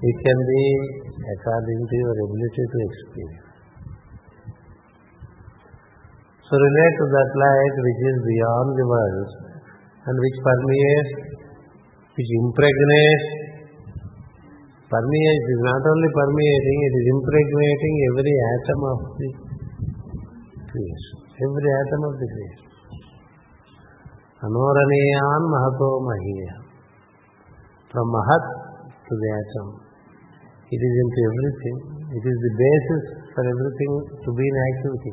it 0.01 0.17
can 0.25 0.39
be 0.41 0.65
according 1.37 1.81
to 1.85 1.95
your 2.01 2.17
ability 2.17 2.65
to 2.65 2.79
experience. 2.81 3.47
So 6.49 6.53
relate 6.57 6.95
to 6.97 7.07
that 7.13 7.31
light 7.37 7.75
which 7.77 8.01
is 8.09 8.19
beyond 8.25 8.69
the 8.73 8.87
world 8.89 9.31
and 10.09 10.15
which 10.17 10.39
permeates, 10.41 11.13
which 12.17 12.31
impregnates, 12.41 13.29
permeates 14.89 15.47
is 15.53 15.61
not 15.61 15.83
only 15.85 16.09
permeating, 16.09 16.79
it 16.89 16.95
is 17.05 17.07
impregnating 17.21 17.95
every 18.09 18.37
atom 18.49 18.81
of 18.81 18.99
the 19.13 19.29
creation. 20.73 21.26
Every 21.37 21.69
atom 21.69 22.01
of 22.09 22.15
the 22.17 22.27
creation. 22.33 22.69
Anoraniyan 24.41 25.43
Mahato. 25.53 26.01
From 27.93 28.07
Mahat 28.09 28.45
to 29.05 29.13
the 29.13 29.29
atom. 29.37 29.67
It 30.73 30.81
is 30.81 30.95
into 30.97 31.21
everything. 31.29 31.77
It 32.09 32.25
is 32.25 32.37
the 32.41 32.53
basis 32.57 33.03
for 33.37 33.45
everything 33.45 33.93
to 34.25 34.29
be 34.33 34.45
in 34.49 34.57
activity. 34.65 35.13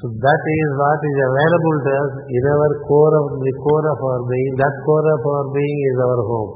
So 0.00 0.04
that 0.16 0.42
is 0.48 0.68
what 0.80 1.00
is 1.04 1.18
available 1.28 1.76
to 1.84 1.90
us 1.92 2.12
in 2.24 2.42
our 2.48 2.70
core 2.88 3.14
of 3.20 3.26
the 3.36 3.52
core 3.60 3.86
of 3.92 4.00
our 4.00 4.22
being. 4.32 4.52
That 4.56 4.74
core 4.88 5.08
of 5.12 5.22
our 5.28 5.46
being 5.52 5.78
is 5.92 5.98
our 6.08 6.20
home. 6.24 6.52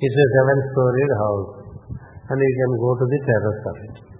It's 0.00 0.18
a 0.24 0.26
seven-storied 0.40 1.12
house, 1.20 1.50
and 2.32 2.38
you 2.40 2.54
can 2.56 2.72
go 2.80 2.90
to 2.96 3.04
the 3.04 3.20
terrace 3.28 3.64
of 3.68 3.76
it. 3.76 4.11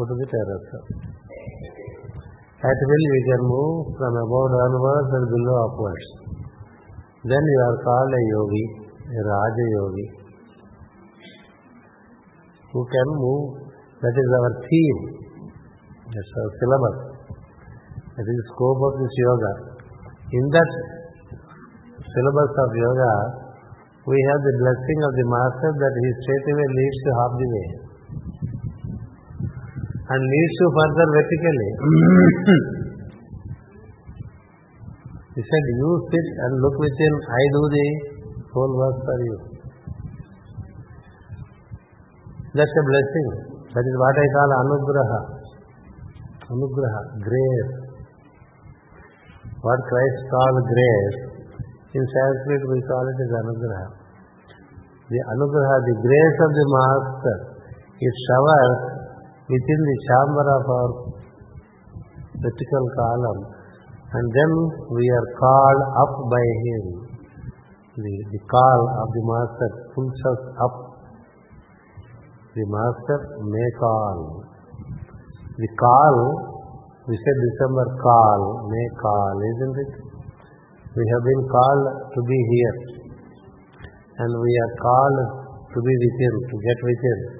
To 0.00 0.16
the 0.16 0.28
terrace. 0.32 0.68
At 2.56 2.78
will 2.88 3.04
we 3.12 3.20
can 3.28 3.42
move 3.52 3.92
from 4.00 4.14
above 4.16 4.48
downwards 4.48 5.10
and 5.12 5.26
below 5.28 5.56
upwards. 5.68 6.08
then 7.28 7.36
you 7.36 7.60
are 7.68 7.76
called 7.84 8.08
a 8.08 8.22
yogi, 8.32 8.64
a 8.96 9.20
Raja 9.28 9.64
yogi, 9.76 10.06
who 12.72 12.80
can 12.80 13.08
move. 13.20 13.76
That 14.00 14.16
is 14.16 14.28
our 14.40 14.52
theme. 14.64 15.00
That's 16.08 16.32
our 16.32 16.50
syllabus. 16.64 16.96
That 18.16 18.24
is 18.24 18.36
the 18.40 18.46
scope 18.56 18.80
of 18.80 18.92
this 19.04 19.14
yoga. 19.20 19.52
In 20.32 20.44
that 20.48 20.70
syllabus 22.08 22.52
of 22.56 22.70
yoga, 22.72 23.12
we 24.08 24.16
have 24.16 24.40
the 24.48 24.54
blessing 24.64 25.00
of 25.04 25.12
the 25.12 25.26
master 25.28 25.70
that 25.76 25.92
he 25.92 26.08
straightaway 26.24 26.68
leads 26.72 26.98
you 27.04 27.12
half 27.20 27.34
the 27.36 27.48
way 27.52 27.79
and 30.10 30.20
leads 30.26 30.56
you 30.58 30.68
further 30.74 31.06
vertically. 31.14 31.70
he 35.38 35.42
said, 35.46 35.64
You 35.78 35.90
sit 36.10 36.26
and 36.34 36.52
look 36.66 36.76
within, 36.82 37.14
I 37.30 37.42
do 37.54 37.62
the 37.70 37.86
whole 38.50 38.72
work 38.74 38.96
for 39.06 39.18
you. 39.22 39.36
That's 42.58 42.74
a 42.74 42.84
blessing. 42.90 43.28
That 43.70 43.86
is 43.86 43.94
what 44.02 44.16
I 44.18 44.26
call 44.34 44.50
anugraha. 44.58 45.20
Anugraha, 46.50 47.02
grace. 47.22 47.72
What 49.62 49.78
Christ 49.86 50.18
called 50.26 50.58
grace, 50.66 51.18
in 51.94 52.02
Sanskrit 52.02 52.62
we 52.66 52.82
call 52.82 53.04
it 53.06 53.18
as 53.22 53.32
anugraha. 53.46 53.88
The 55.06 55.20
anugraha, 55.38 55.76
the 55.86 55.96
grace 56.02 56.38
of 56.42 56.50
the 56.50 56.66
Master, 56.74 57.36
is 58.02 58.14
showered 58.26 58.99
within 59.50 59.80
the 59.90 59.98
chamber 60.06 60.46
of 60.46 60.64
our 60.78 60.90
vertical 62.38 62.84
column 62.96 63.40
and 64.10 64.26
then 64.34 64.52
we 64.90 65.04
are 65.06 65.28
called 65.38 65.82
up 66.02 66.14
by 66.26 66.46
Him. 66.66 66.84
The, 67.94 68.40
call 68.50 68.80
of 69.02 69.08
the 69.14 69.22
Master 69.22 69.70
pulls 69.94 70.18
us 70.34 70.42
up. 70.66 70.74
The 72.58 72.66
Master 72.66 73.18
may 73.46 73.68
call. 73.78 74.42
The 75.54 75.70
call, 75.78 76.16
we 77.06 77.14
said 77.14 77.36
December 77.38 77.86
call, 78.02 78.40
may 78.66 78.86
call, 78.98 79.34
isn't 79.38 79.76
it? 79.78 79.92
We 80.90 81.04
have 81.06 81.22
been 81.22 81.42
called 81.46 81.84
to 82.10 82.20
be 82.26 82.38
here 82.50 82.76
and 84.26 84.30
we 84.42 84.52
are 84.58 84.74
called 84.82 85.18
to 85.70 85.78
be 85.86 85.94
within, 86.02 86.34
to 86.50 86.56
get 86.66 86.78
within 86.82 87.39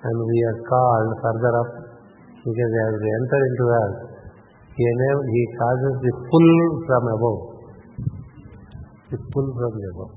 and 0.00 0.16
we 0.16 0.38
are 0.48 0.58
called 0.64 1.10
further 1.20 1.54
up 1.60 1.70
because 2.40 2.72
as 2.72 2.92
we 2.96 3.08
enter 3.20 3.40
into 3.52 3.66
us, 3.68 3.94
he, 4.72 4.82
enable, 4.88 5.24
he 5.28 5.42
causes 5.60 5.94
the 6.00 6.12
pull 6.24 6.50
from 6.88 7.04
above. 7.12 7.42
The 9.12 9.18
pull 9.28 9.48
from 9.52 9.72
above. 9.76 10.14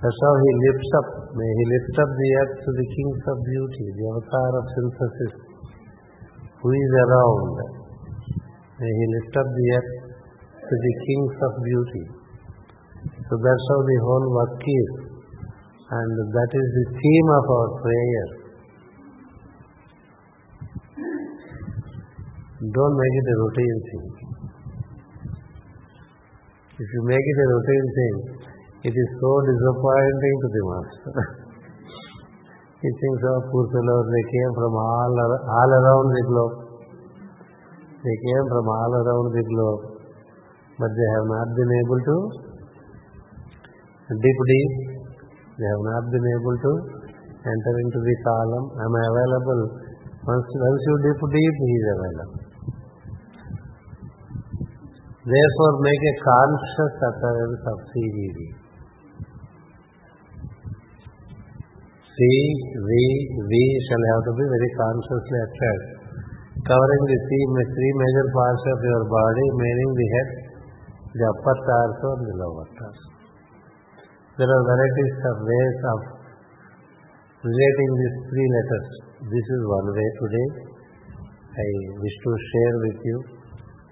That's 0.00 0.20
how 0.24 0.34
he 0.40 0.50
lifts 0.56 0.90
up. 0.98 1.08
May 1.36 1.50
he 1.52 1.64
lift 1.68 1.94
up 2.00 2.10
the 2.10 2.30
earth 2.42 2.54
to 2.64 2.70
the 2.74 2.86
kings 2.96 3.22
of 3.28 3.36
beauty, 3.44 3.86
the 3.92 4.04
avatar 4.08 4.50
of 4.56 4.64
synthesis, 4.72 5.34
who 6.58 6.68
is 6.72 6.92
around. 7.06 7.54
May 8.80 8.88
he 8.88 9.04
lift 9.20 9.34
up 9.36 9.48
the 9.52 9.66
earth 9.78 9.92
to 10.64 10.74
the 10.74 10.94
kings 11.06 11.34
of 11.38 11.52
beauty. 11.60 12.04
So 13.28 13.32
that's 13.36 13.64
how 13.68 13.80
the 13.84 13.98
whole 14.02 14.26
work 14.32 14.58
is. 14.64 14.90
And 15.92 16.12
that 16.24 16.50
is 16.56 16.68
the 16.72 16.86
theme 16.96 17.28
of 17.36 17.44
our 17.52 17.70
prayer. 17.84 18.41
Don't 22.62 22.94
make 22.94 23.14
it 23.18 23.26
a 23.26 23.36
routine 23.42 23.78
thing. 23.90 24.06
If 26.78 26.88
you 26.94 27.02
make 27.10 27.26
it 27.26 27.38
a 27.42 27.46
routine 27.50 27.88
thing, 27.90 28.14
it 28.86 28.94
is 28.94 29.08
so 29.18 29.30
disappointing 29.50 30.36
to 30.38 30.46
the 30.46 30.62
master. 30.70 31.12
he 32.86 32.86
thinks, 32.86 33.20
oh, 33.26 33.42
poor 33.50 33.66
fellows, 33.66 34.06
they 34.06 34.24
came 34.30 34.52
from 34.54 34.78
all, 34.78 35.10
all 35.10 35.70
around 35.74 36.06
the 36.06 36.22
globe. 36.30 36.54
They 37.98 38.16
came 38.30 38.44
from 38.46 38.66
all 38.70 38.92
around 38.94 39.26
the 39.34 39.42
globe, 39.42 39.82
but 40.78 40.90
they 40.94 41.08
have 41.18 41.26
not 41.34 41.48
been 41.58 41.72
able 41.82 41.98
to 41.98 42.16
dip 44.22 44.38
deep. 44.38 44.72
They 45.58 45.66
have 45.66 45.82
not 45.82 46.02
been 46.14 46.26
able 46.38 46.56
to 46.62 46.72
enter 47.42 47.74
into 47.90 47.98
the 48.06 48.16
column. 48.22 48.66
Am 48.86 48.92
I 48.94 49.04
available? 49.10 49.62
Once, 50.30 50.46
once 50.46 50.82
you 50.86 50.94
dip 51.10 51.20
deep, 51.26 51.54
he 51.58 51.74
is 51.74 51.86
available. 51.90 52.41
Therefore, 55.22 55.74
make 55.78 56.02
a 56.02 56.14
conscious 56.18 56.94
utterance 56.98 57.62
of 57.62 57.78
CVV. 57.94 58.38
C, 62.10 62.18
V, 62.18 62.90
V 63.30 63.52
shall 63.86 64.04
have 64.10 64.22
to 64.26 64.32
be 64.34 64.44
very 64.50 64.70
consciously 64.74 65.38
uttered. 65.46 65.82
Covering 66.66 67.02
the 67.06 67.18
three, 67.22 67.92
major 68.02 68.26
parts 68.34 68.64
of 68.66 68.78
your 68.82 69.02
body, 69.06 69.46
meaning 69.62 69.90
the 69.94 70.08
head, 70.10 70.28
the 71.14 71.26
upper 71.30 71.56
torso 71.70 72.08
and 72.18 72.24
the 72.26 72.36
lower 72.42 72.66
torso. 72.74 73.08
There 74.42 74.50
are 74.50 74.62
varieties 74.66 75.16
of 75.22 75.36
ways 75.46 75.78
of 75.86 76.00
relating 77.46 77.90
these 77.94 78.16
three 78.26 78.48
letters. 78.58 78.88
This 79.22 79.46
is 79.54 79.60
one 79.70 79.88
way 79.94 80.08
today. 80.18 80.48
I 81.46 81.68
wish 81.94 82.16
to 82.26 82.30
share 82.34 82.74
with 82.90 82.98
you. 83.06 83.41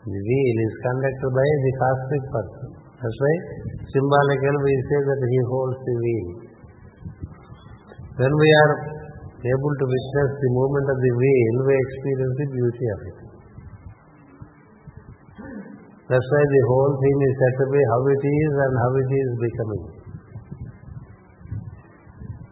The 0.00 0.16
wheel 0.16 0.56
is 0.64 0.74
conducted 0.80 1.28
by 1.28 1.44
the 1.44 1.72
cosmic 1.76 2.24
person. 2.32 2.68
That's 3.00 3.18
why 3.20 3.34
symbolically 3.84 4.60
we 4.64 4.74
say 4.88 5.00
that 5.04 5.20
he 5.28 5.40
holds 5.44 5.78
the 5.84 5.96
wheel. 6.00 6.28
When 8.16 8.32
we 8.32 8.48
are 8.64 8.72
able 9.44 9.74
to 9.76 9.86
witness 9.88 10.30
the 10.40 10.50
movement 10.56 10.88
of 10.88 10.98
the 11.04 11.12
wheel, 11.20 11.54
we 11.68 11.74
experience 11.76 12.36
the 12.40 12.48
beauty 12.48 12.86
of 12.96 13.00
it. 13.12 13.18
That's 16.08 16.28
why 16.32 16.44
the 16.48 16.62
whole 16.64 16.94
thing 16.96 17.16
is 17.20 17.34
said 17.36 17.54
to 17.60 17.66
be 17.68 17.80
how 17.92 18.00
it 18.08 18.22
is 18.24 18.52
and 18.56 18.74
how 18.80 18.92
it 19.04 19.10
is 19.20 19.30
becoming. 19.36 19.84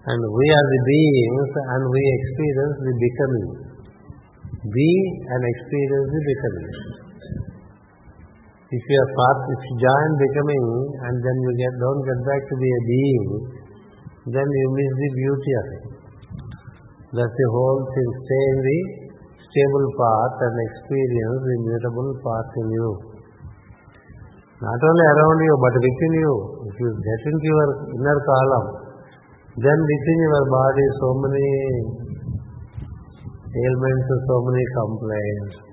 And 0.04 0.20
we 0.20 0.46
are 0.52 0.68
the 0.68 0.82
beings 0.84 1.50
and 1.64 1.82
we 1.88 2.02
experience 2.12 2.76
the 2.76 2.94
becoming. 2.96 3.48
Be 4.68 4.90
and 5.32 5.42
experience 5.48 6.08
the 6.12 6.22
becoming. 6.28 6.97
If 8.68 8.84
you 8.84 8.98
are 9.00 9.12
part, 9.16 9.38
if 9.48 9.60
you 9.64 9.74
join 9.80 10.10
becoming 10.20 10.66
and 11.08 11.14
then 11.24 11.36
you 11.40 11.52
get 11.56 11.72
don't 11.80 12.02
get 12.04 12.20
back 12.20 12.42
to 12.52 12.54
be 12.60 12.68
a 12.68 12.82
being, 12.84 13.26
then 14.28 14.44
you 14.44 14.66
miss 14.76 14.92
the 14.92 15.10
beauty 15.16 15.52
of 15.56 15.66
it. 15.72 15.84
That's 17.16 17.32
the 17.32 17.48
whole 17.48 17.80
thing. 17.88 18.10
Stay 18.28 18.44
in 18.52 18.58
the 18.60 18.78
stable 19.40 19.88
path 19.96 20.36
and 20.44 20.54
experience 20.68 21.40
the 21.48 21.56
mutable 21.64 22.12
path 22.20 22.50
in 22.60 22.68
you. 22.68 22.90
Not 24.60 24.80
only 24.84 25.06
around 25.16 25.38
you, 25.48 25.54
but 25.64 25.74
within 25.80 26.12
you. 26.20 26.34
If 26.68 26.74
you 26.76 26.90
get 26.92 27.20
into 27.24 27.46
your 27.48 27.68
inner 27.88 28.18
column, 28.20 28.68
then 29.56 29.78
within 29.80 30.18
your 30.28 30.44
body 30.52 30.86
so 31.00 31.08
many 31.24 31.48
ailments, 33.48 34.08
so 34.28 34.36
many 34.44 34.64
complaints. 34.76 35.67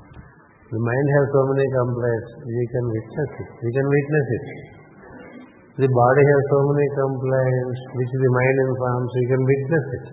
The 0.65 0.81
mind 0.81 1.07
has 1.13 1.25
so 1.29 1.41
many 1.45 1.67
complaints. 1.69 2.29
We 2.41 2.65
can 2.73 2.85
witness 2.89 3.31
it. 3.37 3.49
We 3.61 3.69
can 3.69 3.85
witness 3.85 4.27
it. 4.33 4.45
The 5.75 5.89
body 5.91 6.23
has 6.25 6.41
so 6.49 6.59
many 6.71 6.87
complaints, 6.95 7.79
which 7.99 8.11
the 8.15 8.31
mind 8.33 8.57
informs. 8.65 9.09
We 9.13 9.25
can 9.29 9.43
witness 9.45 9.85
it. 9.85 10.05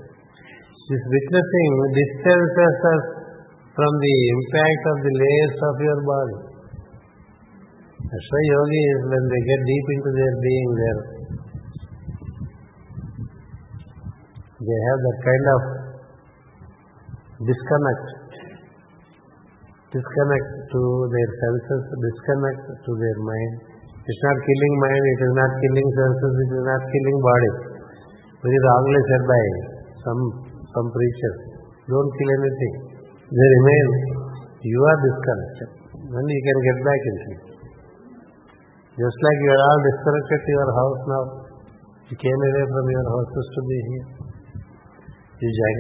This 0.92 1.04
witnessing 1.08 1.70
distances 1.94 2.76
us 2.84 3.04
from 3.72 3.92
the 3.96 4.14
impact 4.28 4.82
of 4.92 4.96
the 5.06 5.12
layers 5.16 5.56
of 5.56 5.74
your 5.80 6.00
body. 6.04 6.38
That's 8.02 8.28
why 8.28 8.42
yogis, 8.44 9.00
when 9.08 9.24
they 9.24 9.40
get 9.48 9.60
deep 9.64 9.86
into 9.88 10.10
their 10.12 10.34
being, 10.36 10.70
they 14.60 14.80
have 14.84 15.00
that 15.00 15.18
kind 15.24 15.46
of 15.48 15.60
disconnect, 17.46 18.06
disconnect 19.92 20.48
to 20.72 20.80
their 21.12 21.30
senses, 21.36 21.82
disconnect 21.92 22.62
to 22.80 22.90
their 22.96 23.18
mind, 23.20 23.52
It's 24.02 24.22
not 24.26 24.36
killing 24.42 24.74
mind, 24.82 25.04
it 25.06 25.20
is 25.22 25.34
not 25.38 25.52
killing 25.62 25.88
senses, 25.94 26.32
it 26.32 26.50
is 26.58 26.64
not 26.66 26.82
killing 26.90 27.18
body. 27.22 27.52
Very 28.42 28.60
wrongly 28.66 29.00
said 29.06 29.22
by 29.30 29.44
some 30.02 30.22
some 30.74 30.88
preachers. 30.90 31.38
Don't 31.86 32.10
kill 32.10 32.30
anything. 32.42 32.74
They 33.30 33.48
remain. 33.62 33.86
You 34.64 34.80
are 34.82 34.98
disconnected. 35.06 35.70
Then 36.02 36.24
you 36.26 36.42
can 36.42 36.58
get 36.66 36.78
back 36.82 37.02
into 37.06 37.26
it. 37.30 37.42
Just 38.98 39.18
like 39.22 39.38
you 39.44 39.50
are 39.54 39.62
all 39.62 39.80
disconnected 39.86 40.40
to 40.42 40.50
your 40.50 40.70
house 40.74 41.00
now. 41.06 41.24
You 42.10 42.16
came 42.18 42.40
away 42.42 42.64
from 42.74 42.86
your 42.90 43.06
houses 43.06 43.46
to 43.54 43.60
be 43.62 43.78
here. 43.86 44.06
You 45.42 45.48
join, 45.48 45.76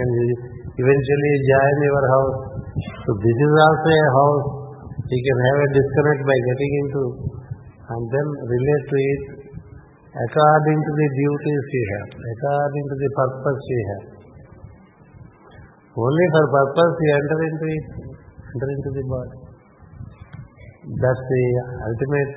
eventually 0.78 1.32
join 1.50 1.76
your 1.82 2.06
house. 2.06 2.51
So 3.02 3.10
this 3.18 3.34
is 3.34 3.54
also 3.66 3.90
a 3.90 4.08
house. 4.14 4.46
You 5.10 5.20
can 5.26 5.38
have 5.42 5.58
a 5.58 5.68
disconnect 5.74 6.22
by 6.22 6.38
getting 6.38 6.72
into 6.86 7.02
and 7.82 8.02
then 8.14 8.26
relate 8.46 8.84
to 8.86 8.96
it 9.02 9.22
according 10.06 10.78
to 10.86 10.92
the 10.94 11.08
duties 11.18 11.64
you 11.66 11.84
have, 11.98 12.10
according 12.14 12.84
to 12.86 12.96
the 13.02 13.10
purpose 13.18 13.62
you 13.66 13.82
have. 13.90 14.06
Only 15.98 16.26
for 16.30 16.44
purpose 16.46 16.94
you 17.02 17.10
enter 17.18 17.38
into 17.42 17.66
it, 17.74 17.86
enter 18.54 18.70
into 18.70 18.90
the 18.94 19.04
body. 19.10 19.38
That's 20.94 21.24
the 21.26 21.44
ultimate 21.90 22.32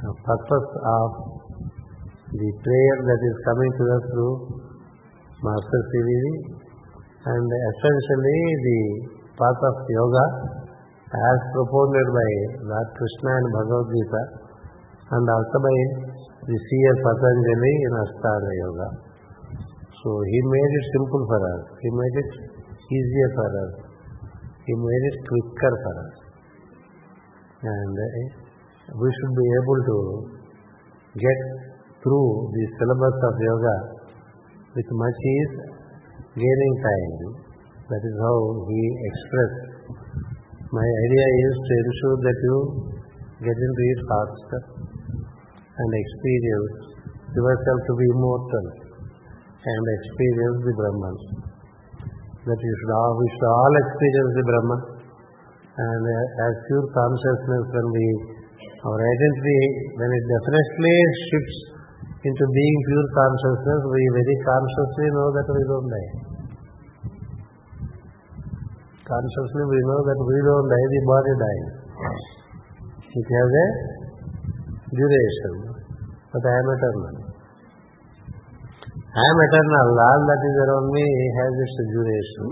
uh, 0.00 0.16
purpose 0.16 0.70
of 0.80 1.08
the 2.40 2.50
prayer 2.56 2.96
that 3.04 3.20
is 3.20 3.36
coming 3.44 3.72
to 3.76 3.84
us 3.84 4.04
through 4.16 4.36
Master 5.44 5.80
CVV 5.92 6.59
and 7.20 7.44
essentially 7.44 8.42
the 8.64 8.80
path 9.36 9.60
of 9.60 9.76
yoga 9.92 10.26
as 11.10 11.38
propounded 11.52 12.08
by 12.16 12.30
Lord 12.64 12.88
Krishna 12.96 13.32
in 13.34 13.46
Bhagavad 13.50 13.88
Gita 13.92 14.22
and 15.10 15.24
also 15.26 15.56
by 15.60 15.76
the 16.48 16.56
seer 16.56 16.94
Patanjali 17.04 17.74
in 17.84 17.92
Ashtanga 18.00 18.52
Yoga. 18.64 18.88
So 20.00 20.10
he 20.24 20.38
made 20.48 20.72
it 20.80 20.86
simple 20.96 21.22
for 21.28 21.40
us. 21.44 21.62
He 21.82 21.88
made 21.92 22.16
it 22.24 22.30
easier 22.88 23.28
for 23.36 23.50
us. 23.52 23.72
He 24.64 24.72
made 24.72 25.04
it 25.12 25.16
quicker 25.28 25.74
for 25.84 25.94
us. 26.08 26.16
And 27.60 27.94
eh, 28.00 28.20
we 28.96 29.08
should 29.12 29.34
be 29.36 29.48
able 29.60 29.78
to 29.90 29.98
get 31.20 31.40
through 32.00 32.30
the 32.54 32.64
syllabus 32.80 33.16
of 33.28 33.34
yoga 33.44 33.76
with 34.72 34.88
much 34.88 35.20
ease, 35.20 35.54
gaining 36.38 36.74
time. 36.78 37.14
That 37.90 38.02
is 38.06 38.16
how 38.22 38.38
he 38.70 38.80
expressed. 39.10 39.62
My 40.70 40.86
idea 40.86 41.26
is 41.50 41.54
to 41.58 41.72
ensure 41.74 42.18
that 42.22 42.38
you 42.46 42.56
get 43.42 43.58
into 43.58 43.82
it 43.90 44.00
faster 44.06 44.60
and 45.74 45.90
experience 45.90 46.74
yourself 47.34 47.78
to 47.82 47.92
be 47.98 48.06
immortal 48.14 48.66
and 49.58 49.82
experience 49.98 50.58
the 50.62 50.74
Brahman. 50.78 51.16
That 52.46 52.60
you 52.62 52.72
should 52.78 52.92
all, 52.94 53.12
we 53.18 53.26
should 53.34 53.46
all 53.50 53.74
experience 53.82 54.32
the 54.38 54.44
Brahman. 54.46 54.80
And 55.80 56.02
uh, 56.06 56.44
as 56.46 56.54
pure 56.70 56.86
consciousness, 56.94 57.64
when 57.74 57.88
we, 57.90 58.06
our 58.86 59.00
identity, 59.02 59.60
when 59.98 60.10
it 60.14 60.24
definitely 60.30 60.96
shifts 61.26 61.69
into 62.20 62.44
being 62.52 62.76
pure 62.84 63.08
consciousness, 63.16 63.80
we 63.88 64.02
very 64.12 64.36
consciously 64.44 65.08
know 65.16 65.28
that 65.32 65.46
we 65.48 65.62
don't 65.64 65.88
die. 65.88 66.12
Consciously 69.08 69.64
we 69.64 69.78
know 69.88 70.00
that 70.04 70.20
we 70.20 70.36
don't 70.44 70.68
die, 70.68 70.86
the 70.92 71.00
body 71.08 71.34
dies. 71.40 71.68
It 73.08 73.24
has 73.24 73.50
a 73.56 73.66
duration, 74.92 75.54
but 76.28 76.44
I 76.44 76.54
am 76.60 76.68
eternal. 76.76 77.16
I 79.10 79.24
am 79.24 79.38
eternal, 79.40 79.88
all 79.96 80.20
that 80.20 80.40
is 80.44 80.56
around 80.60 80.86
me 80.92 81.06
has 81.40 81.52
its 81.56 81.76
duration. 81.88 82.44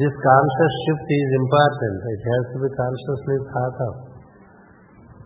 this 0.00 0.14
conscious 0.24 0.72
shift 0.88 1.04
is 1.04 1.30
important. 1.36 1.96
It 2.00 2.22
has 2.32 2.42
to 2.48 2.56
be 2.64 2.68
consciously 2.80 3.36
thought 3.44 3.78
of. 3.92 4.09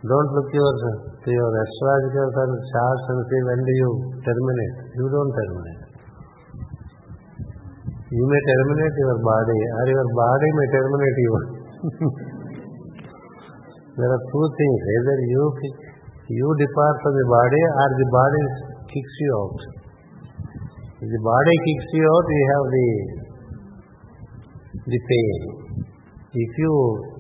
Don't 0.04 0.30
look 0.36 0.52
your, 0.52 1.00
to 1.24 1.28
your 1.32 1.52
astrologers 1.64 2.34
and 2.36 2.52
charts 2.68 3.04
and 3.08 3.24
say 3.24 3.40
when 3.40 3.60
do 3.64 3.72
you 3.72 3.90
terminate. 4.20 4.76
You 5.00 5.08
don't 5.08 5.32
terminate. 5.32 5.80
You 8.12 8.24
may 8.28 8.42
terminate 8.44 8.96
your 9.00 9.16
body 9.24 9.60
or 9.64 9.84
your 9.88 10.08
body 10.12 10.48
may 10.60 10.68
terminate 10.76 11.18
you. 11.24 11.32
there 13.96 14.12
are 14.12 14.24
two 14.28 14.46
things. 14.60 14.80
Either 14.92 15.16
you 15.24 15.42
you 16.36 16.52
depart 16.52 16.96
from 17.00 17.16
the 17.16 17.24
body 17.24 17.64
or 17.64 17.88
the 17.96 18.08
body 18.12 18.44
kicks 18.92 19.14
you 19.24 19.32
out. 19.40 19.56
If 21.00 21.08
the 21.08 21.22
body 21.24 21.54
kicks 21.64 21.88
you 21.96 22.04
out, 22.04 22.26
you 22.28 22.44
have 22.52 22.66
the 22.76 22.88
the 24.84 25.00
pain. 25.00 25.40
If 26.28 26.52
you 26.60 27.13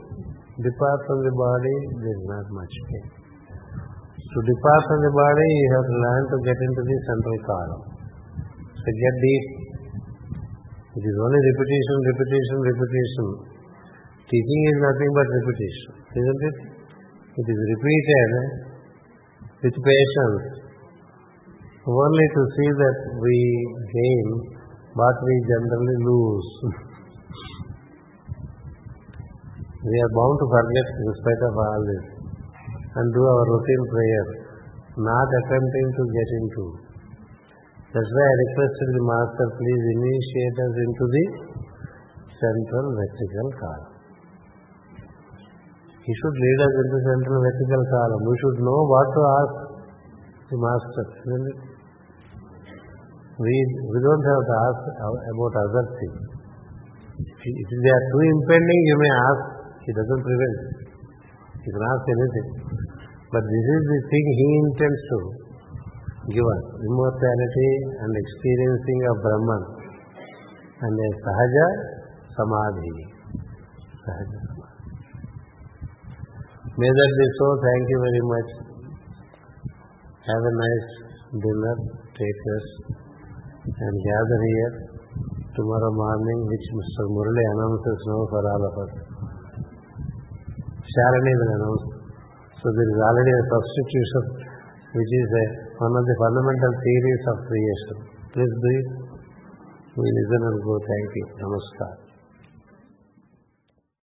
depart 0.62 1.00
from 1.10 1.18
the 1.26 1.34
body, 1.34 1.76
there 1.98 2.14
is 2.14 2.24
not 2.30 2.46
much 2.54 2.74
pain. 2.86 3.06
To 4.14 4.38
depart 4.42 4.82
from 4.86 5.00
the 5.02 5.12
body, 5.14 5.48
you 5.50 5.68
have 5.74 5.86
to 5.86 5.96
learn 5.98 6.22
to 6.30 6.36
get 6.46 6.58
into 6.58 6.82
the 6.82 6.96
central 7.06 7.38
column. 7.46 7.84
So 8.74 8.88
get 8.90 9.14
deep. 9.18 9.44
It 10.94 11.04
is 11.06 11.16
only 11.18 11.40
repetition, 11.42 11.96
repetition, 12.06 12.56
repetition. 12.62 13.26
Teaching 14.30 14.62
is 14.70 14.78
nothing 14.78 15.10
but 15.14 15.26
repetition, 15.26 15.92
isn't 16.18 16.42
it? 16.50 16.56
It 17.34 17.46
is 17.50 17.60
repeated 17.74 18.30
with 19.58 19.74
patience, 19.74 20.44
only 21.82 22.26
to 22.30 22.42
see 22.54 22.70
that 22.78 22.98
we 23.18 23.38
gain 23.90 24.26
what 24.94 25.16
we 25.18 25.34
generally 25.50 25.98
lose. 26.06 26.50
we 29.84 29.96
are 30.00 30.12
bound 30.16 30.36
to 30.40 30.46
forget 30.48 30.88
in 30.96 31.08
spite 31.20 31.42
of 31.44 31.54
all 31.60 31.82
this 31.84 32.04
and 32.96 33.06
do 33.12 33.20
our 33.20 33.44
routine 33.52 33.84
prayer, 33.92 34.26
not 34.96 35.28
attempting 35.44 35.88
to 35.92 36.02
get 36.08 36.28
into. 36.40 36.64
That's 37.92 38.10
why 38.16 38.24
I 38.24 38.36
requested 38.48 38.88
the 38.96 39.04
Master, 39.04 39.46
please 39.60 39.84
initiate 40.00 40.56
us 40.56 40.74
into 40.88 41.04
the 41.04 41.24
central 42.32 42.86
vertical 42.96 43.48
column. 43.60 43.92
He 46.00 46.12
should 46.16 46.36
lead 46.36 46.58
us 46.64 46.74
into 46.80 46.96
central 47.04 47.38
vertical 47.44 47.82
column. 47.92 48.22
We 48.24 48.36
should 48.40 48.58
know 48.64 48.80
what 48.88 49.06
to 49.12 49.20
ask 49.20 49.54
the 50.48 50.58
Master, 50.64 51.04
isn't 51.28 51.46
it? 51.52 51.58
We, 53.36 53.52
we 53.52 53.98
don't 54.00 54.24
have 54.32 54.44
to 54.48 54.54
ask 54.64 54.80
about 55.04 55.54
other 55.60 55.84
things. 55.92 56.20
If 57.20 57.68
they 57.68 57.92
are 57.92 58.06
too 58.16 58.22
impending, 58.32 58.80
you 58.88 58.96
may 58.96 59.12
ask. 59.12 59.53
He 59.84 59.90
doesn't 59.92 60.22
prevent. 60.24 60.58
You 61.60 61.70
can 61.76 61.84
ask 61.84 62.04
anything. 62.08 62.48
But 63.28 63.44
this 63.44 63.66
is 63.68 63.82
the 63.84 64.00
thing 64.08 64.24
he 64.32 64.48
intends 64.64 65.00
to 65.12 65.18
give 66.32 66.46
us. 66.56 66.62
Immortality 66.88 67.70
and 68.00 68.12
experiencing 68.16 69.00
of 69.12 69.16
Brahman. 69.20 69.62
And 70.88 70.94
a 70.96 71.08
sahaja 71.20 71.66
samadhi. 72.32 72.94
Sahaja 74.08 74.38
samadhi. 74.40 74.74
May 76.80 76.90
that 76.90 77.10
be 77.20 77.26
so. 77.36 77.46
Thank 77.60 77.84
you 77.92 77.98
very 78.00 78.24
much. 78.24 78.50
Have 80.24 80.44
a 80.48 80.54
nice 80.64 80.88
dinner. 81.44 81.76
Take 82.16 82.40
rest. 82.48 82.72
And 83.68 83.94
gather 84.00 84.40
here 84.48 84.74
tomorrow 85.54 85.92
morning, 85.92 86.38
which 86.48 86.66
Mr. 86.72 87.04
Murali 87.12 87.44
announces 87.52 88.00
now 88.08 88.22
for 88.32 88.42
all 88.42 88.64
of 88.64 88.74
us. 88.84 89.13
Sharani 90.94 91.34
will. 91.42 91.74
So 92.62 92.66
there 92.70 92.88
is 92.88 92.98
already 93.02 93.32
a 93.34 93.44
substitution, 93.50 94.24
which 94.94 95.10
is 95.10 95.28
one 95.82 95.90
of 95.90 96.04
the 96.06 96.16
fundamental 96.22 96.72
theories 96.78 97.24
of 97.28 97.36
creation. 97.50 97.96
Please 98.30 98.54
do. 98.62 98.74
We 99.98 100.06
listen 100.06 100.40
and 100.48 100.58
go. 100.62 100.78
Thank 100.78 101.10
you. 101.18 102.03